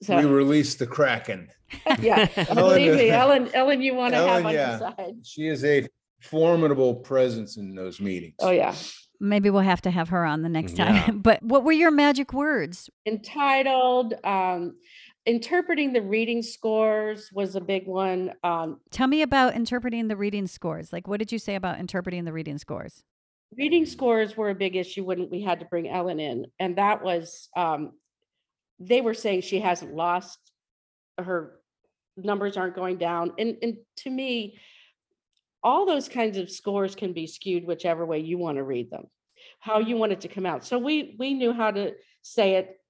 We 0.00 0.06
so 0.06 0.28
released 0.28 0.78
the 0.78 0.86
Kraken. 0.86 1.48
yeah, 2.00 2.28
Ellen 2.36 2.54
believe 2.56 2.94
me, 2.94 3.10
Ellen, 3.10 3.50
Ellen, 3.54 3.80
you 3.80 3.94
want 3.94 4.14
to 4.14 4.20
have 4.20 4.46
on 4.46 4.54
yeah. 4.54 4.70
your 4.70 4.78
side. 4.78 5.14
She 5.22 5.46
is 5.46 5.64
a 5.64 5.86
formidable 6.20 6.96
presence 6.96 7.56
in 7.56 7.74
those 7.74 8.00
meetings. 8.00 8.36
Oh 8.40 8.50
yeah. 8.50 8.74
Maybe 9.22 9.50
we'll 9.50 9.62
have 9.62 9.82
to 9.82 9.90
have 9.90 10.08
her 10.08 10.24
on 10.24 10.40
the 10.40 10.48
next 10.48 10.76
time. 10.76 10.94
Yeah. 10.94 11.10
but 11.10 11.42
what 11.42 11.62
were 11.62 11.72
your 11.72 11.90
magic 11.90 12.32
words? 12.32 12.88
Entitled, 13.04 14.14
um, 14.24 14.76
interpreting 15.26 15.92
the 15.92 16.00
reading 16.00 16.42
scores 16.42 17.30
was 17.30 17.54
a 17.54 17.60
big 17.60 17.86
one. 17.86 18.32
Um, 18.42 18.80
Tell 18.90 19.06
me 19.06 19.20
about 19.20 19.54
interpreting 19.54 20.08
the 20.08 20.16
reading 20.16 20.46
scores. 20.46 20.90
Like, 20.90 21.06
what 21.06 21.18
did 21.18 21.32
you 21.32 21.38
say 21.38 21.54
about 21.54 21.78
interpreting 21.78 22.24
the 22.24 22.32
reading 22.32 22.56
scores? 22.56 23.04
reading 23.56 23.86
scores 23.86 24.36
were 24.36 24.50
a 24.50 24.54
big 24.54 24.76
issue 24.76 25.04
when 25.04 25.28
we 25.30 25.42
had 25.42 25.60
to 25.60 25.66
bring 25.66 25.88
Ellen 25.88 26.20
in, 26.20 26.46
and 26.58 26.76
that 26.76 27.02
was 27.02 27.48
um, 27.56 27.92
they 28.80 29.02
were 29.02 29.14
saying 29.14 29.42
she 29.42 29.60
hasn't 29.60 29.94
lost 29.94 30.38
her 31.18 31.60
numbers 32.16 32.56
aren't 32.56 32.74
going 32.74 32.96
down, 32.96 33.32
and 33.38 33.56
and 33.62 33.76
to 33.98 34.10
me, 34.10 34.58
all 35.62 35.86
those 35.86 36.08
kinds 36.08 36.38
of 36.38 36.50
scores 36.50 36.94
can 36.94 37.12
be 37.12 37.26
skewed 37.26 37.64
whichever 37.64 38.04
way 38.06 38.18
you 38.18 38.38
want 38.38 38.56
to 38.56 38.64
read 38.64 38.90
them, 38.90 39.06
how 39.58 39.78
you 39.78 39.96
want 39.96 40.12
it 40.12 40.22
to 40.22 40.28
come 40.28 40.46
out. 40.46 40.64
So 40.64 40.78
we 40.78 41.14
we 41.18 41.34
knew 41.34 41.52
how 41.52 41.70
to 41.70 41.94
say 42.22 42.56
it 42.56 42.80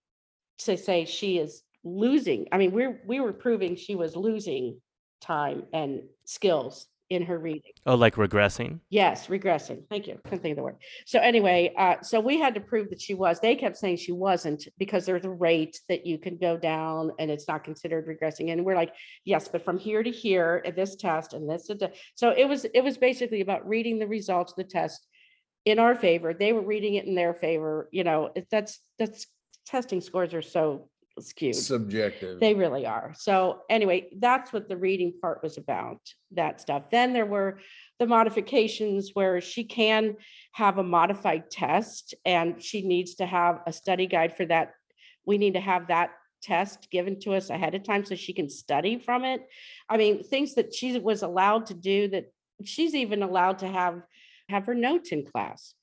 to 0.59 0.77
say 0.77 1.05
she 1.05 1.39
is 1.39 1.63
losing. 1.85 2.47
I 2.53 2.59
mean, 2.59 2.73
we're 2.73 3.01
we 3.07 3.21
were 3.21 3.33
proving 3.33 3.77
she 3.77 3.95
was 3.95 4.17
losing 4.17 4.81
time 5.21 5.65
and 5.73 6.03
skills 6.25 6.87
in 7.11 7.23
her 7.23 7.39
reading. 7.39 7.73
Oh, 7.87 7.97
like 7.97 8.15
regressing? 8.15 8.79
Yes, 8.89 9.27
regressing. 9.27 9.83
Thank 9.91 10.07
you. 10.07 10.19
Couldn't 10.25 10.41
think 10.41 10.53
of 10.53 10.57
the 10.57 10.63
word. 10.63 10.77
So 11.07 11.19
anyway, 11.19 11.75
uh, 11.77 11.97
so 12.03 12.21
we 12.21 12.39
had 12.39 12.55
to 12.55 12.61
prove 12.61 12.89
that 12.91 13.01
she 13.01 13.15
was. 13.15 13.41
They 13.41 13.57
kept 13.57 13.77
saying 13.77 13.97
she 13.97 14.13
wasn't 14.13 14.69
because 14.79 15.05
there's 15.05 15.25
a 15.25 15.31
rate 15.31 15.81
that 15.89 16.07
you 16.07 16.19
can 16.19 16.37
go 16.37 16.57
down 16.57 17.11
and 17.19 17.31
it's 17.31 17.49
not 17.49 17.65
considered 17.65 18.07
regressing. 18.07 18.53
And 18.53 18.65
we're 18.65 18.77
like, 18.77 18.95
yes, 19.25 19.49
but 19.49 19.65
from 19.65 19.77
here 19.77 20.03
to 20.03 20.11
here 20.11 20.63
at 20.65 20.77
this 20.77 20.95
test 20.97 21.35
and 21.35 21.51
this, 21.51 21.69
and 21.69 21.91
so 22.15 22.31
it 22.31 22.49
was 22.49 22.65
it 22.73 22.83
was 22.83 22.97
basically 22.97 23.41
about 23.41 23.69
reading 23.69 23.99
the 23.99 24.07
results 24.07 24.53
of 24.53 24.57
the 24.57 24.65
test 24.65 25.07
in 25.65 25.79
our 25.79 25.97
favor. 25.97 26.33
They 26.33 26.53
were 26.53 26.63
reading 26.63 26.95
it 26.95 27.07
in 27.07 27.17
their 27.17 27.35
favor. 27.35 27.89
You 27.91 28.05
know, 28.05 28.31
that's 28.51 28.79
that's 28.99 29.27
testing 29.67 30.01
scores 30.01 30.35
are 30.35 30.43
so 30.43 30.90
skewed. 31.21 31.55
Subjective. 31.55 32.41
They 32.41 32.55
really 32.55 32.87
are. 32.87 33.13
So 33.17 33.61
anyway, 33.69 34.09
that's 34.19 34.53
what 34.53 34.69
the 34.69 34.77
reading 34.77 35.13
part 35.21 35.43
was 35.43 35.59
about, 35.59 36.01
that 36.33 36.61
stuff. 36.61 36.91
Then 36.91 37.13
there 37.13 37.27
were 37.27 37.59
the 37.99 38.07
modifications 38.07 39.11
where 39.15 39.41
she 39.41 39.65
can 39.65 40.17
have 40.53 40.79
a 40.79 40.83
modified 40.83 41.51
test 41.51 42.15
and 42.25 42.63
she 42.63 42.83
needs 42.87 43.15
to 43.17 43.27
have 43.27 43.61
a 43.67 43.73
study 43.73 44.07
guide 44.07 44.37
for 44.37 44.47
that. 44.47 44.73
We 45.27 45.39
need 45.39 45.55
to 45.55 45.61
have 45.61 45.89
that 45.89 46.11
test 46.43 46.91
given 46.91 47.21
to 47.21 47.35
us 47.35 47.51
ahead 47.51 47.75
of 47.75 47.83
time 47.83 48.05
so 48.05 48.15
she 48.15 48.33
can 48.33 48.49
study 48.49 48.99
from 48.99 49.25
it. 49.25 49.43
I 49.89 49.97
mean, 49.97 50.23
things 50.23 50.55
that 50.55 50.75
she 50.75 50.99
was 50.99 51.23
allowed 51.23 51.67
to 51.67 51.75
do 51.75 52.09
that 52.09 52.33
she's 52.65 52.95
even 52.95 53.23
allowed 53.23 53.59
to 53.59 53.69
have 53.69 54.03
have 54.49 54.67
her 54.67 54.75
notes 54.75 55.13
in 55.13 55.25
class 55.25 55.75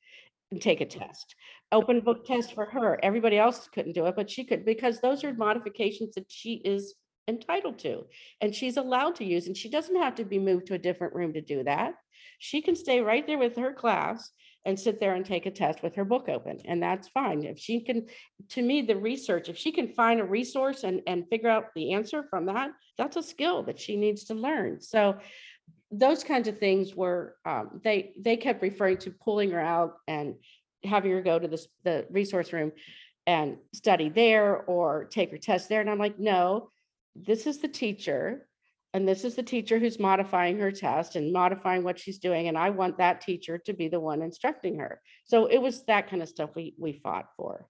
and 0.52 0.62
take 0.62 0.82
a 0.82 0.86
test. 0.86 1.36
Open 1.72 2.00
book 2.00 2.26
test 2.26 2.54
for 2.54 2.66
her. 2.66 3.00
Everybody 3.04 3.38
else 3.38 3.68
couldn't 3.74 3.94
do 3.94 4.06
it, 4.06 4.16
but 4.16 4.30
she 4.30 4.46
could 4.46 4.66
because 4.66 5.00
those 5.00 5.24
are 5.24 5.34
modifications 5.34 6.16
that 6.16 6.26
she 6.30 6.62
is 6.64 6.96
entitled 7.28 7.78
to 7.80 8.06
and 8.42 8.56
she's 8.56 8.78
allowed 8.78 9.16
to 9.16 9.26
use. 9.26 9.48
And 9.48 9.58
she 9.58 9.70
doesn't 9.70 10.02
have 10.02 10.16
to 10.16 10.26
be 10.26 10.40
moved 10.40 10.68
to 10.68 10.76
a 10.76 10.80
different 10.80 11.14
room 11.14 11.34
to 11.34 11.42
do 11.42 11.64
that. 11.64 11.94
She 12.40 12.62
can 12.62 12.76
stay 12.76 13.02
right 13.02 13.26
there 13.26 13.38
with 13.38 13.58
her 13.58 13.74
class 13.74 14.32
and 14.66 14.80
sit 14.80 15.00
there 15.00 15.16
and 15.16 15.26
take 15.26 15.46
a 15.46 15.52
test 15.52 15.82
with 15.82 15.96
her 15.96 16.04
book 16.04 16.28
open. 16.28 16.60
And 16.66 16.84
that's 16.84 17.08
fine. 17.08 17.44
If 17.44 17.58
she 17.58 17.82
can, 17.82 18.08
to 18.50 18.62
me, 18.62 18.82
the 18.82 18.98
research, 18.98 19.48
if 19.50 19.58
she 19.58 19.72
can 19.72 19.88
find 19.88 20.20
a 20.20 20.26
resource 20.26 20.84
and, 20.84 21.02
and 21.08 21.28
figure 21.30 21.50
out 21.50 21.74
the 21.74 21.94
answer 21.94 22.26
from 22.30 22.48
that, 22.48 22.72
that's 22.98 23.16
a 23.16 23.24
skill 23.24 23.64
that 23.64 23.80
she 23.80 23.96
needs 23.96 24.26
to 24.26 24.34
learn. 24.34 24.82
So 24.82 25.18
those 25.90 26.24
kinds 26.24 26.48
of 26.48 26.58
things 26.58 26.96
were 26.96 27.36
um, 27.46 27.80
they 27.84 28.12
they 28.20 28.36
kept 28.36 28.62
referring 28.62 28.98
to 28.98 29.12
pulling 29.12 29.52
her 29.52 29.60
out 29.60 29.94
and 30.08 30.36
having 30.88 31.12
her 31.12 31.22
go 31.22 31.38
to 31.38 31.48
this 31.48 31.68
the 31.84 32.06
resource 32.10 32.54
room 32.54 32.72
and 33.26 33.58
study 33.74 34.10
there 34.10 34.58
or 34.64 35.06
take 35.06 35.32
her 35.32 35.38
test 35.38 35.70
there. 35.70 35.82
And 35.82 35.90
i'm 35.90 36.00
like 36.00 36.20
no 36.20 36.70
this 37.16 37.48
is 37.48 37.60
the 37.60 37.68
teacher 37.68 38.48
and 38.94 39.08
this 39.08 39.24
is 39.24 39.36
the 39.36 39.44
teacher 39.44 39.80
who's 39.80 40.00
modifying 40.00 40.60
her 40.60 40.72
test 40.72 41.16
and 41.16 41.34
modifying 41.34 41.84
what 41.84 42.00
she's 42.00 42.20
doing. 42.20 42.48
And 42.48 42.58
i 42.58 42.70
want 42.70 42.98
that 42.98 43.22
teacher 43.22 43.58
to 43.60 43.74
be 43.74 43.88
the 43.88 44.00
one 44.00 44.22
instructing 44.22 44.80
her. 44.80 45.02
So 45.26 45.46
it 45.46 45.62
was 45.62 45.86
that 45.86 46.10
kind 46.10 46.22
of 46.22 46.30
stuff 46.30 46.52
we 46.56 46.74
we 46.80 46.94
fought 46.94 47.28
for. 47.36 47.68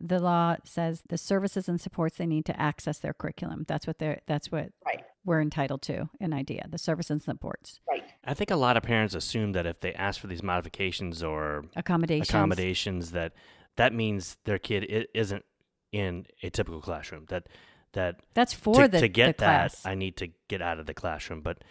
The 0.00 0.18
law 0.18 0.56
says 0.64 1.02
the 1.08 1.18
services 1.18 1.68
and 1.68 1.80
supports 1.80 2.16
they 2.16 2.26
need 2.26 2.46
to 2.46 2.60
access 2.60 2.98
their 2.98 3.14
curriculum. 3.14 3.64
That's 3.68 3.86
what 3.86 3.98
they're 3.98 4.20
that's 4.26 4.50
what 4.50 4.70
right 4.86 5.04
we're 5.24 5.40
entitled 5.40 5.82
to 5.82 6.08
an 6.20 6.32
idea. 6.32 6.66
The 6.68 6.78
service 6.78 7.10
and 7.10 7.22
supports. 7.22 7.80
right 7.88 8.04
I 8.24 8.34
think 8.34 8.50
a 8.50 8.56
lot 8.56 8.76
of 8.76 8.82
parents 8.82 9.14
assume 9.14 9.52
that 9.52 9.66
if 9.66 9.80
they 9.80 9.92
ask 9.94 10.20
for 10.20 10.26
these 10.26 10.42
modifications 10.42 11.22
or 11.22 11.64
Accommodations. 11.76 12.30
accommodations, 12.30 13.10
that 13.12 13.32
that 13.76 13.92
means 13.92 14.36
their 14.44 14.58
kid 14.58 15.08
isn't 15.14 15.44
in 15.92 16.26
a 16.42 16.50
typical 16.50 16.80
classroom. 16.80 17.26
That 17.28 17.48
that 17.92 18.20
That's 18.34 18.52
for 18.52 18.74
to, 18.82 18.88
the, 18.88 19.00
to 19.00 19.08
get 19.08 19.38
the 19.38 19.44
that, 19.44 19.70
class. 19.70 19.86
I 19.86 19.94
need 19.94 20.16
to 20.18 20.28
get 20.48 20.62
out 20.62 20.78
of 20.80 20.86
the 20.86 20.94
classroom. 20.94 21.40
But 21.42 21.62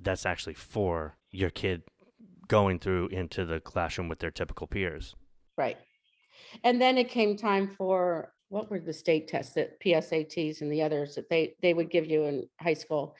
that's 0.00 0.26
actually 0.26 0.54
for 0.54 1.16
your 1.30 1.50
kid 1.50 1.82
going 2.48 2.78
through 2.78 3.08
into 3.08 3.44
the 3.44 3.60
classroom 3.60 4.08
with 4.08 4.18
their 4.18 4.30
typical 4.30 4.66
peers. 4.66 5.14
Right. 5.56 5.76
And 6.64 6.80
then 6.80 6.98
it 6.98 7.08
came 7.10 7.36
time 7.36 7.68
for, 7.76 8.32
what 8.48 8.70
were 8.70 8.80
the 8.80 8.92
state 8.92 9.28
tests 9.28 9.54
that 9.54 9.80
PSATs 9.80 10.60
and 10.60 10.72
the 10.72 10.82
others 10.82 11.14
that 11.14 11.28
they, 11.28 11.54
they 11.62 11.74
would 11.74 11.90
give 11.90 12.06
you 12.06 12.24
in 12.24 12.48
high 12.60 12.74
school? 12.74 13.14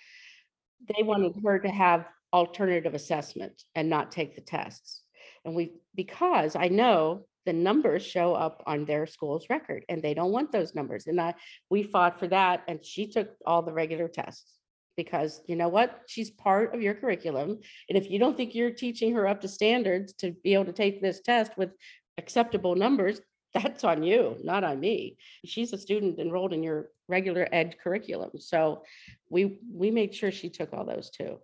They 0.96 1.02
wanted 1.02 1.34
her 1.44 1.58
to 1.58 1.68
have 1.68 2.06
alternative 2.32 2.94
assessment 2.94 3.64
and 3.74 3.88
not 3.88 4.12
take 4.12 4.34
the 4.34 4.40
tests. 4.40 5.02
And 5.44 5.54
we, 5.54 5.72
because 5.94 6.56
I 6.56 6.68
know 6.68 7.26
the 7.46 7.52
numbers 7.52 8.04
show 8.04 8.34
up 8.34 8.62
on 8.66 8.84
their 8.84 9.06
school's 9.06 9.46
record 9.48 9.84
and 9.88 10.02
they 10.02 10.14
don't 10.14 10.32
want 10.32 10.52
those 10.52 10.74
numbers. 10.74 11.06
And 11.06 11.20
I, 11.20 11.34
we 11.70 11.82
fought 11.82 12.18
for 12.18 12.28
that 12.28 12.62
and 12.68 12.84
she 12.84 13.06
took 13.06 13.30
all 13.46 13.62
the 13.62 13.72
regular 13.72 14.08
tests. 14.08 14.54
Because 14.96 15.40
you 15.46 15.54
know 15.54 15.68
what? 15.68 16.02
She's 16.08 16.30
part 16.30 16.74
of 16.74 16.82
your 16.82 16.92
curriculum. 16.92 17.60
And 17.88 17.96
if 17.96 18.10
you 18.10 18.18
don't 18.18 18.36
think 18.36 18.54
you're 18.54 18.72
teaching 18.72 19.14
her 19.14 19.28
up 19.28 19.40
to 19.42 19.48
standards 19.48 20.12
to 20.14 20.32
be 20.42 20.54
able 20.54 20.64
to 20.64 20.72
take 20.72 21.00
this 21.00 21.20
test 21.20 21.52
with 21.56 21.70
acceptable 22.18 22.74
numbers, 22.74 23.20
that's 23.54 23.84
on 23.84 24.02
you, 24.02 24.36
not 24.42 24.64
on 24.64 24.80
me. 24.80 25.16
She's 25.44 25.72
a 25.72 25.78
student 25.78 26.18
enrolled 26.18 26.52
in 26.52 26.62
your 26.62 26.90
regular 27.08 27.48
ed 27.52 27.76
curriculum. 27.82 28.30
So 28.38 28.82
we, 29.30 29.60
we 29.72 29.90
made 29.90 30.14
sure 30.14 30.30
she 30.30 30.50
took 30.50 30.72
all 30.72 30.84
those 30.84 31.10
too. 31.10 31.38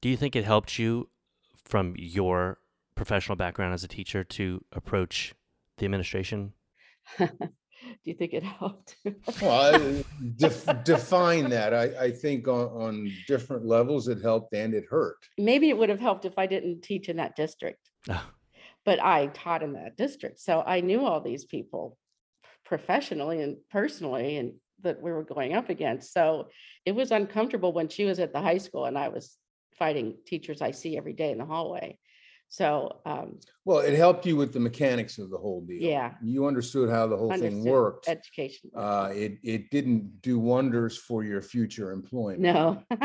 Do 0.00 0.08
you 0.08 0.16
think 0.16 0.36
it 0.36 0.44
helped 0.44 0.78
you 0.78 1.08
from 1.64 1.94
your 1.96 2.58
professional 2.94 3.36
background 3.36 3.74
as 3.74 3.84
a 3.84 3.88
teacher 3.88 4.24
to 4.24 4.64
approach 4.72 5.34
the 5.78 5.84
administration? 5.84 6.52
Do 7.18 8.10
you 8.10 8.14
think 8.14 8.32
it 8.32 8.42
helped? 8.42 8.96
Well, 9.40 9.74
I- 9.76 10.04
def- 10.36 10.84
define 10.84 11.50
that. 11.50 11.72
I, 11.72 12.06
I 12.06 12.10
think 12.10 12.48
on, 12.48 12.66
on 12.68 13.12
different 13.28 13.64
levels, 13.64 14.08
it 14.08 14.20
helped 14.22 14.54
and 14.54 14.74
it 14.74 14.84
hurt. 14.90 15.16
Maybe 15.38 15.68
it 15.68 15.78
would 15.78 15.88
have 15.88 16.00
helped 16.00 16.24
if 16.24 16.36
I 16.38 16.46
didn't 16.46 16.82
teach 16.82 17.08
in 17.08 17.16
that 17.18 17.36
district, 17.36 17.90
Ah, 18.08 18.28
but 18.86 19.02
I 19.02 19.26
taught 19.26 19.64
in 19.64 19.74
that 19.74 19.96
district. 19.96 20.40
So 20.40 20.62
I 20.64 20.80
knew 20.80 21.04
all 21.04 21.20
these 21.20 21.44
people 21.44 21.98
professionally 22.64 23.42
and 23.42 23.56
personally 23.70 24.36
and 24.38 24.54
that 24.82 25.02
we 25.02 25.10
were 25.10 25.24
going 25.24 25.54
up 25.54 25.68
against. 25.68 26.12
So 26.12 26.48
it 26.86 26.94
was 26.94 27.10
uncomfortable 27.10 27.72
when 27.72 27.88
she 27.88 28.04
was 28.04 28.20
at 28.20 28.32
the 28.32 28.40
high 28.40 28.58
school 28.58 28.84
and 28.86 28.96
I 28.96 29.08
was 29.08 29.36
fighting 29.78 30.16
teachers 30.24 30.62
I 30.62 30.70
see 30.70 30.96
every 30.96 31.12
day 31.12 31.32
in 31.32 31.38
the 31.38 31.44
hallway. 31.44 31.98
So 32.48 33.00
um, 33.04 33.40
Well, 33.64 33.80
it 33.80 33.94
helped 33.94 34.24
you 34.24 34.36
with 34.36 34.52
the 34.52 34.60
mechanics 34.60 35.18
of 35.18 35.30
the 35.30 35.36
whole 35.38 35.62
deal. 35.62 35.82
Yeah. 35.82 36.12
You 36.22 36.46
understood 36.46 36.88
how 36.88 37.08
the 37.08 37.16
whole 37.16 37.36
thing 37.36 37.64
worked. 37.64 38.08
education. 38.08 38.70
Uh, 38.74 39.10
it, 39.12 39.38
it 39.42 39.70
didn't 39.70 40.22
do 40.22 40.38
wonders 40.38 40.96
for 40.96 41.24
your 41.24 41.42
future 41.42 41.90
employment. 41.90 42.40
No, 42.40 42.84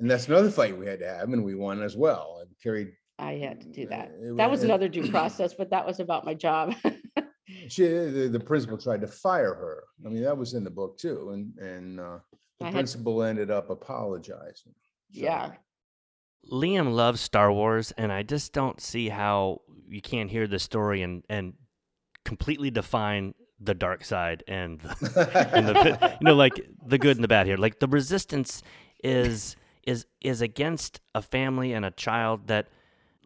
And 0.00 0.10
that's 0.10 0.28
another 0.28 0.50
fight 0.50 0.76
we 0.76 0.86
had 0.86 1.00
to 1.00 1.06
have 1.08 1.28
and 1.30 1.44
we 1.44 1.54
won 1.54 1.82
as 1.82 1.94
well. 1.94 2.38
and 2.40 2.50
carried, 2.62 2.92
I 3.20 3.34
had 3.34 3.60
to 3.60 3.68
do 3.68 3.86
that. 3.88 4.12
It 4.20 4.36
That 4.36 4.50
was 4.50 4.62
it- 4.62 4.66
another 4.66 4.88
due 4.88 5.10
process, 5.16 5.54
but 5.54 5.70
that 5.70 5.86
was 5.86 6.00
about 6.00 6.24
my 6.24 6.34
job. 6.34 6.74
she, 7.68 7.86
the, 7.86 8.28
the 8.32 8.40
principal 8.40 8.78
tried 8.78 9.00
to 9.02 9.06
fire 9.06 9.54
her. 9.54 9.84
I 10.04 10.08
mean, 10.08 10.22
that 10.22 10.36
was 10.36 10.54
in 10.54 10.64
the 10.64 10.70
book 10.70 10.98
too. 10.98 11.30
And, 11.32 11.58
and, 11.58 12.00
uh, 12.00 12.18
the 12.58 12.64
I 12.66 12.68
had- 12.68 12.74
principal 12.74 13.22
ended 13.22 13.50
up 13.50 13.70
apologizing. 13.70 14.74
So- 15.12 15.20
Yeah, 15.22 15.52
Liam 16.50 16.92
loves 16.94 17.20
Star 17.20 17.52
Wars, 17.52 17.92
and 17.98 18.10
I 18.12 18.22
just 18.22 18.52
don't 18.52 18.80
see 18.80 19.08
how 19.08 19.60
you 19.88 20.00
can't 20.00 20.30
hear 20.30 20.46
the 20.46 20.58
story 20.58 21.02
and, 21.02 21.22
and 21.28 21.54
completely 22.24 22.70
define 22.70 23.34
the 23.62 23.74
dark 23.74 24.04
side 24.04 24.42
and 24.48 24.80
the, 24.80 25.50
and 25.54 25.68
the 25.68 26.16
you 26.20 26.24
know 26.24 26.34
like 26.34 26.54
the 26.86 26.96
good 26.96 27.16
and 27.18 27.24
the 27.24 27.28
bad 27.28 27.46
here. 27.46 27.58
Like 27.58 27.78
the 27.80 27.88
resistance 27.88 28.62
is 29.04 29.54
is 29.86 30.06
is 30.22 30.40
against 30.40 31.00
a 31.14 31.20
family 31.20 31.72
and 31.74 31.84
a 31.84 31.90
child 31.90 32.46
that 32.46 32.68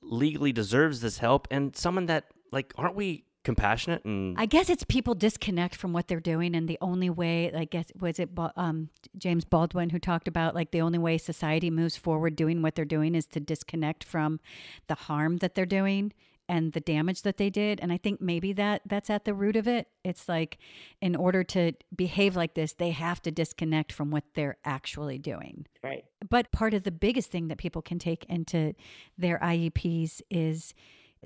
legally 0.04 0.52
deserves 0.52 1.00
this 1.00 1.18
help 1.18 1.48
and 1.50 1.76
someone 1.76 2.06
that 2.06 2.24
like 2.52 2.72
aren't 2.76 2.94
we 2.94 3.24
compassionate 3.44 4.04
and 4.04 4.38
I 4.38 4.46
guess 4.46 4.70
it's 4.70 4.84
people 4.84 5.14
disconnect 5.14 5.74
from 5.74 5.92
what 5.92 6.08
they're 6.08 6.18
doing, 6.18 6.54
and 6.54 6.66
the 6.66 6.78
only 6.80 7.10
way, 7.10 7.52
I 7.54 7.66
guess, 7.66 7.92
was 8.00 8.18
it 8.18 8.30
um, 8.56 8.88
James 9.18 9.44
Baldwin 9.44 9.90
who 9.90 9.98
talked 9.98 10.26
about 10.28 10.54
like 10.54 10.70
the 10.70 10.80
only 10.80 10.98
way 10.98 11.18
society 11.18 11.70
moves 11.70 11.96
forward 11.96 12.36
doing 12.36 12.62
what 12.62 12.74
they're 12.74 12.84
doing 12.86 13.14
is 13.14 13.26
to 13.26 13.40
disconnect 13.40 14.02
from 14.02 14.40
the 14.88 14.94
harm 14.94 15.38
that 15.38 15.54
they're 15.54 15.66
doing 15.66 16.12
and 16.48 16.72
the 16.72 16.80
damage 16.80 17.22
that 17.22 17.36
they 17.36 17.50
did. 17.50 17.80
And 17.80 17.92
I 17.92 17.96
think 17.96 18.20
maybe 18.20 18.52
that 18.54 18.82
that's 18.86 19.10
at 19.10 19.24
the 19.24 19.34
root 19.34 19.56
of 19.56 19.66
it. 19.66 19.88
It's 20.04 20.28
like 20.28 20.58
in 21.00 21.16
order 21.16 21.42
to 21.44 21.72
behave 21.94 22.36
like 22.36 22.54
this, 22.54 22.72
they 22.72 22.90
have 22.90 23.22
to 23.22 23.30
disconnect 23.30 23.92
from 23.92 24.10
what 24.10 24.24
they're 24.34 24.58
actually 24.64 25.18
doing. 25.18 25.66
right. 25.82 26.04
But 26.28 26.50
part 26.52 26.72
of 26.72 26.84
the 26.84 26.90
biggest 26.90 27.30
thing 27.30 27.48
that 27.48 27.58
people 27.58 27.82
can 27.82 27.98
take 27.98 28.24
into 28.24 28.74
their 29.18 29.38
IEPs 29.40 30.22
is 30.30 30.72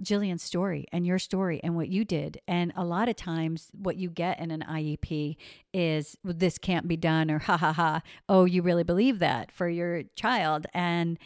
Jillian's 0.02 0.42
story 0.42 0.86
and 0.92 1.06
your 1.06 1.18
story 1.18 1.60
and 1.62 1.76
what 1.76 1.88
you 1.88 2.04
did. 2.04 2.40
And 2.46 2.72
a 2.76 2.84
lot 2.84 3.08
of 3.08 3.16
times, 3.16 3.70
what 3.72 3.96
you 3.96 4.10
get 4.10 4.40
in 4.40 4.50
an 4.50 4.62
IEP 4.68 5.36
is 5.72 6.16
"Well, 6.24 6.34
this 6.36 6.58
can't 6.58 6.88
be 6.88 6.96
done, 6.96 7.30
or 7.30 7.38
ha 7.38 7.56
ha 7.56 7.72
ha, 7.72 8.02
oh, 8.28 8.44
you 8.44 8.62
really 8.62 8.84
believe 8.84 9.18
that 9.18 9.50
for 9.52 9.68
your 9.68 10.04
child. 10.14 10.66
And 10.72 11.18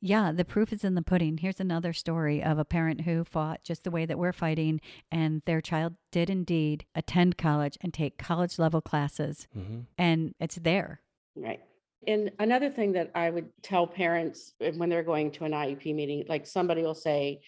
yeah, 0.00 0.32
the 0.32 0.44
proof 0.44 0.72
is 0.72 0.84
in 0.84 0.94
the 0.94 1.02
pudding. 1.02 1.38
Here's 1.38 1.60
another 1.60 1.92
story 1.92 2.42
of 2.42 2.58
a 2.58 2.64
parent 2.64 3.02
who 3.02 3.24
fought 3.24 3.64
just 3.64 3.84
the 3.84 3.90
way 3.90 4.06
that 4.06 4.18
we're 4.18 4.32
fighting, 4.32 4.80
and 5.10 5.42
their 5.44 5.60
child 5.60 5.94
did 6.12 6.30
indeed 6.30 6.84
attend 6.94 7.36
college 7.36 7.76
and 7.80 7.92
take 7.92 8.18
college 8.18 8.58
level 8.58 8.80
classes. 8.80 9.48
Mhm. 9.56 9.86
And 9.96 10.34
it's 10.38 10.56
there. 10.56 11.00
Right. 11.34 11.60
And 12.06 12.30
another 12.38 12.70
thing 12.70 12.92
that 12.92 13.10
I 13.14 13.30
would 13.30 13.50
tell 13.62 13.86
parents 13.86 14.54
uh, 14.64 14.70
when 14.72 14.88
they're 14.88 15.02
going 15.02 15.32
to 15.32 15.44
an 15.44 15.52
IEP 15.52 15.92
meeting, 15.94 16.24
like 16.28 16.46
somebody 16.46 16.82
will 16.82 16.94
say, 16.94 17.40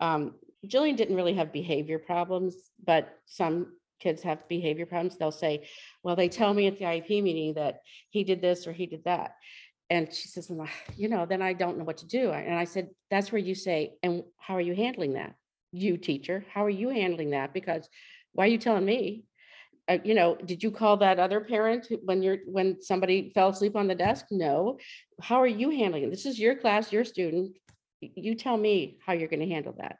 um, 0.00 0.34
Jillian 0.66 0.96
didn't 0.96 1.16
really 1.16 1.34
have 1.34 1.52
behavior 1.52 1.98
problems, 1.98 2.70
but 2.84 3.18
some 3.24 3.76
kids 4.00 4.22
have 4.22 4.46
behavior 4.48 4.86
problems. 4.86 5.16
They'll 5.16 5.30
say, 5.30 5.66
well, 6.02 6.16
they 6.16 6.28
tell 6.28 6.52
me 6.52 6.66
at 6.66 6.78
the 6.78 6.84
IEP 6.84 7.22
meeting 7.22 7.54
that 7.54 7.80
he 8.10 8.24
did 8.24 8.40
this 8.40 8.66
or 8.66 8.72
he 8.72 8.86
did 8.86 9.04
that. 9.04 9.36
And 9.94 10.12
she 10.12 10.28
says, 10.28 10.46
"Well, 10.50 10.68
you 10.96 11.08
know, 11.08 11.22
then 11.30 11.42
I 11.48 11.52
don't 11.52 11.76
know 11.78 11.84
what 11.84 11.98
to 11.98 12.06
do. 12.06 12.24
And 12.32 12.54
I 12.64 12.64
said, 12.64 12.86
that's 13.10 13.30
where 13.32 13.44
you 13.48 13.54
say, 13.54 13.78
and 14.02 14.14
how 14.44 14.54
are 14.58 14.66
you 14.68 14.74
handling 14.74 15.12
that? 15.14 15.32
You 15.84 15.96
teacher, 15.96 16.44
how 16.52 16.62
are 16.68 16.76
you 16.82 16.88
handling 16.88 17.30
that? 17.30 17.54
Because 17.58 17.88
why 18.32 18.44
are 18.44 18.54
you 18.54 18.58
telling 18.58 18.86
me? 18.94 19.24
uh, 19.88 19.98
you 20.02 20.14
know, 20.14 20.36
did 20.36 20.62
you 20.62 20.70
call 20.70 20.96
that 20.98 21.18
other 21.18 21.40
parent 21.40 21.88
when 22.04 22.22
you're, 22.22 22.38
when 22.46 22.80
somebody 22.80 23.30
fell 23.34 23.50
asleep 23.50 23.76
on 23.76 23.86
the 23.86 23.94
desk? 23.94 24.26
No. 24.30 24.78
How 25.20 25.36
are 25.36 25.46
you 25.46 25.70
handling 25.70 26.04
it? 26.04 26.10
This 26.10 26.26
is 26.26 26.38
your 26.38 26.54
class, 26.56 26.92
your 26.92 27.04
student. 27.04 27.56
You 28.00 28.34
tell 28.34 28.56
me 28.56 28.98
how 29.04 29.12
you're 29.12 29.28
going 29.28 29.46
to 29.46 29.54
handle 29.54 29.74
that. 29.78 29.98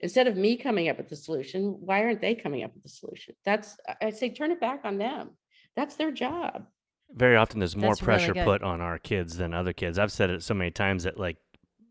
Instead 0.00 0.26
of 0.26 0.36
me 0.36 0.56
coming 0.56 0.88
up 0.88 0.98
with 0.98 1.08
the 1.08 1.16
solution, 1.16 1.76
why 1.80 2.02
aren't 2.02 2.20
they 2.20 2.34
coming 2.34 2.64
up 2.64 2.74
with 2.74 2.82
the 2.82 2.88
solution? 2.88 3.34
That's, 3.44 3.76
I- 3.88 4.06
I 4.06 4.10
say, 4.10 4.30
turn 4.30 4.50
it 4.50 4.60
back 4.60 4.80
on 4.84 4.98
them. 4.98 5.30
That's 5.76 5.96
their 5.96 6.10
job. 6.10 6.66
Very 7.14 7.36
often 7.36 7.60
there's 7.60 7.76
more 7.76 7.90
That's 7.92 8.00
pressure 8.00 8.34
good. 8.34 8.44
put 8.44 8.62
on 8.62 8.80
our 8.80 8.98
kids 8.98 9.36
than 9.36 9.54
other 9.54 9.72
kids. 9.72 9.98
I've 9.98 10.12
said 10.12 10.30
it 10.30 10.42
so 10.42 10.54
many 10.54 10.70
times 10.70 11.04
that 11.04 11.18
like 11.18 11.36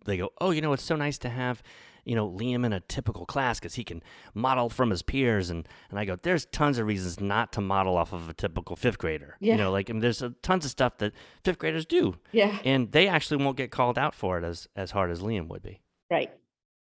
they 0.06 0.18
go, 0.18 0.32
"Oh, 0.42 0.52
you 0.52 0.62
know, 0.62 0.74
it's 0.74 0.84
so 0.84 0.96
nice 0.96 1.18
to 1.20 1.30
have 1.30 1.64
you 2.06 2.16
know 2.16 2.30
Liam 2.30 2.66
in 2.66 2.74
a 2.74 2.82
typical 2.82 3.26
class 3.26 3.60
because 3.60 3.76
he 3.76 3.84
can 3.86 4.04
model 4.34 4.70
from 4.70 4.90
his 4.90 5.02
peers, 5.02 5.50
and 5.50 5.68
and 5.90 5.98
I 5.98 6.04
go, 6.06 6.18
there's 6.22 6.46
tons 6.48 6.78
of 6.78 6.86
reasons 6.86 7.22
not 7.22 7.54
to 7.54 7.62
model 7.62 7.96
off 7.96 8.12
of 8.12 8.28
a 8.28 8.34
typical 8.34 8.76
fifth 8.76 8.98
grader. 8.98 9.38
Yeah. 9.40 9.54
You 9.54 9.60
know, 9.60 9.72
like 9.72 9.90
I 9.90 9.94
mean, 9.94 10.02
there's 10.02 10.22
uh 10.22 10.32
tons 10.42 10.66
of 10.66 10.72
stuff 10.72 10.98
that 10.98 11.14
fifth 11.44 11.60
graders 11.60 11.86
do, 11.86 12.16
Yeah, 12.34 12.60
and 12.66 12.92
they 12.92 13.08
actually 13.08 13.44
won't 13.44 13.56
get 13.56 13.72
called 13.72 13.98
out 13.98 14.14
for 14.14 14.38
it 14.38 14.44
as 14.44 14.68
as 14.76 14.92
hard 14.92 15.12
as 15.12 15.22
Liam 15.22 15.48
would 15.48 15.64
be. 15.64 15.82
right. 16.12 16.32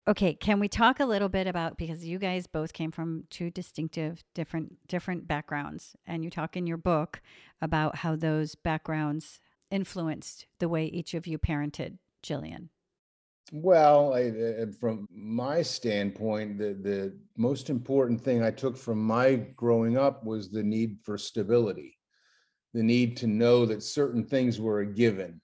Okay, 0.09 0.33
can 0.33 0.59
we 0.59 0.69
talk 0.69 1.01
a 1.01 1.05
little 1.05 1.29
bit 1.29 1.47
about 1.47 1.77
because 1.77 2.03
you 2.03 2.19
guys 2.19 2.47
both 2.47 2.73
came 2.73 2.91
from 2.91 3.25
two 3.29 3.51
distinctive 3.51 4.25
different 4.35 4.89
different 4.89 5.29
backgrounds 5.29 5.97
and 6.07 6.25
you 6.25 6.31
talk 6.31 6.57
in 6.57 6.67
your 6.67 6.79
book 6.79 7.21
about 7.61 7.97
how 7.97 8.17
those 8.17 8.55
backgrounds 8.55 9.39
influenced 9.71 10.47
the 10.61 10.69
way 10.69 10.87
each 10.87 11.13
of 11.13 11.27
you 11.27 11.39
parented 11.39 11.99
Jillian. 12.23 12.71
Well, 13.53 14.15
I, 14.15 14.29
uh, 14.29 14.67
from 14.81 15.09
my 15.11 15.61
standpoint, 15.61 16.57
the, 16.57 16.73
the 16.73 17.19
most 17.37 17.69
important 17.69 18.19
thing 18.19 18.43
I 18.43 18.51
took 18.51 18.79
from 18.79 19.03
my 19.03 19.35
growing 19.57 19.99
up 19.99 20.25
was 20.25 20.51
the 20.51 20.63
need 20.63 20.97
for 21.03 21.19
stability. 21.19 21.99
The 22.73 22.83
need 22.83 23.19
to 23.19 23.27
know 23.27 23.67
that 23.67 23.83
certain 23.83 24.25
things 24.25 24.59
were 24.59 24.81
a 24.81 24.87
given 24.87 25.43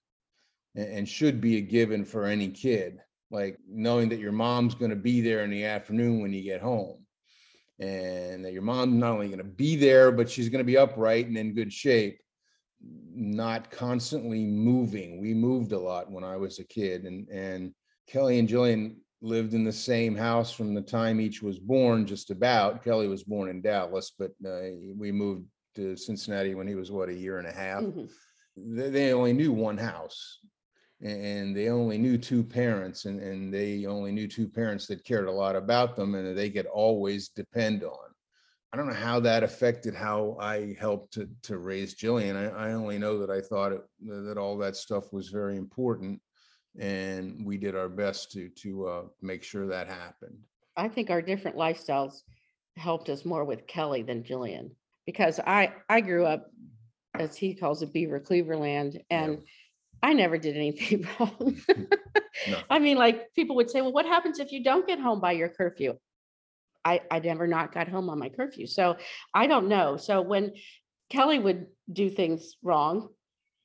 and, 0.75 0.89
and 0.89 1.09
should 1.09 1.43
be 1.43 1.59
a 1.59 1.63
given 1.63 2.03
for 2.03 2.25
any 2.25 2.49
kid, 2.49 3.01
like 3.35 3.59
knowing 3.69 4.09
that 4.11 4.21
your 4.21 4.33
mom's 4.33 4.77
going 4.77 4.91
to 4.91 4.97
be 4.97 5.21
there 5.21 5.43
in 5.45 5.51
the 5.51 5.65
afternoon 5.65 6.23
when 6.23 6.33
you 6.33 6.43
get 6.43 6.63
home. 6.63 7.05
And 7.81 8.45
that 8.45 8.53
your 8.53 8.63
mom's 8.63 8.95
not 8.95 9.11
only 9.11 9.27
going 9.27 9.39
to 9.39 9.45
be 9.45 9.75
there, 9.75 10.13
but 10.13 10.31
she's 10.31 10.49
going 10.49 10.61
to 10.61 10.73
be 10.73 10.79
upright 10.79 11.27
and 11.27 11.37
in 11.37 11.53
good 11.53 11.73
shape, 11.73 12.21
not 12.81 13.71
constantly 13.73 14.45
moving. 14.45 15.21
We 15.21 15.35
moved 15.35 15.73
a 15.73 15.79
lot 15.79 16.11
when 16.11 16.23
I 16.23 16.37
was 16.37 16.61
a 16.61 16.65
kid 16.65 17.05
and, 17.05 17.29
and 17.29 17.75
Kelly 18.07 18.39
and 18.39 18.49
Jillian 18.49 18.97
lived 19.21 19.55
in 19.55 19.65
the 19.65 19.73
same 19.73 20.15
house 20.15 20.53
from 20.53 20.73
the 20.73 20.83
time 20.83 21.21
each 21.21 21.43
was 21.43 21.59
born, 21.59 22.07
just 22.07 22.31
about. 22.31 22.85
Kelly 22.85 23.09
was 23.09 23.25
born 23.25 23.49
in 23.49 23.61
Dallas, 23.61 24.13
but 24.17 24.31
uh, 24.47 24.71
we 24.97 25.11
moved 25.11 25.47
to 25.75 25.97
Cincinnati 25.97 26.55
when 26.55 26.69
he 26.69 26.77
was, 26.77 26.93
what, 26.93 27.09
a 27.09 27.15
year 27.15 27.39
and 27.39 27.49
a 27.49 27.53
half? 27.53 27.83
Mhm. 27.83 28.09
They, 28.57 28.91
they 28.91 29.13
only 29.13 29.33
knew 29.33 29.51
one 29.53 29.79
house. 29.79 30.39
And 31.03 31.55
they 31.57 31.69
only 31.69 31.99
knew 31.99 32.17
two 32.17 32.43
parents 32.43 33.05
and, 33.05 33.21
and 33.21 33.53
they 33.53 33.85
only 33.85 34.13
knew 34.13 34.27
two 34.27 34.49
parents 34.49 34.87
that 34.87 35.05
cared 35.05 35.29
a 35.29 35.33
lot 35.33 35.57
about 35.57 35.97
them 35.97 36.15
and 36.15 36.27
that 36.27 36.35
they 36.35 36.51
could 36.51 36.67
always 36.67 37.29
depend 37.29 37.85
on. 37.85 37.99
I 38.73 38.77
don't 38.77 38.89
know 38.89 38.95
how 38.95 39.21
that 39.21 39.43
affected 39.43 39.95
how 39.95 40.37
I 40.41 40.75
helped 40.81 41.13
to, 41.15 41.29
to 41.43 41.59
raise 41.59 41.95
Jillian. 41.95 42.37
I, 42.37 42.69
I 42.69 42.73
only 42.73 42.99
know 42.99 43.19
that 43.19 43.31
I 43.31 43.41
thought 43.41 43.73
it, 43.73 43.83
that 44.03 44.39
all 44.39 44.57
that 44.59 44.77
stuff 44.77 45.13
was 45.13 45.29
very 45.29 45.57
important 45.57 46.21
and 46.79 47.45
we 47.45 47.57
did 47.57 47.77
our 47.77 47.89
best 47.89 48.33
to 48.33 48.49
to 48.49 48.87
uh, 48.87 49.03
make 49.23 49.43
sure 49.43 49.67
that 49.67 49.89
happened. 49.89 50.39
I 50.77 50.89
think 50.89 51.11
our 51.11 51.23
different 51.23 51.57
lifestyles 51.57 52.23
helped 52.77 53.09
us 53.09 53.25
more 53.25 53.45
with 53.45 53.67
Kelly 53.67 54.03
than 54.03 54.25
Jillian 54.25 54.71
because 55.07 55.39
I 55.41 55.73
I 55.89 56.01
grew 56.01 56.25
up 56.25 56.51
as 57.15 57.37
he 57.37 57.55
calls 57.55 57.83
it 57.83 57.93
Beaver 57.93 58.19
Cleaverland 58.19 59.01
and 59.11 59.43
I 60.05 60.13
never 60.13 60.37
did 60.37 60.55
anything 60.57 61.07
wrong. 61.19 61.57
No. 62.51 62.59
I 62.69 62.79
mean 62.79 62.99
like 62.99 63.33
people 63.35 63.57
would 63.57 63.71
say 63.71 63.81
well 63.81 63.93
what 63.93 64.05
happens 64.05 64.39
if 64.39 64.53
you 64.53 64.63
don't 64.63 64.87
get 64.87 64.99
home 65.01 65.21
by 65.21 65.33
your 65.33 65.49
curfew? 65.49 65.95
I 66.85 67.01
I 67.11 67.21
never 67.21 67.47
not 67.47 67.73
got 67.73 67.89
home 67.89 68.11
on 68.11 68.19
my 68.19 68.29
curfew. 68.29 68.67
So 68.67 68.97
I 69.33 69.47
don't 69.47 69.69
know. 69.69 69.97
So 69.97 70.21
when 70.21 70.53
Kelly 71.09 71.39
would 71.39 71.67
do 71.91 72.11
things 72.11 72.57
wrong, 72.63 73.09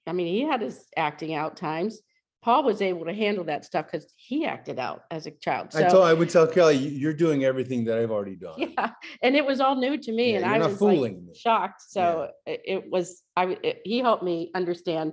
I 0.08 0.14
mean 0.14 0.28
he 0.28 0.42
had 0.42 0.62
his 0.62 0.86
acting 0.96 1.34
out 1.36 1.58
times. 1.58 2.00
Paul 2.42 2.64
was 2.64 2.82
able 2.82 3.04
to 3.06 3.14
handle 3.14 3.44
that 3.52 3.66
stuff 3.66 3.88
because 3.92 4.14
he 4.16 4.46
acted 4.46 4.80
out 4.80 5.02
as 5.12 5.28
a 5.28 5.32
child. 5.32 5.74
So 5.74 5.80
I 5.86 5.90
told 5.90 6.06
I 6.06 6.14
would 6.14 6.30
tell 6.30 6.48
Kelly, 6.48 6.78
"You- 6.78 6.98
you're 7.02 7.14
doing 7.26 7.44
everything 7.44 7.84
that 7.88 7.98
I've 7.98 8.12
already 8.12 8.38
done. 8.38 8.58
yeah, 8.62 8.92
and 9.22 9.36
it 9.36 9.46
was 9.46 9.60
all 9.60 9.76
new 9.76 9.98
to 9.98 10.12
me, 10.14 10.32
Yeah, 10.32 10.38
and 10.38 10.46
I 10.46 10.58
was 10.66 10.80
like 10.82 11.18
shocked. 11.36 11.82
So 11.90 12.30
it, 12.46 12.62
it 12.74 12.90
was 12.90 13.22
I 13.36 13.58
It, 13.70 13.82
he 13.84 13.98
helped 14.00 14.24
me 14.24 14.52
understand 14.56 15.12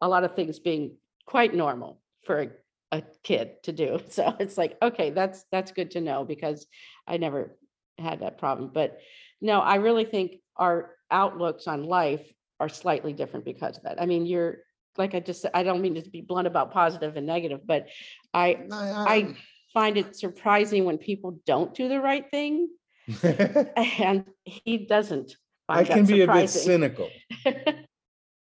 a 0.00 0.08
lot 0.08 0.24
of 0.24 0.34
things 0.34 0.58
being 0.58 0.96
quite 1.26 1.54
normal 1.54 2.00
for 2.24 2.42
a, 2.42 2.48
a 2.92 3.02
kid 3.22 3.62
to 3.64 3.72
do. 3.72 4.00
So 4.10 4.34
it's 4.38 4.58
like 4.58 4.76
okay, 4.82 5.10
that's 5.10 5.44
that's 5.52 5.72
good 5.72 5.92
to 5.92 6.00
know 6.00 6.24
because 6.24 6.66
I 7.06 7.16
never 7.16 7.56
had 7.98 8.20
that 8.20 8.38
problem. 8.38 8.70
But 8.72 8.98
no, 9.40 9.60
I 9.60 9.76
really 9.76 10.04
think 10.04 10.36
our 10.56 10.90
outlooks 11.10 11.66
on 11.66 11.84
life 11.84 12.26
are 12.58 12.68
slightly 12.68 13.12
different 13.12 13.44
because 13.44 13.76
of 13.76 13.84
that. 13.84 14.00
I 14.00 14.06
mean, 14.06 14.26
you're 14.26 14.58
like 14.96 15.14
I 15.14 15.20
just 15.20 15.46
I 15.54 15.62
don't 15.62 15.80
mean 15.80 15.94
to 15.94 16.10
be 16.10 16.20
blunt 16.20 16.46
about 16.46 16.72
positive 16.72 17.16
and 17.16 17.26
negative, 17.26 17.60
but 17.66 17.88
I 18.34 18.66
I, 18.70 19.14
I 19.14 19.36
find 19.72 19.96
it 19.96 20.16
surprising 20.16 20.84
when 20.84 20.98
people 20.98 21.38
don't 21.46 21.74
do 21.74 21.88
the 21.88 22.00
right 22.00 22.28
thing 22.30 22.68
and 23.22 24.24
he 24.44 24.78
doesn't. 24.78 25.36
I 25.68 25.84
can 25.84 26.04
be 26.04 26.22
a 26.22 26.26
bit 26.26 26.50
cynical. 26.50 27.08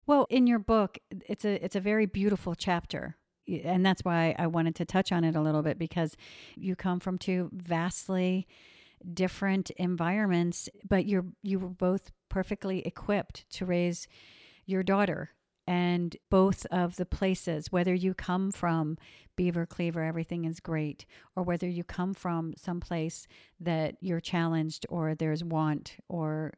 Well, 0.08 0.26
in 0.30 0.46
your 0.46 0.58
book, 0.58 0.98
it's 1.28 1.44
a 1.44 1.62
it's 1.62 1.76
a 1.76 1.80
very 1.80 2.06
beautiful 2.06 2.54
chapter. 2.54 3.16
And 3.46 3.84
that's 3.84 4.04
why 4.04 4.34
I 4.38 4.46
wanted 4.46 4.74
to 4.76 4.84
touch 4.86 5.12
on 5.12 5.22
it 5.22 5.36
a 5.36 5.40
little 5.40 5.62
bit 5.62 5.78
because 5.78 6.16
you 6.56 6.74
come 6.76 6.98
from 6.98 7.18
two 7.18 7.50
vastly 7.52 8.46
different 9.14 9.70
environments, 9.70 10.68
but 10.88 11.04
you're 11.04 11.26
you 11.42 11.58
were 11.58 11.68
both 11.68 12.10
perfectly 12.30 12.80
equipped 12.86 13.44
to 13.50 13.66
raise 13.66 14.08
your 14.64 14.82
daughter. 14.82 15.30
And 15.66 16.16
both 16.30 16.64
of 16.70 16.96
the 16.96 17.04
places, 17.04 17.70
whether 17.70 17.92
you 17.92 18.14
come 18.14 18.50
from 18.50 18.96
Beaver 19.36 19.66
Cleaver, 19.66 20.02
everything 20.02 20.46
is 20.46 20.60
great, 20.60 21.04
or 21.36 21.42
whether 21.42 21.68
you 21.68 21.84
come 21.84 22.14
from 22.14 22.54
some 22.56 22.80
place 22.80 23.26
that 23.60 23.96
you're 24.00 24.20
challenged 24.20 24.86
or 24.88 25.14
there's 25.14 25.44
want 25.44 25.98
or 26.08 26.54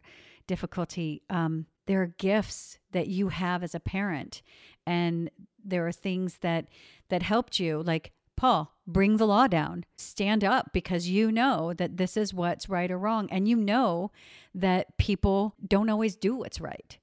difficulty, 0.51 1.23
um, 1.31 1.67
there 1.87 2.03
are 2.03 2.15
gifts 2.19 2.81
that 2.91 3.07
you 3.07 3.29
have 3.29 3.63
as 3.63 3.73
a 3.73 3.79
parent, 3.79 4.43
and 4.85 5.31
there 5.65 5.87
are 5.87 5.93
things 5.93 6.39
that 6.39 6.67
that 7.09 7.23
helped 7.23 7.61
you, 7.61 7.81
like 7.85 8.11
Paul, 8.37 8.75
bring 8.85 9.17
the 9.17 9.29
law 9.29 9.47
down, 9.47 9.85
stand 9.97 10.43
up 10.43 10.73
because 10.73 11.09
you 11.09 11.31
know 11.31 11.73
that 11.75 11.99
this 11.99 12.17
is 12.17 12.35
what's 12.35 12.69
right 12.69 12.91
or 12.91 12.99
wrong, 12.99 13.29
and 13.31 13.47
you 13.47 13.55
know 13.55 14.11
that 14.53 14.99
people 14.99 15.55
don't 15.65 15.89
always 15.89 16.17
do 16.17 16.35
what's 16.35 16.61
right. 16.61 16.99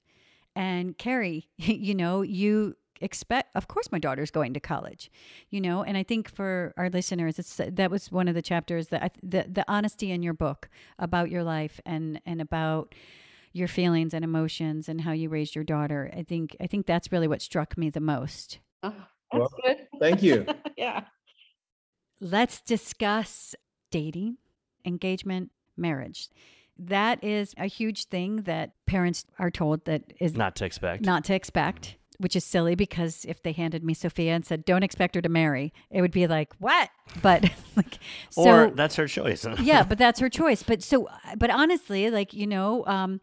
And 0.54 0.98
Carrie, 0.98 1.48
you 1.56 1.94
know, 1.94 2.20
you 2.20 2.76
expect 3.00 3.54
of 3.54 3.68
course 3.68 3.92
my 3.92 3.98
daughter's 4.00 4.32
going 4.32 4.52
to 4.52 4.58
college 4.58 5.08
you 5.50 5.60
know 5.60 5.84
and 5.84 5.96
i 5.96 6.02
think 6.02 6.28
for 6.28 6.74
our 6.76 6.90
listeners 6.90 7.38
it's 7.38 7.60
that 7.64 7.92
was 7.92 8.10
one 8.10 8.26
of 8.26 8.34
the 8.34 8.42
chapters 8.42 8.88
that 8.88 9.00
I, 9.04 9.10
the 9.22 9.46
the 9.48 9.64
honesty 9.68 10.10
in 10.10 10.20
your 10.20 10.34
book 10.34 10.68
about 10.98 11.30
your 11.30 11.44
life 11.44 11.80
and 11.86 12.20
and 12.26 12.40
about 12.40 12.96
your 13.52 13.68
feelings 13.68 14.12
and 14.14 14.24
emotions 14.24 14.88
and 14.88 15.00
how 15.02 15.12
you 15.12 15.28
raised 15.28 15.54
your 15.54 15.64
daughter 15.64 16.10
i 16.16 16.22
think 16.22 16.56
i 16.60 16.66
think 16.66 16.86
that's 16.86 17.10
really 17.12 17.28
what 17.28 17.42
struck 17.42 17.76
me 17.78 17.90
the 17.90 18.00
most 18.00 18.58
Oh, 18.82 18.94
Well, 19.32 19.48
That's 19.64 19.78
good. 19.78 19.86
Thank 20.00 20.22
you. 20.22 20.46
Yeah. 20.76 21.04
let's 22.20 22.60
discuss 22.60 23.54
dating 23.90 24.36
engagement 24.84 25.50
marriage 25.76 26.28
that 26.78 27.22
is 27.24 27.54
a 27.58 27.66
huge 27.66 28.04
thing 28.04 28.36
that 28.42 28.70
parents 28.86 29.24
are 29.38 29.50
told 29.50 29.84
that 29.86 30.12
is 30.20 30.36
Not 30.36 30.54
to 30.56 30.64
expect. 30.64 31.04
not 31.04 31.24
to 31.24 31.34
expect, 31.34 31.96
which 32.18 32.36
is 32.36 32.44
silly 32.44 32.74
because 32.74 33.24
if 33.24 33.42
they 33.42 33.52
handed 33.52 33.82
me 33.82 33.94
Sophia 33.94 34.34
and 34.34 34.44
said, 34.44 34.64
"Don't 34.64 34.82
expect 34.82 35.14
her 35.14 35.22
to 35.22 35.28
marry," 35.28 35.72
it 35.90 36.00
would 36.00 36.10
be 36.10 36.26
like, 36.26 36.52
"What?" 36.58 36.90
But 37.22 37.42
like, 37.76 37.98
or 38.36 38.68
so 38.68 38.72
that's 38.74 38.96
her 38.96 39.06
choice. 39.06 39.46
yeah, 39.60 39.82
but 39.84 39.98
that's 39.98 40.20
her 40.20 40.28
choice. 40.28 40.62
But 40.62 40.82
so, 40.82 41.08
but 41.36 41.50
honestly, 41.50 42.10
like 42.10 42.34
you 42.34 42.46
know, 42.46 42.84
um, 42.86 43.20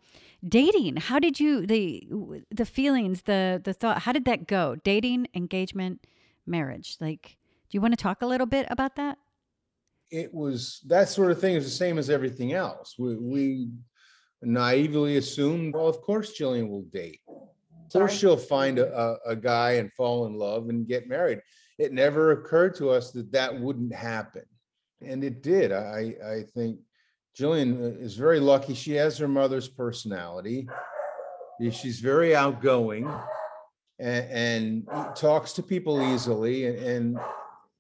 dating. 0.47 0.97
How 0.97 1.19
did 1.19 1.39
you 1.39 1.65
the 1.65 2.07
the 2.51 2.65
feelings, 2.65 3.23
the 3.23 3.61
the 3.63 3.73
thought? 3.73 4.03
How 4.03 4.11
did 4.11 4.25
that 4.25 4.47
go? 4.47 4.75
Dating, 4.83 5.27
engagement, 5.33 6.05
marriage. 6.45 6.97
Like, 6.99 7.37
do 7.69 7.75
you 7.75 7.81
want 7.81 7.93
to 7.93 8.01
talk 8.01 8.21
a 8.21 8.27
little 8.27 8.47
bit 8.47 8.67
about 8.69 8.95
that? 8.95 9.17
It 10.11 10.33
was 10.33 10.81
that 10.85 11.09
sort 11.09 11.31
of 11.31 11.41
thing 11.41 11.55
is 11.55 11.65
the 11.65 11.71
same 11.71 11.97
as 11.97 12.09
everything 12.09 12.53
else. 12.53 12.95
We, 12.97 13.15
we 13.15 13.69
naively 14.41 15.17
assumed, 15.17 15.73
well, 15.73 15.87
of 15.87 15.99
course 16.01 16.37
Jillian 16.39 16.69
will 16.69 16.83
date. 16.83 17.21
Of 17.86 17.91
course 17.91 18.11
Sorry. 18.11 18.19
she'll 18.19 18.38
find 18.38 18.79
a, 18.79 19.17
a, 19.25 19.36
guy 19.36 19.73
and 19.73 19.93
fall 19.93 20.25
in 20.25 20.33
love 20.33 20.69
and 20.69 20.88
get 20.88 21.07
married. 21.07 21.39
It 21.77 21.93
never 21.93 22.31
occurred 22.31 22.75
to 22.75 22.89
us 22.89 23.11
that 23.11 23.31
that 23.31 23.59
wouldn't 23.59 23.93
happen. 23.93 24.43
And 25.05 25.23
it 25.23 25.43
did. 25.43 25.71
I, 25.71 26.15
I 26.25 26.43
think 26.53 26.79
Jillian 27.38 28.01
is 28.01 28.15
very 28.15 28.39
lucky. 28.39 28.73
She 28.73 28.93
has 28.93 29.17
her 29.17 29.27
mother's 29.27 29.67
personality. 29.67 30.67
She's 31.71 31.99
very 31.99 32.36
outgoing 32.36 33.11
and, 33.99 34.25
and 34.88 35.15
talks 35.15 35.53
to 35.53 35.63
people 35.63 36.01
easily. 36.01 36.65
And, 36.65 36.79
and 36.79 37.19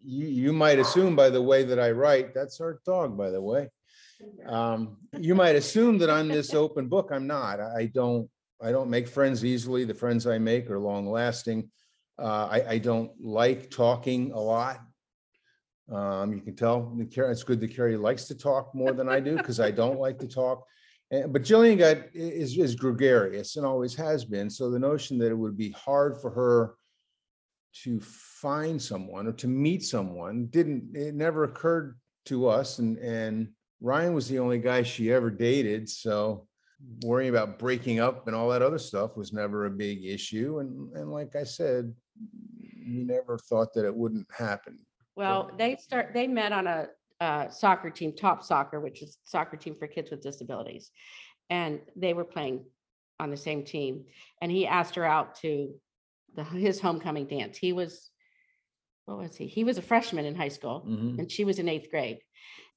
you, 0.03 0.27
you 0.27 0.53
might 0.53 0.79
assume 0.79 1.15
by 1.15 1.29
the 1.29 1.41
way 1.41 1.63
that 1.63 1.79
I 1.79 1.91
write, 1.91 2.33
that's 2.33 2.61
our 2.61 2.79
dog, 2.85 3.17
by 3.17 3.31
the 3.31 3.41
way. 3.41 3.69
Um, 4.47 4.95
you 5.19 5.35
might 5.35 5.57
assume 5.57 5.97
that 5.97 6.09
I'm 6.09 6.29
this 6.29 6.53
open 6.53 6.87
book. 6.87 7.09
I'm 7.11 7.27
not. 7.27 7.59
I 7.59 7.87
don't, 7.87 8.29
I 8.61 8.71
don't 8.71 8.89
make 8.89 9.07
friends 9.07 9.43
easily. 9.43 9.85
The 9.85 9.93
friends 9.93 10.25
I 10.27 10.37
make 10.37 10.69
are 10.69 10.79
long 10.79 11.09
lasting. 11.09 11.69
Uh, 12.17 12.47
I, 12.49 12.65
I 12.69 12.77
don't 12.77 13.11
like 13.19 13.69
talking 13.69 14.31
a 14.31 14.39
lot. 14.39 14.79
Um, 15.91 16.33
you 16.33 16.41
can 16.41 16.55
tell 16.55 16.97
it's 16.99 17.43
good 17.43 17.59
that 17.59 17.75
Carrie 17.75 17.97
likes 17.97 18.25
to 18.25 18.35
talk 18.35 18.73
more 18.73 18.93
than 18.93 19.07
I 19.07 19.19
do 19.19 19.37
because 19.37 19.59
I 19.59 19.71
don't 19.71 19.99
like 19.99 20.17
to 20.19 20.27
talk. 20.27 20.63
And, 21.11 21.31
but 21.31 21.43
Jillian 21.43 21.77
got 21.77 21.97
is 22.13 22.57
is 22.57 22.75
gregarious 22.75 23.57
and 23.57 23.65
always 23.65 23.93
has 23.95 24.25
been. 24.25 24.49
So 24.49 24.71
the 24.71 24.79
notion 24.79 25.17
that 25.19 25.31
it 25.31 25.37
would 25.37 25.57
be 25.57 25.71
hard 25.71 26.19
for 26.19 26.31
her 26.31 26.75
to 27.83 27.99
find 27.99 28.81
someone 28.81 29.27
or 29.27 29.33
to 29.33 29.47
meet 29.47 29.83
someone 29.83 30.47
didn't 30.47 30.95
it 30.95 31.13
never 31.13 31.43
occurred 31.43 31.99
to 32.25 32.47
us. 32.47 32.79
And 32.79 32.97
and 32.97 33.49
Ryan 33.81 34.15
was 34.15 34.27
the 34.27 34.39
only 34.39 34.57
guy 34.57 34.81
she 34.81 35.11
ever 35.11 35.29
dated. 35.29 35.87
So 35.87 36.47
worrying 37.03 37.29
about 37.29 37.59
breaking 37.59 37.99
up 37.99 38.27
and 38.27 38.35
all 38.35 38.49
that 38.49 38.61
other 38.61 38.77
stuff 38.77 39.15
was 39.17 39.33
never 39.33 39.65
a 39.65 39.71
big 39.71 40.05
issue. 40.05 40.59
And 40.59 40.91
and 40.95 41.11
like 41.11 41.35
I 41.35 41.43
said, 41.43 41.93
we 42.87 43.03
never 43.03 43.37
thought 43.37 43.73
that 43.73 43.85
it 43.85 43.95
wouldn't 43.95 44.27
happen. 44.31 44.79
Well, 45.15 45.49
they 45.57 45.77
start, 45.77 46.11
they 46.13 46.27
met 46.27 46.51
on 46.51 46.67
a 46.67 46.87
uh, 47.21 47.49
soccer 47.49 47.89
team, 47.89 48.11
TOPSoccer, 48.11 48.81
which 48.81 49.01
is 49.01 49.17
soccer 49.23 49.57
team 49.57 49.75
for 49.75 49.87
kids 49.87 50.11
with 50.11 50.21
disabilities. 50.21 50.91
And 51.49 51.79
they 51.95 52.13
were 52.13 52.25
playing 52.25 52.65
on 53.19 53.31
the 53.31 53.37
same 53.37 53.63
team. 53.63 54.05
And 54.41 54.51
he 54.51 54.67
asked 54.67 54.95
her 54.95 55.05
out 55.05 55.35
to 55.35 55.73
the, 56.35 56.43
his 56.43 56.81
homecoming 56.81 57.27
dance. 57.27 57.57
He 57.57 57.71
was, 57.71 58.11
what 59.05 59.17
was 59.17 59.35
he? 59.37 59.47
He 59.47 59.63
was 59.63 59.77
a 59.77 59.81
freshman 59.81 60.25
in 60.25 60.35
high 60.35 60.49
school 60.49 60.85
Mhm. 60.87 61.19
and 61.19 61.31
she 61.31 61.45
was 61.45 61.59
in 61.59 61.69
eighth 61.69 61.89
grade. 61.89 62.19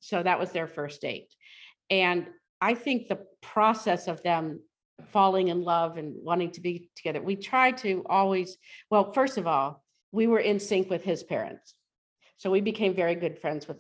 So 0.01 0.22
that 0.22 0.38
was 0.38 0.53
their 0.53 0.68
first 0.68 1.01
date. 1.01 1.34
And 1.90 2.28
I 2.61 2.75
think 2.75 3.09
the 3.09 3.25
process 3.41 4.09
of 4.09 4.23
them 4.23 4.61
falling 5.13 5.49
in 5.49 5.63
love 5.63 5.97
and 5.97 6.15
wanting 6.23 6.51
to 6.53 6.61
be 6.61 6.91
together, 6.97 7.23
we 7.23 7.37
try 7.37 7.71
to 7.71 8.05
always, 8.07 8.57
well, 8.91 9.13
first 9.13 9.39
of 9.39 9.47
all, 9.47 9.85
we 10.13 10.27
were 10.27 10.41
in 10.41 10.59
sync 10.59 10.91
with 10.91 11.05
his 11.05 11.23
parents. 11.23 11.75
So 12.39 12.51
we 12.51 12.61
became 12.61 12.95
very 12.95 13.15
good 13.15 13.39
friends 13.39 13.69
with, 13.69 13.79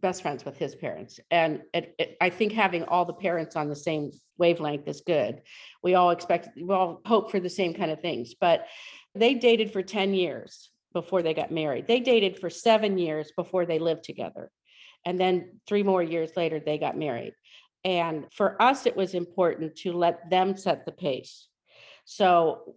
best 0.00 0.22
friends 0.22 0.44
with 0.44 0.56
his 0.58 0.74
parents. 0.74 1.18
And 1.30 1.62
it, 1.72 1.94
it, 1.98 2.16
I 2.20 2.30
think 2.30 2.52
having 2.52 2.84
all 2.84 3.04
the 3.04 3.14
parents 3.14 3.56
on 3.56 3.68
the 3.68 3.76
same 3.76 4.10
wavelength 4.38 4.86
is 4.86 5.00
good. 5.00 5.40
We 5.82 5.94
all 5.94 6.10
expect, 6.10 6.50
we 6.56 6.74
all 6.74 7.00
hope 7.06 7.30
for 7.30 7.40
the 7.40 7.48
same 7.48 7.72
kind 7.72 7.90
of 7.90 8.00
things, 8.00 8.34
but 8.38 8.66
they 9.14 9.34
dated 9.34 9.72
for 9.72 9.82
10 9.82 10.12
years 10.12 10.70
before 10.92 11.22
they 11.22 11.34
got 11.34 11.50
married. 11.50 11.86
They 11.86 12.00
dated 12.00 12.38
for 12.38 12.50
seven 12.50 12.98
years 12.98 13.32
before 13.36 13.66
they 13.66 13.78
lived 13.78 14.04
together. 14.04 14.50
And 15.06 15.20
then 15.20 15.60
three 15.66 15.82
more 15.82 16.02
years 16.02 16.30
later, 16.36 16.58
they 16.58 16.78
got 16.78 16.96
married. 16.96 17.32
And 17.86 18.26
for 18.32 18.60
us, 18.60 18.84
it 18.84 18.96
was 18.96 19.14
important 19.14 19.76
to 19.76 19.92
let 19.92 20.28
them 20.28 20.56
set 20.56 20.84
the 20.84 20.92
pace. 20.92 21.46
So 22.04 22.74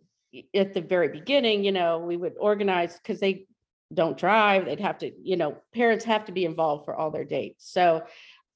at 0.54 0.76
the 0.76 0.82
very 0.82 1.08
beginning, 1.08 1.64
you 1.64 1.72
know, 1.72 1.98
we 1.98 2.16
would 2.16 2.36
organize 2.40 2.96
because 2.96 3.20
they 3.20 3.48
don't 3.92 4.20
drive, 4.20 4.66
they'd 4.66 4.80
have 4.80 5.00
to, 5.00 5.12
you 5.20 5.36
know, 5.36 5.58
parents 5.74 6.06
have 6.06 6.26
to 6.26 6.32
be 6.32 6.46
involved 6.46 6.86
for 6.86 6.94
all 6.94 7.10
their 7.10 7.26
dates. 7.26 7.72
So 7.72 8.04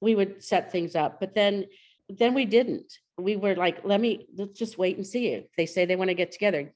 we 0.00 0.14
would 0.14 0.44
set 0.44 0.70
things 0.70 0.94
up, 0.94 1.18
but 1.18 1.34
then 1.34 1.66
then 2.08 2.34
we 2.34 2.44
didn't. 2.44 2.92
We 3.18 3.34
were 3.34 3.56
like, 3.56 3.78
let 3.82 4.00
me 4.00 4.28
let's 4.36 4.56
just 4.56 4.78
wait 4.78 4.96
and 4.96 5.06
see 5.06 5.28
if 5.28 5.46
they 5.56 5.66
say 5.66 5.86
they 5.86 5.96
want 5.96 6.10
to 6.10 6.14
get 6.14 6.30
together. 6.30 6.72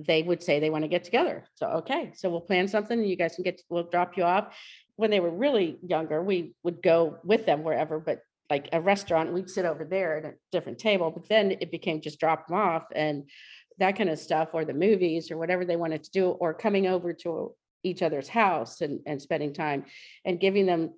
They 0.00 0.24
would 0.24 0.42
say 0.42 0.58
they 0.58 0.70
want 0.70 0.82
to 0.82 0.88
get 0.88 1.04
together. 1.04 1.44
So 1.54 1.66
okay, 1.82 2.10
so 2.16 2.30
we'll 2.30 2.40
plan 2.40 2.66
something 2.66 2.98
and 2.98 3.08
you 3.08 3.14
guys 3.14 3.36
can 3.36 3.44
get 3.44 3.62
we'll 3.68 3.84
drop 3.84 4.16
you 4.16 4.24
off. 4.24 4.56
When 4.96 5.10
they 5.10 5.20
were 5.20 5.30
really 5.30 5.78
younger, 5.86 6.20
we 6.20 6.54
would 6.64 6.82
go 6.82 7.18
with 7.22 7.46
them 7.46 7.62
wherever, 7.62 8.00
but 8.00 8.22
like 8.50 8.68
a 8.72 8.80
restaurant, 8.80 9.32
we'd 9.32 9.48
sit 9.48 9.64
over 9.64 9.84
there 9.84 10.18
at 10.18 10.24
a 10.24 10.34
different 10.52 10.78
table, 10.78 11.10
but 11.10 11.28
then 11.28 11.52
it 11.52 11.70
became 11.70 12.00
just 12.00 12.20
drop 12.20 12.48
them 12.48 12.56
off 12.58 12.84
and 12.94 13.30
that 13.78 13.96
kind 13.96 14.10
of 14.10 14.18
stuff, 14.18 14.50
or 14.52 14.66
the 14.66 14.74
movies 14.74 15.30
or 15.30 15.38
whatever 15.38 15.64
they 15.64 15.76
wanted 15.76 16.04
to 16.04 16.10
do, 16.10 16.28
or 16.28 16.52
coming 16.52 16.86
over 16.86 17.14
to 17.14 17.54
each 17.82 18.02
other's 18.02 18.28
house 18.28 18.82
and, 18.82 19.00
and 19.06 19.22
spending 19.22 19.54
time 19.54 19.86
and 20.26 20.38
giving 20.38 20.66
them 20.66 20.92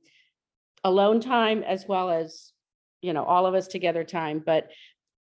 alone 0.82 1.20
time 1.20 1.62
as 1.62 1.86
well 1.86 2.10
as, 2.10 2.52
you 3.00 3.12
know, 3.12 3.22
all 3.22 3.46
of 3.46 3.54
us 3.54 3.68
together 3.68 4.02
time. 4.02 4.42
But, 4.44 4.70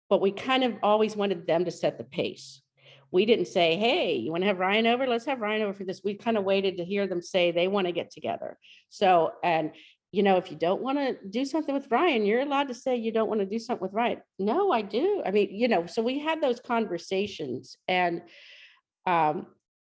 but 0.07 0.21
we 0.21 0.31
kind 0.31 0.63
of 0.63 0.75
always 0.83 1.15
wanted 1.15 1.47
them 1.47 1.65
to 1.65 1.71
set 1.71 1.97
the 1.97 2.03
pace. 2.03 2.61
We 3.09 3.25
didn't 3.25 3.47
say, 3.47 3.75
hey, 3.75 4.17
you 4.17 4.31
want 4.31 4.43
to 4.43 4.47
have 4.47 4.59
Ryan 4.59 4.85
over? 4.85 5.07
Let's 5.07 5.25
have 5.25 5.41
Ryan 5.41 5.63
over 5.63 5.73
for 5.73 5.83
this. 5.83 6.01
We 6.03 6.13
kind 6.13 6.37
of 6.37 6.43
waited 6.43 6.77
to 6.77 6.85
hear 6.85 7.07
them 7.07 7.21
say 7.21 7.51
they 7.51 7.67
want 7.67 7.87
to 7.87 7.93
get 7.93 8.11
together. 8.11 8.57
So, 8.89 9.31
and 9.43 9.71
you 10.11 10.23
know, 10.23 10.37
if 10.37 10.49
you 10.49 10.57
don't 10.57 10.81
want 10.81 10.97
to 10.97 11.17
do 11.29 11.43
something 11.45 11.75
with 11.75 11.87
Ryan, 11.91 12.25
you're 12.25 12.41
allowed 12.41 12.69
to 12.69 12.73
say 12.73 12.95
you 12.95 13.11
don't 13.11 13.27
want 13.27 13.41
to 13.41 13.45
do 13.45 13.59
something 13.59 13.81
with 13.81 13.93
Ryan. 13.93 14.21
No, 14.39 14.71
I 14.71 14.81
do. 14.81 15.21
I 15.25 15.31
mean, 15.31 15.49
you 15.51 15.67
know, 15.67 15.85
so 15.85 16.01
we 16.01 16.19
had 16.19 16.41
those 16.41 16.59
conversations 16.59 17.77
and 17.87 18.21
um, 19.05 19.47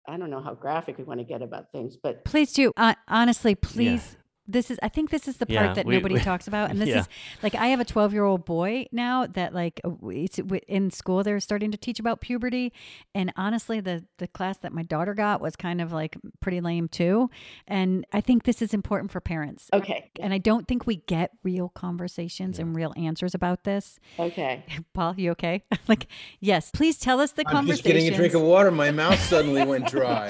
I 0.09 0.17
don't 0.17 0.31
know 0.31 0.43
how 0.43 0.55
graphic 0.55 0.99
we 0.99 1.05
want 1.05 1.21
to 1.21 1.25
get 1.25 1.43
about 1.43 1.71
things, 1.73 1.97
but 2.03 2.25
Please 2.25 2.53
do. 2.53 2.73
Uh, 2.77 2.95
honestly, 3.09 3.55
please. 3.55 4.17
This 4.49 4.71
is. 4.71 4.79
I 4.83 4.89
think 4.89 5.11
this 5.11 5.27
is 5.29 5.37
the 5.39 5.47
part 5.47 5.67
Yeah, 5.69 5.73
that 5.75 5.87
we- 5.87 5.95
nobody 5.97 6.15
we- 6.15 6.21
talks 6.21 6.47
about, 6.49 6.71
and 6.71 6.81
this 6.83 6.89
yeah. 6.89 7.01
is 7.01 7.09
like 7.43 7.55
I 7.55 7.67
have 7.69 7.81
a 7.81 7.85
12 7.85 8.13
year 8.13 8.25
old 8.25 8.45
boy 8.45 8.87
now 8.93 9.27
that 9.27 9.55
like 9.55 9.81
uh, 9.85 9.91
it's 10.09 10.39
in 10.69 10.91
school 10.91 11.23
they're 11.23 11.41
starting 11.41 11.71
to 11.73 11.79
teach 11.79 11.99
about 11.99 12.21
puberty, 12.21 12.73
and 13.15 13.33
honestly, 13.37 13.81
the 13.81 14.05
the 14.19 14.29
class 14.29 14.59
that 14.59 14.73
my 14.73 14.83
daughter 14.83 15.15
got 15.15 15.41
was 15.41 15.57
kind 15.57 15.81
of 15.81 15.93
like 15.93 16.17
pretty 16.41 16.61
lame 16.61 16.89
too, 16.89 17.31
and 17.67 18.07
I 18.13 18.21
think 18.21 18.45
this 18.45 18.63
is 18.63 18.73
important 18.75 19.11
for 19.11 19.21
parents. 19.21 19.69
okay, 19.73 20.11
And 20.21 20.33
I 20.33 20.39
don't 20.39 20.69
think 20.69 20.87
we 20.87 20.97
get 21.07 21.33
real 21.43 21.69
conversations 21.71 22.59
and 22.59 22.75
real 22.77 22.93
answers 22.97 23.35
about 23.35 23.65
this. 23.65 23.99
okay. 24.19 24.65
Paul, 24.95 25.15
you 25.17 25.31
okay? 25.33 25.63
like, 25.89 26.07
yes, 26.41 26.71
please 26.73 26.99
tell 26.99 27.21
us 27.21 27.33
the 27.33 27.45
conversation. 27.45 27.59
I'm 27.59 27.67
just 27.69 27.85
getting 27.85 28.09
a 28.13 28.17
drink 28.17 28.35
of 28.35 28.43
water. 28.43 28.71
My 28.71 28.91
mouth 28.91 29.19
suddenly 29.21 29.65
went 29.65 29.87
dry. 29.89 30.29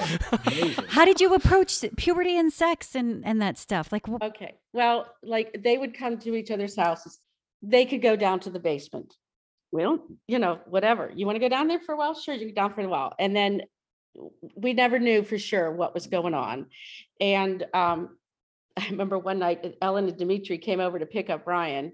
How 0.89 1.05
did 1.05 1.21
you 1.21 1.33
approach 1.33 1.83
puberty 1.97 2.37
and 2.37 2.51
sex 2.51 2.95
and 2.95 3.25
and 3.25 3.41
that 3.41 3.57
stuff? 3.57 3.91
Like, 3.91 4.05
wh- 4.06 4.06
Okay, 4.21 4.55
well, 4.73 5.07
like 5.23 5.61
they 5.63 5.77
would 5.77 5.93
come 5.93 6.17
to 6.19 6.35
each 6.35 6.51
other's 6.51 6.75
houses. 6.75 7.19
They 7.61 7.85
could 7.85 8.01
go 8.01 8.15
down 8.15 8.39
to 8.41 8.49
the 8.49 8.59
basement. 8.59 9.13
We 9.71 9.81
don't, 9.81 10.01
you 10.27 10.39
know, 10.39 10.59
whatever. 10.65 11.11
You 11.13 11.25
want 11.25 11.35
to 11.35 11.39
go 11.39 11.49
down 11.49 11.67
there 11.67 11.79
for 11.79 11.93
a 11.93 11.97
while? 11.97 12.13
Sure, 12.13 12.33
you 12.33 12.47
go 12.47 12.53
down 12.53 12.73
for 12.73 12.81
a 12.81 12.87
while. 12.87 13.13
And 13.19 13.35
then 13.35 13.63
we 14.55 14.73
never 14.73 14.97
knew 14.99 15.23
for 15.23 15.37
sure 15.37 15.71
what 15.71 15.93
was 15.93 16.07
going 16.07 16.33
on. 16.33 16.67
And 17.19 17.65
um, 17.73 18.17
I 18.77 18.87
remember 18.89 19.17
one 19.17 19.39
night 19.39 19.65
uh, 19.65 19.69
Ellen 19.81 20.07
and 20.07 20.17
Dimitri 20.17 20.57
came 20.57 20.79
over 20.79 20.99
to 20.99 21.05
pick 21.05 21.29
up 21.29 21.45
Ryan 21.45 21.93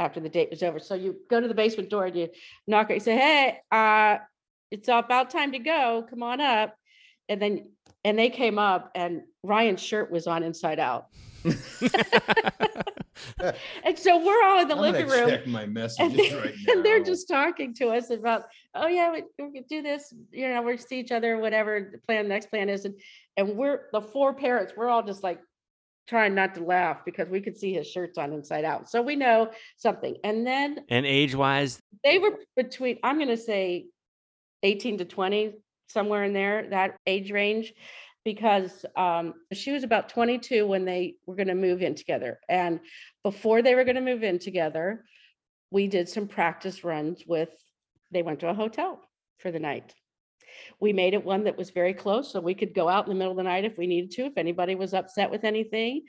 after 0.00 0.18
the 0.18 0.28
date 0.28 0.50
was 0.50 0.62
over. 0.62 0.80
So 0.80 0.94
you 0.94 1.16
go 1.30 1.40
to 1.40 1.46
the 1.46 1.54
basement 1.54 1.90
door 1.90 2.06
and 2.06 2.16
you 2.16 2.28
knock 2.66 2.90
it, 2.90 2.94
you 2.94 3.00
say, 3.00 3.16
Hey, 3.16 3.58
uh, 3.70 4.18
it's 4.70 4.88
about 4.88 5.30
time 5.30 5.52
to 5.52 5.58
go. 5.58 6.04
Come 6.08 6.22
on 6.22 6.40
up. 6.40 6.74
And 7.28 7.40
then 7.40 7.68
and 8.04 8.18
they 8.18 8.30
came 8.30 8.58
up 8.58 8.90
and 8.94 9.22
Ryan's 9.44 9.80
shirt 9.80 10.10
was 10.10 10.26
on 10.26 10.42
inside 10.42 10.80
out. 10.80 11.06
And 13.84 13.98
so 13.98 14.24
we're 14.24 14.42
all 14.44 14.60
in 14.62 14.68
the 14.68 14.74
I'm 14.74 14.80
living 14.80 15.08
room. 15.08 15.28
Check 15.28 15.46
my 15.46 15.62
And, 15.62 15.78
they- 15.78 16.34
right 16.34 16.54
now. 16.66 16.72
and 16.72 16.84
they're 16.84 17.02
just 17.02 17.28
talking 17.28 17.74
to 17.74 17.88
us 17.88 18.10
about, 18.10 18.44
oh 18.74 18.86
yeah, 18.86 19.12
we, 19.12 19.22
we 19.38 19.52
could 19.52 19.68
do 19.68 19.82
this, 19.82 20.14
you 20.30 20.48
know, 20.48 20.62
we 20.62 20.76
see 20.76 21.00
each 21.00 21.12
other, 21.12 21.38
whatever 21.38 21.90
the 21.92 21.98
plan, 21.98 22.28
next 22.28 22.46
plan 22.46 22.68
is. 22.68 22.84
And, 22.84 22.94
and 23.36 23.56
we're, 23.56 23.82
the 23.92 24.00
four 24.00 24.34
parents, 24.34 24.72
we're 24.76 24.88
all 24.88 25.02
just 25.02 25.22
like 25.22 25.40
trying 26.08 26.34
not 26.34 26.54
to 26.54 26.64
laugh 26.64 27.04
because 27.04 27.28
we 27.28 27.40
could 27.40 27.56
see 27.56 27.74
his 27.74 27.86
shirts 27.88 28.18
on 28.18 28.32
inside 28.32 28.64
out. 28.64 28.90
So 28.90 29.02
we 29.02 29.16
know 29.16 29.50
something. 29.76 30.16
And 30.24 30.46
then 30.46 30.84
and 30.88 31.06
age 31.06 31.34
wise, 31.34 31.80
they 32.04 32.18
were 32.18 32.38
between, 32.56 32.98
I'm 33.02 33.18
gonna 33.18 33.36
say 33.36 33.86
eighteen 34.62 34.98
to 34.98 35.04
twenty, 35.04 35.54
somewhere 35.88 36.24
in 36.24 36.32
there, 36.32 36.68
that 36.70 36.96
age 37.06 37.30
range. 37.30 37.72
Because 38.24 38.86
um, 38.96 39.34
she 39.52 39.72
was 39.72 39.82
about 39.82 40.08
twenty-two 40.08 40.66
when 40.66 40.84
they 40.84 41.16
were 41.26 41.34
gonna 41.34 41.54
move 41.54 41.82
in 41.82 41.94
together. 41.94 42.38
And 42.48 42.80
before 43.24 43.62
they 43.62 43.74
were 43.74 43.84
gonna 43.84 44.00
move 44.00 44.22
in 44.22 44.38
together, 44.38 45.04
we 45.70 45.88
did 45.88 46.08
some 46.08 46.28
practice 46.28 46.84
runs 46.84 47.24
with, 47.26 47.50
they 48.12 48.22
went 48.22 48.40
to 48.40 48.50
a 48.50 48.54
hotel 48.54 49.00
for 49.38 49.50
the 49.50 49.58
night. 49.58 49.94
We 50.78 50.92
made 50.92 51.14
it 51.14 51.24
one 51.24 51.44
that 51.44 51.56
was 51.56 51.70
very 51.70 51.94
close, 51.94 52.30
so 52.30 52.40
we 52.40 52.54
could 52.54 52.74
go 52.74 52.88
out 52.88 53.06
in 53.06 53.08
the 53.08 53.18
middle 53.18 53.32
of 53.32 53.38
the 53.38 53.42
night 53.42 53.64
if 53.64 53.78
we 53.78 53.86
needed 53.86 54.10
to, 54.12 54.26
if 54.26 54.36
anybody 54.36 54.74
was 54.74 54.92
upset 54.92 55.30
with 55.30 55.44
anything. 55.44 56.02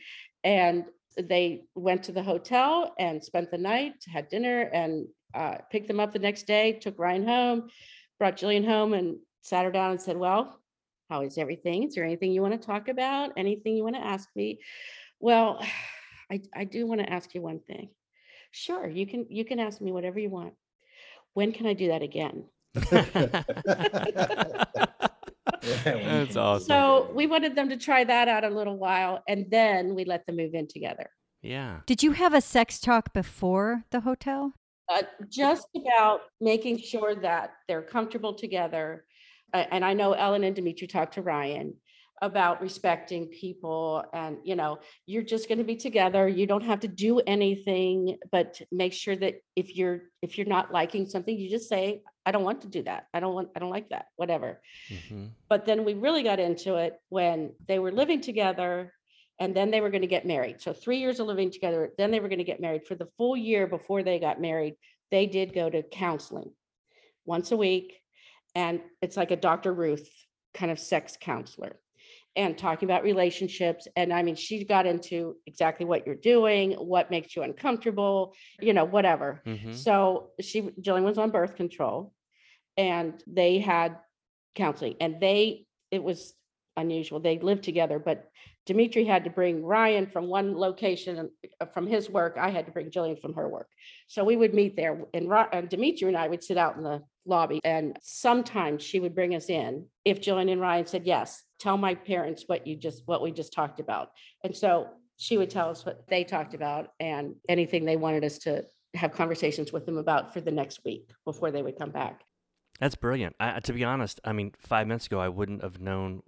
And 0.43 0.83
they 1.17 1.63
went 1.75 2.03
to 2.03 2.11
the 2.11 2.21
hotel 2.21 2.93
and 2.99 3.23
spent 3.23 3.51
the 3.51 3.57
night, 3.57 3.93
had 4.11 4.27
dinner 4.29 4.61
and 4.73 5.07
uh, 5.33 5.57
picked 5.71 5.87
them 5.87 5.99
up 5.99 6.11
the 6.11 6.19
next 6.19 6.45
day, 6.45 6.73
took 6.73 6.99
Ryan 6.99 7.25
home, 7.25 7.69
brought 8.19 8.37
Jillian 8.37 8.65
home 8.65 8.93
and 8.93 9.17
sat 9.41 9.65
her 9.65 9.71
down 9.71 9.91
and 9.91 10.01
said, 10.01 10.17
well, 10.17 10.59
how 11.09 11.21
is 11.21 11.37
everything? 11.37 11.83
Is 11.83 11.95
there 11.95 12.03
anything 12.03 12.31
you 12.31 12.41
want 12.41 12.59
to 12.59 12.65
talk 12.65 12.87
about? 12.87 13.31
Anything 13.37 13.75
you 13.75 13.83
want 13.83 13.95
to 13.95 14.05
ask 14.05 14.29
me? 14.35 14.59
Well, 15.19 15.63
I, 16.31 16.41
I 16.55 16.63
do 16.63 16.87
want 16.87 17.01
to 17.01 17.11
ask 17.11 17.33
you 17.35 17.41
one 17.41 17.59
thing. 17.59 17.89
Sure, 18.51 18.87
you 18.87 19.05
can, 19.05 19.25
you 19.29 19.45
can 19.45 19.59
ask 19.59 19.81
me 19.81 19.91
whatever 19.91 20.19
you 20.19 20.29
want. 20.29 20.53
When 21.33 21.51
can 21.51 21.65
I 21.65 21.73
do 21.73 21.87
that 21.87 22.01
again? 22.01 22.45
That's 25.83 26.35
awesome. 26.35 26.67
So 26.67 27.11
we 27.13 27.27
wanted 27.27 27.55
them 27.55 27.69
to 27.69 27.77
try 27.77 28.03
that 28.03 28.27
out 28.27 28.43
a 28.43 28.49
little 28.49 28.77
while 28.77 29.23
and 29.27 29.45
then 29.49 29.95
we 29.95 30.05
let 30.05 30.25
them 30.25 30.37
move 30.37 30.53
in 30.53 30.67
together. 30.67 31.09
yeah. 31.41 31.79
did 31.85 32.03
you 32.03 32.11
have 32.11 32.33
a 32.33 32.41
sex 32.41 32.79
talk 32.79 33.13
before 33.13 33.83
the 33.91 34.01
hotel? 34.01 34.53
Uh, 34.89 35.03
just 35.29 35.67
about 35.75 36.21
making 36.41 36.77
sure 36.77 37.15
that 37.15 37.53
they're 37.67 37.81
comfortable 37.81 38.33
together. 38.33 39.05
And 39.53 39.85
I 39.85 39.93
know 39.93 40.13
Ellen 40.13 40.43
and 40.43 40.55
Dimitri 40.55 40.87
talked 40.87 41.13
to 41.15 41.21
Ryan. 41.21 41.75
about 42.21 42.61
respecting 42.61 43.27
people 43.27 44.05
and, 44.13 44.37
you 44.45 44.55
know, 44.55 44.79
you're 45.05 45.23
just 45.23 45.49
going 45.49 45.57
to 45.57 45.63
be 45.65 45.75
together. 45.75 46.25
You 46.27 46.47
don't 46.47 46.63
have 46.63 46.79
to 46.81 46.87
do 46.87 47.19
anything, 47.19 48.17
but 48.31 48.61
make 48.71 48.93
sure 48.93 49.15
that 49.17 49.35
if 49.57 49.75
you're 49.75 50.03
if 50.21 50.37
you're 50.37 50.47
not 50.47 50.71
liking 50.71 51.05
something, 51.05 51.37
you 51.37 51.49
just 51.49 51.67
say, 51.67 52.01
I 52.25 52.31
don't 52.31 52.45
want 52.45 52.61
to 52.61 52.69
do 52.69 52.83
that. 52.83 53.07
I 53.13 53.19
don't 53.19 53.33
want, 53.33 53.49
I 53.55 53.59
don't 53.59 53.71
like 53.71 53.89
that, 53.89 54.05
whatever. 54.15 54.61
hmm 54.87 55.25
But 55.49 55.65
then 55.65 55.83
we 55.83 55.95
really 55.95 56.23
got 56.23 56.39
into 56.39 56.75
it 56.75 56.93
when 57.09 57.51
they 57.67 57.79
were 57.79 57.91
living 57.91 58.21
together 58.21 58.93
and 59.39 59.53
then 59.53 59.69
they 59.71 59.81
were 59.81 59.89
going 59.89 60.01
to 60.01 60.07
get 60.07 60.25
married. 60.25 60.61
So 60.61 60.71
three 60.71 60.99
years 60.99 61.19
of 61.19 61.27
living 61.27 61.51
together, 61.51 61.91
then 61.97 62.11
they 62.11 62.21
were 62.21 62.29
going 62.29 62.37
to 62.45 62.45
get 62.45 62.61
married. 62.61 62.85
For 62.87 62.95
the 62.95 63.09
full 63.17 63.35
year 63.35 63.67
before 63.67 64.01
they 64.03 64.19
got 64.19 64.39
married, 64.39 64.75
they 65.11 65.25
did 65.25 65.53
go 65.53 65.69
to 65.69 65.83
counseling 65.83 66.51
once 67.25 67.51
a 67.51 67.57
week. 67.57 67.99
And 68.55 68.81
it's 69.01 69.17
like 69.17 69.31
a 69.31 69.35
Dr. 69.35 69.73
Ruth 69.73 70.07
kind 70.53 70.71
of 70.71 70.79
sex 70.79 71.17
counselor 71.19 71.77
and 72.35 72.57
talking 72.57 72.87
about 72.87 73.03
relationships. 73.03 73.87
And 73.95 74.11
I 74.11 74.23
mean, 74.23 74.35
she 74.35 74.63
got 74.63 74.85
into 74.85 75.35
exactly 75.45 75.85
what 75.85 76.05
you're 76.05 76.15
doing, 76.15 76.71
what 76.73 77.11
makes 77.11 77.35
you 77.35 77.43
uncomfortable, 77.43 78.33
you 78.59 78.73
know, 78.73 78.85
whatever. 78.85 79.41
hmm 79.45 79.73
So 79.73 80.29
she, 80.39 80.61
Jillian 80.61 81.03
was 81.03 81.17
on 81.17 81.31
birth 81.31 81.55
control 81.55 82.13
and 82.77 83.23
they 83.27 83.59
had 83.59 83.97
counseling 84.55 84.95
and 84.99 85.19
they, 85.19 85.65
it 85.91 86.03
was 86.03 86.33
unusual. 86.75 87.19
They 87.19 87.37
lived 87.37 87.63
together, 87.63 87.99
but 87.99 88.29
Dimitri 88.65 89.03
had 89.03 89.25
to 89.25 89.29
bring 89.29 89.63
Ryan 89.63 90.07
from 90.07 90.27
one 90.27 90.57
location 90.57 91.29
uh, 91.59 91.65
from 91.67 91.85
his 91.85 92.09
work. 92.09 92.37
I 92.39 92.49
had 92.49 92.65
to 92.65 92.71
bring 92.71 92.89
Jillian 92.89 93.21
from 93.21 93.33
her 93.33 93.47
work. 93.47 93.67
So 94.07 94.23
we 94.23 94.37
would 94.37 94.53
meet 94.53 94.75
there 94.75 94.99
and 95.13 95.69
Dimitri 95.69 96.07
and 96.07 96.17
I 96.17 96.27
would 96.27 96.43
sit 96.43 96.57
out 96.57 96.77
in 96.77 96.83
the 96.83 97.03
lobby 97.25 97.59
and 97.63 97.97
sometimes 98.01 98.83
she 98.83 98.99
would 98.99 99.15
bring 99.15 99.35
us 99.35 99.49
in. 99.49 99.85
If 100.05 100.21
Jillian 100.21 100.51
and 100.51 100.61
Ryan 100.61 100.85
said, 100.85 101.05
yes, 101.05 101.43
tell 101.59 101.77
my 101.77 101.95
parents 101.95 102.43
what 102.47 102.67
you 102.67 102.75
just, 102.75 103.03
what 103.05 103.21
we 103.21 103.31
just 103.31 103.53
talked 103.53 103.79
about. 103.79 104.11
And 104.43 104.55
so 104.55 104.87
she 105.17 105.37
would 105.37 105.49
tell 105.49 105.69
us 105.69 105.85
what 105.85 106.07
they 106.09 106.23
talked 106.23 106.53
about 106.53 106.89
and 106.99 107.35
anything 107.47 107.85
they 107.85 107.97
wanted 107.97 108.23
us 108.23 108.37
to 108.39 108.65
have 108.93 109.13
conversations 109.13 109.71
with 109.71 109.85
them 109.85 109.97
about 109.97 110.33
for 110.33 110.41
the 110.41 110.51
next 110.51 110.81
week 110.85 111.09
before 111.25 111.51
they 111.51 111.61
would 111.61 111.77
come 111.77 111.91
back. 111.91 112.21
That's 112.79 112.95
brilliant. 112.95 113.35
I, 113.39 113.59
to 113.59 113.73
be 113.73 113.83
honest, 113.83 114.19
I 114.25 114.33
mean, 114.33 114.51
five 114.57 114.87
minutes 114.87 115.05
ago, 115.05 115.19
I 115.19 115.29
wouldn't 115.29 115.63
have 115.63 115.79
known, 115.79 116.23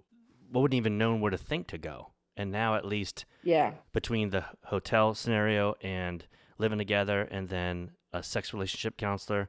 I 0.54 0.58
wouldn't 0.58 0.76
even 0.76 0.96
known 0.96 1.20
where 1.20 1.30
to 1.30 1.38
think 1.38 1.66
to 1.68 1.78
go. 1.78 2.12
And 2.36 2.50
now, 2.50 2.74
at 2.74 2.84
least 2.84 3.24
Yeah. 3.42 3.72
between 3.92 4.30
the 4.30 4.44
hotel 4.64 5.14
scenario 5.14 5.74
and 5.82 6.26
living 6.58 6.78
together, 6.78 7.22
and 7.22 7.48
then 7.48 7.92
a 8.12 8.22
sex 8.22 8.52
relationship 8.52 8.96
counselor, 8.96 9.48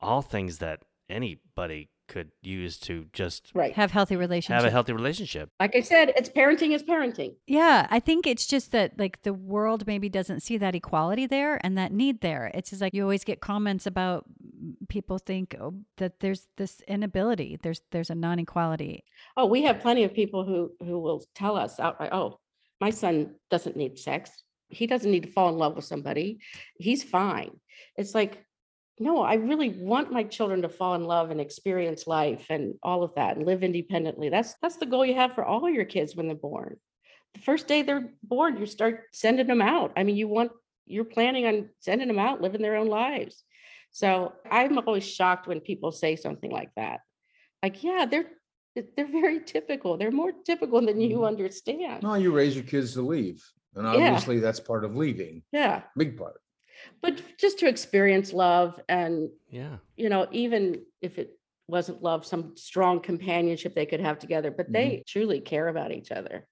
all 0.00 0.22
things 0.22 0.58
that 0.58 0.82
anybody 1.08 1.90
could 2.08 2.32
use 2.42 2.76
to 2.76 3.06
just 3.12 3.52
Right. 3.54 3.72
Have 3.74 3.92
healthy 3.92 4.16
relationships. 4.16 4.62
have 4.62 4.68
a 4.68 4.70
healthy 4.70 4.92
relationship. 4.92 5.48
Like 5.60 5.76
I 5.76 5.80
said, 5.80 6.12
it's 6.16 6.28
parenting 6.28 6.74
is 6.74 6.82
parenting. 6.82 7.36
Yeah, 7.46 7.86
I 7.88 8.00
think 8.00 8.26
it's 8.26 8.46
just 8.46 8.72
that 8.72 8.98
like 8.98 9.22
the 9.22 9.32
world 9.32 9.86
maybe 9.86 10.08
doesn't 10.08 10.40
see 10.40 10.56
that 10.58 10.74
equality 10.74 11.26
there 11.26 11.60
and 11.64 11.78
that 11.78 11.92
need 11.92 12.20
there. 12.20 12.50
It's 12.52 12.70
just 12.70 12.82
like 12.82 12.94
you 12.94 13.02
always 13.02 13.22
get 13.22 13.40
comments 13.40 13.86
about 13.86 14.24
people 14.88 15.18
think 15.18 15.54
oh, 15.60 15.74
that 15.98 16.18
there's 16.18 16.48
this 16.56 16.80
inability. 16.88 17.58
There's 17.62 17.80
there's 17.92 18.10
a 18.10 18.16
non-equality. 18.16 19.04
Oh, 19.36 19.46
we 19.46 19.62
have 19.62 19.78
plenty 19.80 20.02
of 20.02 20.12
people 20.12 20.44
who 20.44 20.72
who 20.84 20.98
will 20.98 21.24
tell 21.36 21.56
us 21.56 21.78
outright, 21.78 22.10
oh, 22.12 22.40
my 22.80 22.90
son 22.90 23.36
doesn't 23.50 23.76
need 23.76 23.98
sex. 23.98 24.30
He 24.68 24.86
doesn't 24.86 25.10
need 25.10 25.24
to 25.24 25.32
fall 25.32 25.48
in 25.48 25.56
love 25.58 25.76
with 25.76 25.84
somebody. 25.84 26.40
He's 26.78 27.02
fine. 27.04 27.50
It's 27.96 28.14
like, 28.14 28.44
no, 29.00 29.22
I 29.22 29.34
really 29.34 29.70
want 29.70 30.12
my 30.12 30.22
children 30.22 30.60
to 30.62 30.68
fall 30.68 30.94
in 30.94 31.04
love 31.04 31.30
and 31.30 31.40
experience 31.40 32.06
life 32.06 32.46
and 32.50 32.74
all 32.82 33.02
of 33.02 33.14
that 33.14 33.36
and 33.36 33.46
live 33.46 33.62
independently. 33.64 34.28
That's 34.28 34.54
that's 34.62 34.76
the 34.76 34.86
goal 34.86 35.06
you 35.06 35.14
have 35.14 35.34
for 35.34 35.44
all 35.44 35.68
your 35.68 35.86
kids 35.86 36.14
when 36.14 36.26
they're 36.28 36.36
born. 36.36 36.76
The 37.34 37.40
first 37.40 37.66
day 37.66 37.82
they're 37.82 38.12
born, 38.22 38.58
you 38.58 38.66
start 38.66 39.04
sending 39.12 39.46
them 39.46 39.62
out. 39.62 39.92
I 39.96 40.04
mean, 40.04 40.16
you 40.16 40.28
want 40.28 40.52
you're 40.86 41.04
planning 41.04 41.46
on 41.46 41.70
sending 41.80 42.08
them 42.08 42.18
out, 42.18 42.42
living 42.42 42.60
their 42.62 42.76
own 42.76 42.88
lives. 42.88 43.42
So 43.90 44.34
I'm 44.50 44.78
always 44.78 45.08
shocked 45.08 45.46
when 45.46 45.60
people 45.60 45.92
say 45.92 46.14
something 46.16 46.50
like 46.50 46.70
that. 46.76 47.00
Like, 47.62 47.82
yeah, 47.82 48.04
they're 48.04 48.30
they're 48.76 49.10
very 49.10 49.40
typical. 49.40 49.96
They're 49.96 50.12
more 50.12 50.32
typical 50.44 50.80
than 50.84 51.00
you 51.00 51.18
Mhm. 51.18 51.26
understand. 51.26 52.02
No, 52.02 52.14
you 52.14 52.32
raise 52.32 52.54
your 52.54 52.64
kids 52.64 52.94
to 52.94 53.02
leave. 53.02 53.42
And 53.74 53.86
obviously 53.86 54.40
that's 54.40 54.60
part 54.60 54.84
of 54.84 54.94
leaving, 54.96 55.42
Yeah. 55.52 55.82
big 55.96 56.16
part. 56.18 56.40
But 57.02 57.22
just 57.38 57.58
to 57.60 57.68
experience 57.68 58.32
love 58.32 58.80
and, 58.88 59.30
Yeah. 59.50 59.76
you 59.96 60.08
know, 60.08 60.26
even 60.32 60.82
if 61.00 61.18
it 61.18 61.38
wasn't 61.68 62.02
love, 62.02 62.26
some 62.26 62.56
strong 62.56 63.00
companionship 63.00 63.74
they 63.74 63.86
could 63.86 64.00
have 64.00 64.18
together, 64.18 64.50
but 64.50 64.66
mm-hmm. 64.66 64.72
they 64.72 65.04
truly 65.06 65.40
care 65.40 65.68
about 65.68 65.92
each 65.92 66.10
other. 66.10 66.46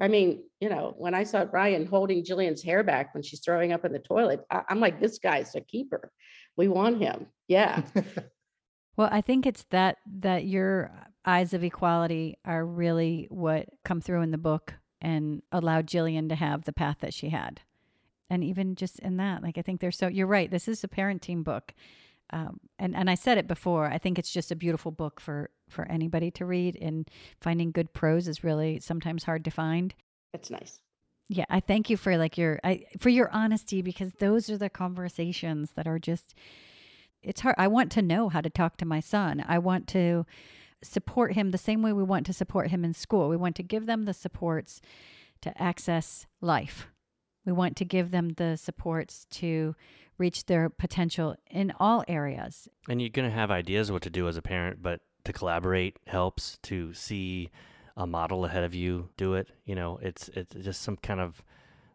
I 0.00 0.08
mean, 0.08 0.44
you 0.60 0.68
know, 0.68 0.94
when 0.96 1.14
I 1.14 1.24
saw 1.24 1.46
Ryan 1.50 1.86
holding 1.86 2.24
Jillian's 2.24 2.62
hair 2.62 2.84
back 2.84 3.14
when 3.14 3.22
she's 3.22 3.40
throwing 3.40 3.72
up 3.72 3.84
in 3.84 3.92
the 3.92 3.98
toilet, 3.98 4.44
I, 4.50 4.62
I'm 4.68 4.78
like, 4.78 5.00
this 5.00 5.18
guy's 5.18 5.54
a 5.56 5.60
keeper. 5.60 6.12
We 6.56 6.68
want 6.68 7.00
him. 7.00 7.26
Yeah. 7.48 7.82
Well, 8.98 9.08
I 9.12 9.20
think 9.20 9.46
it's 9.46 9.64
that 9.70 9.98
that 10.18 10.44
your 10.44 10.90
eyes 11.24 11.54
of 11.54 11.62
equality 11.62 12.36
are 12.44 12.66
really 12.66 13.28
what 13.30 13.68
come 13.84 14.00
through 14.00 14.22
in 14.22 14.32
the 14.32 14.38
book 14.38 14.74
and 15.00 15.40
allowed 15.52 15.86
Jillian 15.86 16.28
to 16.30 16.34
have 16.34 16.64
the 16.64 16.72
path 16.72 16.96
that 17.00 17.14
she 17.14 17.28
had. 17.28 17.60
And 18.30 18.44
even 18.44 18.74
just 18.74 18.98
in 19.00 19.16
that, 19.16 19.42
like 19.42 19.58
I 19.58 19.62
think 19.62 19.80
they're 19.80 19.90
so 19.90 20.08
you're 20.08 20.26
right. 20.26 20.50
This 20.50 20.68
is 20.68 20.84
a 20.84 20.88
parenting 20.88 21.42
book. 21.44 21.74
Um, 22.30 22.60
and 22.78 22.94
and 22.94 23.08
I 23.08 23.14
said 23.14 23.38
it 23.38 23.48
before. 23.48 23.86
I 23.86 23.98
think 23.98 24.18
it's 24.18 24.30
just 24.30 24.50
a 24.50 24.56
beautiful 24.56 24.90
book 24.90 25.20
for 25.20 25.50
for 25.68 25.86
anybody 25.86 26.30
to 26.32 26.44
read. 26.44 26.76
And 26.80 27.08
finding 27.40 27.72
good 27.72 27.92
prose 27.92 28.28
is 28.28 28.44
really 28.44 28.80
sometimes 28.80 29.24
hard 29.24 29.44
to 29.44 29.50
find. 29.50 29.94
It's 30.34 30.50
nice. 30.50 30.80
Yeah, 31.28 31.44
I 31.50 31.60
thank 31.60 31.90
you 31.90 31.96
for 31.96 32.16
like 32.16 32.38
your 32.38 32.60
I 32.64 32.84
for 32.98 33.08
your 33.08 33.30
honesty 33.30 33.82
because 33.82 34.12
those 34.14 34.50
are 34.50 34.58
the 34.58 34.70
conversations 34.70 35.72
that 35.76 35.86
are 35.86 35.98
just 35.98 36.34
it's 37.22 37.40
hard. 37.40 37.56
I 37.58 37.68
want 37.68 37.90
to 37.92 38.02
know 38.02 38.28
how 38.28 38.40
to 38.40 38.50
talk 38.50 38.76
to 38.78 38.86
my 38.86 39.00
son. 39.00 39.44
I 39.46 39.58
want 39.58 39.88
to 39.88 40.24
support 40.82 41.32
him 41.32 41.50
the 41.50 41.58
same 41.58 41.82
way 41.82 41.92
we 41.92 42.02
want 42.02 42.26
to 42.26 42.32
support 42.32 42.68
him 42.68 42.84
in 42.84 42.94
school. 42.94 43.28
We 43.28 43.36
want 43.36 43.56
to 43.56 43.62
give 43.62 43.86
them 43.86 44.04
the 44.04 44.14
supports 44.14 44.80
to 45.42 45.60
access 45.60 46.26
life. 46.40 46.88
We 47.48 47.54
want 47.54 47.78
to 47.78 47.86
give 47.86 48.10
them 48.10 48.34
the 48.36 48.58
supports 48.58 49.26
to 49.30 49.74
reach 50.18 50.44
their 50.44 50.68
potential 50.68 51.34
in 51.50 51.72
all 51.80 52.04
areas. 52.06 52.68
And 52.90 53.00
you're 53.00 53.08
going 53.08 53.26
to 53.26 53.34
have 53.34 53.50
ideas 53.50 53.90
what 53.90 54.02
to 54.02 54.10
do 54.10 54.28
as 54.28 54.36
a 54.36 54.42
parent, 54.42 54.82
but 54.82 55.00
to 55.24 55.32
collaborate 55.32 55.98
helps 56.06 56.58
to 56.64 56.92
see 56.92 57.48
a 57.96 58.06
model 58.06 58.44
ahead 58.44 58.64
of 58.64 58.74
you 58.74 59.08
do 59.16 59.32
it. 59.32 59.48
You 59.64 59.76
know, 59.76 59.98
it's 60.02 60.28
it's 60.34 60.54
just 60.56 60.82
some 60.82 60.98
kind 60.98 61.20
of 61.20 61.42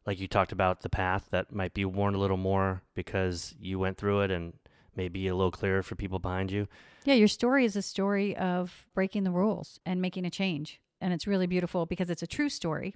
like 0.08 0.20
you 0.20 0.28
talked 0.28 0.52
about 0.52 0.82
the 0.82 0.90
path 0.90 1.28
that 1.30 1.54
might 1.54 1.76
be 1.76 1.86
worn 1.86 2.16
a 2.16 2.20
little 2.20 2.36
more 2.36 2.82
because 2.96 3.54
you 3.60 3.78
went 3.78 4.00
through 4.00 4.22
it 4.22 4.32
and 4.32 4.54
maybe 4.96 5.28
a 5.28 5.36
little 5.36 5.52
clearer 5.52 5.84
for 5.84 5.94
people 5.94 6.18
behind 6.18 6.52
you. 6.52 6.68
Yeah, 7.06 7.14
your 7.14 7.28
story 7.28 7.64
is 7.64 7.76
a 7.76 7.84
story 7.84 8.36
of 8.36 8.88
breaking 8.96 9.24
the 9.24 9.30
rules 9.30 9.80
and 9.86 10.02
making 10.02 10.26
a 10.26 10.32
change. 10.32 10.82
And 11.00 11.14
it's 11.14 11.28
really 11.28 11.46
beautiful 11.46 11.86
because 11.86 12.10
it's 12.10 12.24
a 12.24 12.28
true 12.28 12.50
story. 12.50 12.96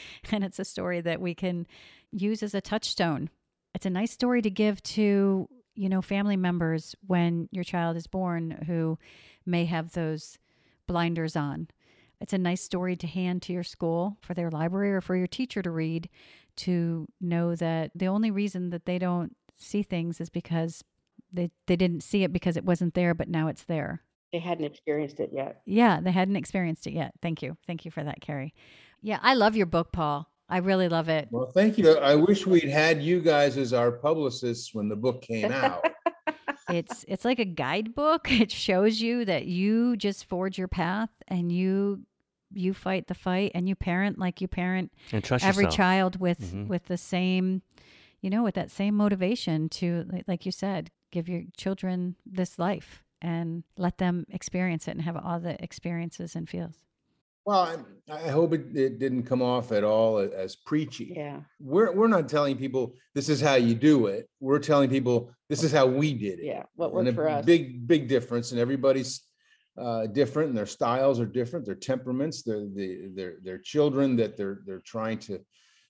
and 0.32 0.44
it's 0.44 0.58
a 0.58 0.64
story 0.64 1.00
that 1.00 1.20
we 1.20 1.34
can 1.34 1.66
use 2.10 2.42
as 2.42 2.54
a 2.54 2.60
touchstone. 2.60 3.30
It's 3.74 3.86
a 3.86 3.90
nice 3.90 4.12
story 4.12 4.42
to 4.42 4.50
give 4.50 4.82
to, 4.82 5.48
you 5.74 5.88
know, 5.88 6.02
family 6.02 6.36
members 6.36 6.94
when 7.06 7.48
your 7.52 7.64
child 7.64 7.96
is 7.96 8.06
born 8.06 8.62
who 8.66 8.98
may 9.46 9.64
have 9.64 9.92
those 9.92 10.38
blinders 10.86 11.36
on. 11.36 11.68
It's 12.20 12.32
a 12.34 12.38
nice 12.38 12.62
story 12.62 12.94
to 12.96 13.06
hand 13.06 13.42
to 13.42 13.52
your 13.52 13.64
school 13.64 14.16
for 14.20 14.34
their 14.34 14.50
library 14.50 14.92
or 14.92 15.00
for 15.00 15.16
your 15.16 15.26
teacher 15.26 15.62
to 15.62 15.70
read 15.70 16.08
to 16.56 17.08
know 17.20 17.56
that 17.56 17.90
the 17.94 18.06
only 18.06 18.30
reason 18.30 18.70
that 18.70 18.84
they 18.84 18.98
don't 18.98 19.34
see 19.56 19.82
things 19.82 20.20
is 20.20 20.28
because 20.28 20.84
they 21.32 21.50
they 21.66 21.76
didn't 21.76 22.02
see 22.02 22.24
it 22.24 22.32
because 22.32 22.56
it 22.58 22.64
wasn't 22.64 22.92
there 22.94 23.14
but 23.14 23.28
now 23.28 23.48
it's 23.48 23.62
there 23.64 24.02
They 24.32 24.38
hadn't 24.38 24.66
experienced 24.66 25.18
it 25.18 25.30
yet. 25.32 25.62
yeah 25.64 25.98
they 26.00 26.10
hadn't 26.12 26.36
experienced 26.36 26.86
it 26.86 26.92
yet 26.92 27.12
thank 27.22 27.42
you 27.42 27.56
thank 27.66 27.84
you 27.86 27.90
for 27.90 28.04
that 28.04 28.20
carrie 28.20 28.52
yeah 29.02 29.18
i 29.22 29.34
love 29.34 29.56
your 29.56 29.66
book 29.66 29.92
paul 29.92 30.28
i 30.48 30.58
really 30.58 30.88
love 30.88 31.08
it 31.08 31.28
Well, 31.30 31.50
thank 31.52 31.76
you. 31.78 31.96
I 31.98 32.14
wish 32.14 32.46
we'd 32.46 32.64
had 32.68 33.02
you 33.02 33.20
guys 33.20 33.56
as 33.58 33.72
our 33.72 33.92
publicists 33.92 34.74
when 34.74 34.88
the 34.88 34.96
book 34.96 35.22
came 35.22 35.50
out. 35.52 35.84
it's 36.68 37.04
it's 37.08 37.24
like 37.24 37.38
a 37.38 37.44
guidebook 37.44 38.30
it 38.30 38.50
shows 38.52 39.00
you 39.00 39.24
that 39.24 39.46
you 39.46 39.96
just 39.96 40.24
forge 40.26 40.56
your 40.58 40.68
path 40.68 41.10
and 41.28 41.50
you 41.50 42.00
you 42.54 42.72
fight 42.74 43.06
the 43.08 43.14
fight 43.14 43.50
and 43.54 43.68
you 43.68 43.74
parent 43.74 44.18
like 44.18 44.40
you 44.40 44.48
parent 44.48 44.92
And 45.10 45.24
trust 45.24 45.44
every 45.44 45.64
yourself. 45.64 45.76
child 45.76 46.20
with 46.20 46.40
Mhm. 46.54 46.68
with 46.68 46.84
the 46.86 46.98
same 46.98 47.62
you 48.20 48.30
know 48.30 48.42
with 48.42 48.54
that 48.54 48.70
same 48.70 48.94
motivation 48.94 49.68
to 49.70 50.04
like- 50.12 50.24
like 50.28 50.46
you 50.46 50.52
said 50.52 50.90
give 51.10 51.28
your 51.28 51.42
children 51.56 52.16
this 52.26 52.58
life 52.58 53.02
and 53.20 53.64
let 53.76 53.98
them 53.98 54.26
experience 54.30 54.86
it 54.88 54.92
and 54.92 55.02
have 55.02 55.16
all 55.16 55.40
the 55.40 55.62
experiences 55.62 56.36
and 56.36 56.48
feels 56.48 56.76
Well, 57.44 57.84
I, 58.08 58.12
I 58.26 58.28
hope 58.28 58.52
it, 58.54 58.76
it 58.76 58.98
didn't 58.98 59.24
come 59.24 59.42
off 59.42 59.72
at 59.72 59.82
all 59.82 60.18
as 60.18 60.54
preachy. 60.54 61.12
Yeah. 61.16 61.40
We're, 61.60 61.92
we're 61.92 62.06
not 62.08 62.28
telling 62.28 62.56
people 62.56 62.94
this 63.14 63.28
is 63.28 63.40
how 63.40 63.54
you 63.56 63.74
do 63.74 64.06
it. 64.06 64.28
We're 64.40 64.60
telling 64.60 64.88
people 64.90 65.32
this 65.48 65.64
is 65.64 65.72
how 65.72 65.86
we 65.86 66.14
did 66.14 66.38
it. 66.38 66.44
Yeah. 66.44 66.62
What 66.76 66.86
And 66.88 66.94
worked 66.94 67.08
a 67.08 67.12
for 67.14 67.28
us. 67.28 67.44
Big, 67.44 67.86
big 67.86 68.06
difference 68.08 68.52
and 68.52 68.60
everybody's 68.60 69.22
uh, 69.76 70.06
different 70.06 70.50
and 70.50 70.58
their 70.58 70.66
styles 70.66 71.18
are 71.18 71.26
different, 71.26 71.66
their 71.66 71.74
temperaments, 71.74 72.42
their, 72.42 72.60
the, 72.60 73.10
their, 73.14 73.34
their 73.42 73.58
children 73.58 74.14
that 74.16 74.36
they're, 74.36 74.60
they're 74.66 74.82
trying 74.86 75.18
to, 75.18 75.40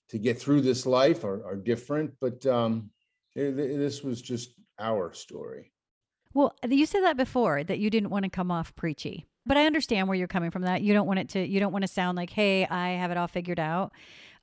to 0.09 0.17
get 0.17 0.39
through 0.39 0.61
this 0.61 0.85
life 0.85 1.23
are, 1.23 1.45
are 1.45 1.55
different, 1.55 2.11
but 2.19 2.43
um, 2.45 2.89
it- 3.35 3.59
it- 3.59 3.77
this 3.77 4.01
was 4.01 4.21
just 4.21 4.53
our 4.79 5.13
story. 5.13 5.71
Well, 6.33 6.55
you 6.67 6.85
said 6.87 7.01
that 7.03 7.15
before 7.17 7.63
that 7.63 7.77
you 7.77 7.89
didn't 7.91 8.09
want 8.09 8.23
to 8.23 8.29
come 8.29 8.49
off 8.49 8.75
preachy. 8.75 9.27
But 9.45 9.57
I 9.57 9.65
understand 9.65 10.07
where 10.07 10.17
you're 10.17 10.27
coming 10.27 10.51
from 10.51 10.61
that. 10.63 10.81
You 10.81 10.93
don't 10.93 11.07
want 11.07 11.19
it 11.19 11.29
to 11.29 11.45
you 11.45 11.59
don't 11.59 11.73
want 11.73 11.83
to 11.83 11.87
sound 11.87 12.17
like, 12.17 12.29
"Hey, 12.29 12.65
I 12.65 12.91
have 12.91 13.11
it 13.11 13.17
all 13.17 13.27
figured 13.27 13.59
out." 13.59 13.91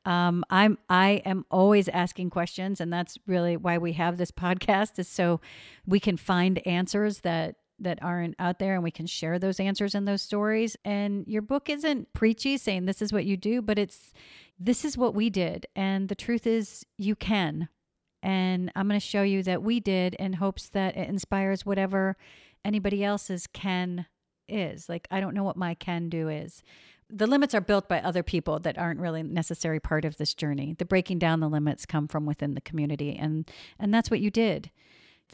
Um, 0.05 0.44
I'm 0.48 0.78
I 0.88 1.22
am 1.24 1.44
always 1.51 1.88
asking 1.88 2.30
questions 2.30 2.80
and 2.80 2.90
that's 2.90 3.18
really 3.26 3.57
why 3.57 3.76
we 3.76 3.92
have 3.94 4.16
this 4.16 4.30
podcast 4.30 4.98
is 4.98 5.09
so 5.09 5.40
we 5.86 6.01
can 6.01 6.16
find 6.16 6.66
answers 6.66 7.20
that 7.20 7.57
that 7.80 8.03
aren't 8.03 8.34
out 8.38 8.59
there 8.59 8.74
and 8.74 8.82
we 8.82 8.90
can 8.90 9.07
share 9.07 9.38
those 9.38 9.59
answers 9.59 9.94
and 9.94 10.07
those 10.07 10.22
stories. 10.22 10.76
And 10.84 11.26
your 11.26 11.42
book 11.42 11.68
isn't 11.68 12.12
preachy 12.12 12.57
saying 12.59 12.84
this 12.84 13.03
is 13.03 13.12
what 13.12 13.24
you 13.24 13.36
do, 13.36 13.62
but 13.62 13.78
it's 13.78 14.12
this 14.59 14.84
is 14.84 14.98
what 14.98 15.14
we 15.14 15.30
did. 15.30 15.66
And 15.74 16.09
the 16.09 16.14
truth 16.14 16.46
is 16.46 16.84
you 16.98 17.16
can. 17.16 17.68
And 18.22 18.70
I'm 18.76 18.86
going 18.86 19.01
to 19.01 19.07
show 19.07 19.22
you 19.22 19.42
that 19.44 19.62
we 19.62 19.80
did 19.80 20.14
in 20.14 20.34
hopes 20.34 20.68
that 20.68 20.96
it 20.96 21.09
inspires 21.09 21.64
whatever 21.64 22.16
anybody 22.64 23.03
else's 23.03 23.46
can 23.46 24.07
is. 24.51 24.88
Like, 24.88 25.07
I 25.11 25.20
don't 25.20 25.34
know 25.34 25.44
what 25.44 25.57
my 25.57 25.74
can 25.74 26.09
do 26.09 26.28
is. 26.28 26.62
The 27.09 27.26
limits 27.26 27.55
are 27.55 27.61
built 27.61 27.88
by 27.88 28.01
other 28.01 28.22
people 28.22 28.61
that 28.61 28.78
aren't 28.78 29.01
really 29.01 29.22
necessary 29.22 29.80
part 29.80 30.05
of 30.05 30.16
this 30.16 30.34
journey. 30.34 30.76
The 30.78 30.84
breaking 30.84 31.18
down 31.18 31.40
the 31.40 31.48
limits 31.48 31.86
come 31.86 32.07
from 32.07 32.24
within 32.24 32.55
the 32.55 32.61
community, 32.61 33.16
and 33.16 33.51
and 33.78 33.92
that's 33.92 34.11
what 34.11 34.20
you 34.20 34.30
did, 34.30 34.70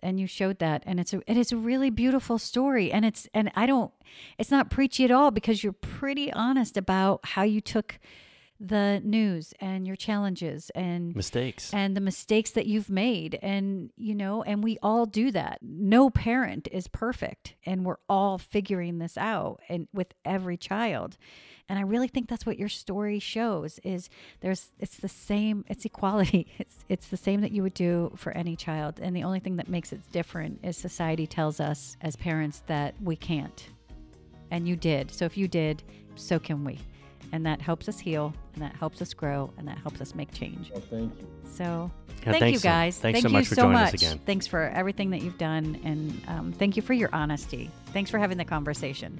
and 0.02 0.18
you 0.18 0.26
showed 0.26 0.58
that, 0.60 0.82
and 0.86 0.98
it's 0.98 1.12
a 1.12 1.20
it 1.30 1.36
is 1.36 1.52
a 1.52 1.56
really 1.56 1.90
beautiful 1.90 2.38
story, 2.38 2.90
and 2.90 3.04
it's 3.04 3.28
and 3.34 3.50
I 3.54 3.66
don't, 3.66 3.92
it's 4.38 4.50
not 4.50 4.70
preachy 4.70 5.04
at 5.04 5.10
all 5.10 5.30
because 5.30 5.62
you're 5.62 5.74
pretty 5.74 6.32
honest 6.32 6.78
about 6.78 7.20
how 7.24 7.42
you 7.42 7.60
took 7.60 7.98
the 8.58 9.00
news 9.04 9.52
and 9.60 9.86
your 9.86 9.96
challenges 9.96 10.70
and 10.74 11.14
Mistakes. 11.14 11.72
and 11.74 11.96
the 11.96 12.00
mistakes 12.00 12.52
that 12.52 12.66
you've 12.66 12.88
made. 12.90 13.38
And 13.42 13.90
you 13.96 14.14
know 14.14 14.42
and 14.42 14.64
we 14.64 14.78
all 14.82 15.06
do 15.06 15.30
that. 15.32 15.58
No 15.62 16.10
parent 16.10 16.68
is 16.72 16.88
perfect 16.88 17.54
and 17.64 17.84
we're 17.84 17.98
all 18.08 18.38
figuring 18.38 18.98
this 18.98 19.18
out 19.18 19.60
and 19.68 19.88
with 19.92 20.08
every 20.24 20.56
child. 20.56 21.16
And 21.68 21.78
i 21.78 21.82
really 21.82 22.06
think 22.08 22.28
that's 22.28 22.46
what 22.46 22.58
your 22.58 22.68
story 22.68 23.18
shows 23.18 23.80
is 23.82 24.08
there's 24.40 24.68
it's 24.78 24.98
the 24.98 25.08
same 25.08 25.64
it's 25.68 25.84
equality. 25.84 26.46
It's 26.58 26.84
it's 26.88 27.08
the 27.08 27.16
same 27.16 27.40
that 27.42 27.52
you 27.52 27.62
would 27.62 27.74
do 27.74 28.12
for 28.16 28.32
any 28.32 28.56
child. 28.56 29.00
And 29.02 29.14
the 29.14 29.24
only 29.24 29.40
thing 29.40 29.56
that 29.56 29.68
makes 29.68 29.92
it 29.92 30.00
different 30.12 30.60
is 30.62 30.76
society 30.76 31.26
tells 31.26 31.60
us 31.60 31.96
as 32.00 32.16
parents 32.16 32.62
that 32.68 32.94
we 33.02 33.16
can't. 33.16 33.68
And 34.50 34.66
you 34.68 34.76
did. 34.76 35.10
So 35.10 35.24
if 35.24 35.36
you 35.36 35.48
did 35.48 35.82
so 36.14 36.38
can 36.38 36.64
we 36.64 36.78
and 37.32 37.44
that 37.46 37.60
helps 37.60 37.88
us 37.88 37.98
heal 37.98 38.32
and 38.54 38.62
that 38.62 38.74
helps 38.76 39.00
us 39.02 39.12
grow 39.14 39.52
and 39.58 39.66
that 39.68 39.78
helps 39.78 40.00
us 40.00 40.14
make 40.14 40.32
change 40.32 40.70
Well, 40.72 40.82
thank 40.90 41.18
you. 41.18 41.26
so 41.44 41.90
Yeah, 42.08 42.24
thank 42.32 42.38
thanks 42.38 42.52
you 42.54 42.58
so- 42.60 42.68
guys. 42.68 42.98
thanks 42.98 43.16
thank 43.16 43.22
so 43.24 43.28
you 43.28 43.32
much 43.34 43.46
for 43.48 43.54
so 43.54 43.62
joining 43.62 43.72
much. 43.74 43.94
us 43.94 44.02
again. 44.02 44.20
Thanks 44.26 44.46
for 44.46 44.62
everything 44.62 45.10
that 45.10 45.22
you've 45.22 45.38
done, 45.38 45.78
and 45.84 46.20
um, 46.28 46.52
thank 46.52 46.76
you 46.76 46.82
for 46.82 46.92
your 46.94 47.10
honesty. 47.12 47.70
Thanks 47.92 48.10
for 48.10 48.18
having 48.18 48.38
the 48.38 48.44
conversation. 48.44 49.18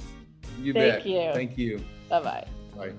You 0.62 0.72
Thank 0.72 1.04
bet. 1.04 1.07
you. 1.07 1.30
Thank 1.34 1.59
you. 1.59 1.84
Bye 2.09 2.22
bye. 2.22 2.46
Bye. 2.76 2.92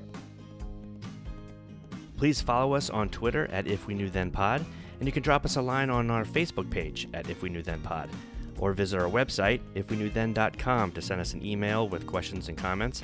Please 2.18 2.42
follow 2.42 2.74
us 2.74 2.90
on 2.90 3.10
Twitter 3.10 3.48
at 3.52 3.68
If 3.68 3.86
We 3.88 3.94
Knew 3.94 4.10
Then 4.10 4.32
Pod, 4.32 4.66
and 5.00 5.08
you 5.08 5.12
can 5.12 5.22
drop 5.24 5.46
us 5.46 5.56
a 5.56 5.62
line 5.62 5.90
on 5.90 6.10
our 6.10 6.26
Facebook 6.26 6.70
page 6.70 7.08
at 7.14 7.30
If 7.30 7.42
We 7.44 7.50
Knew 7.50 7.62
Then 7.62 7.80
Pod, 7.82 8.10
or 8.60 8.74
visit 8.74 9.00
our 9.00 9.10
website 9.10 9.60
ifweknewthen.com 9.76 10.92
to 10.94 11.02
send 11.02 11.22
us 11.22 11.34
an 11.34 11.46
email 11.46 11.88
with 11.88 12.08
questions 12.08 12.50
and 12.50 12.58
comments. 12.58 13.04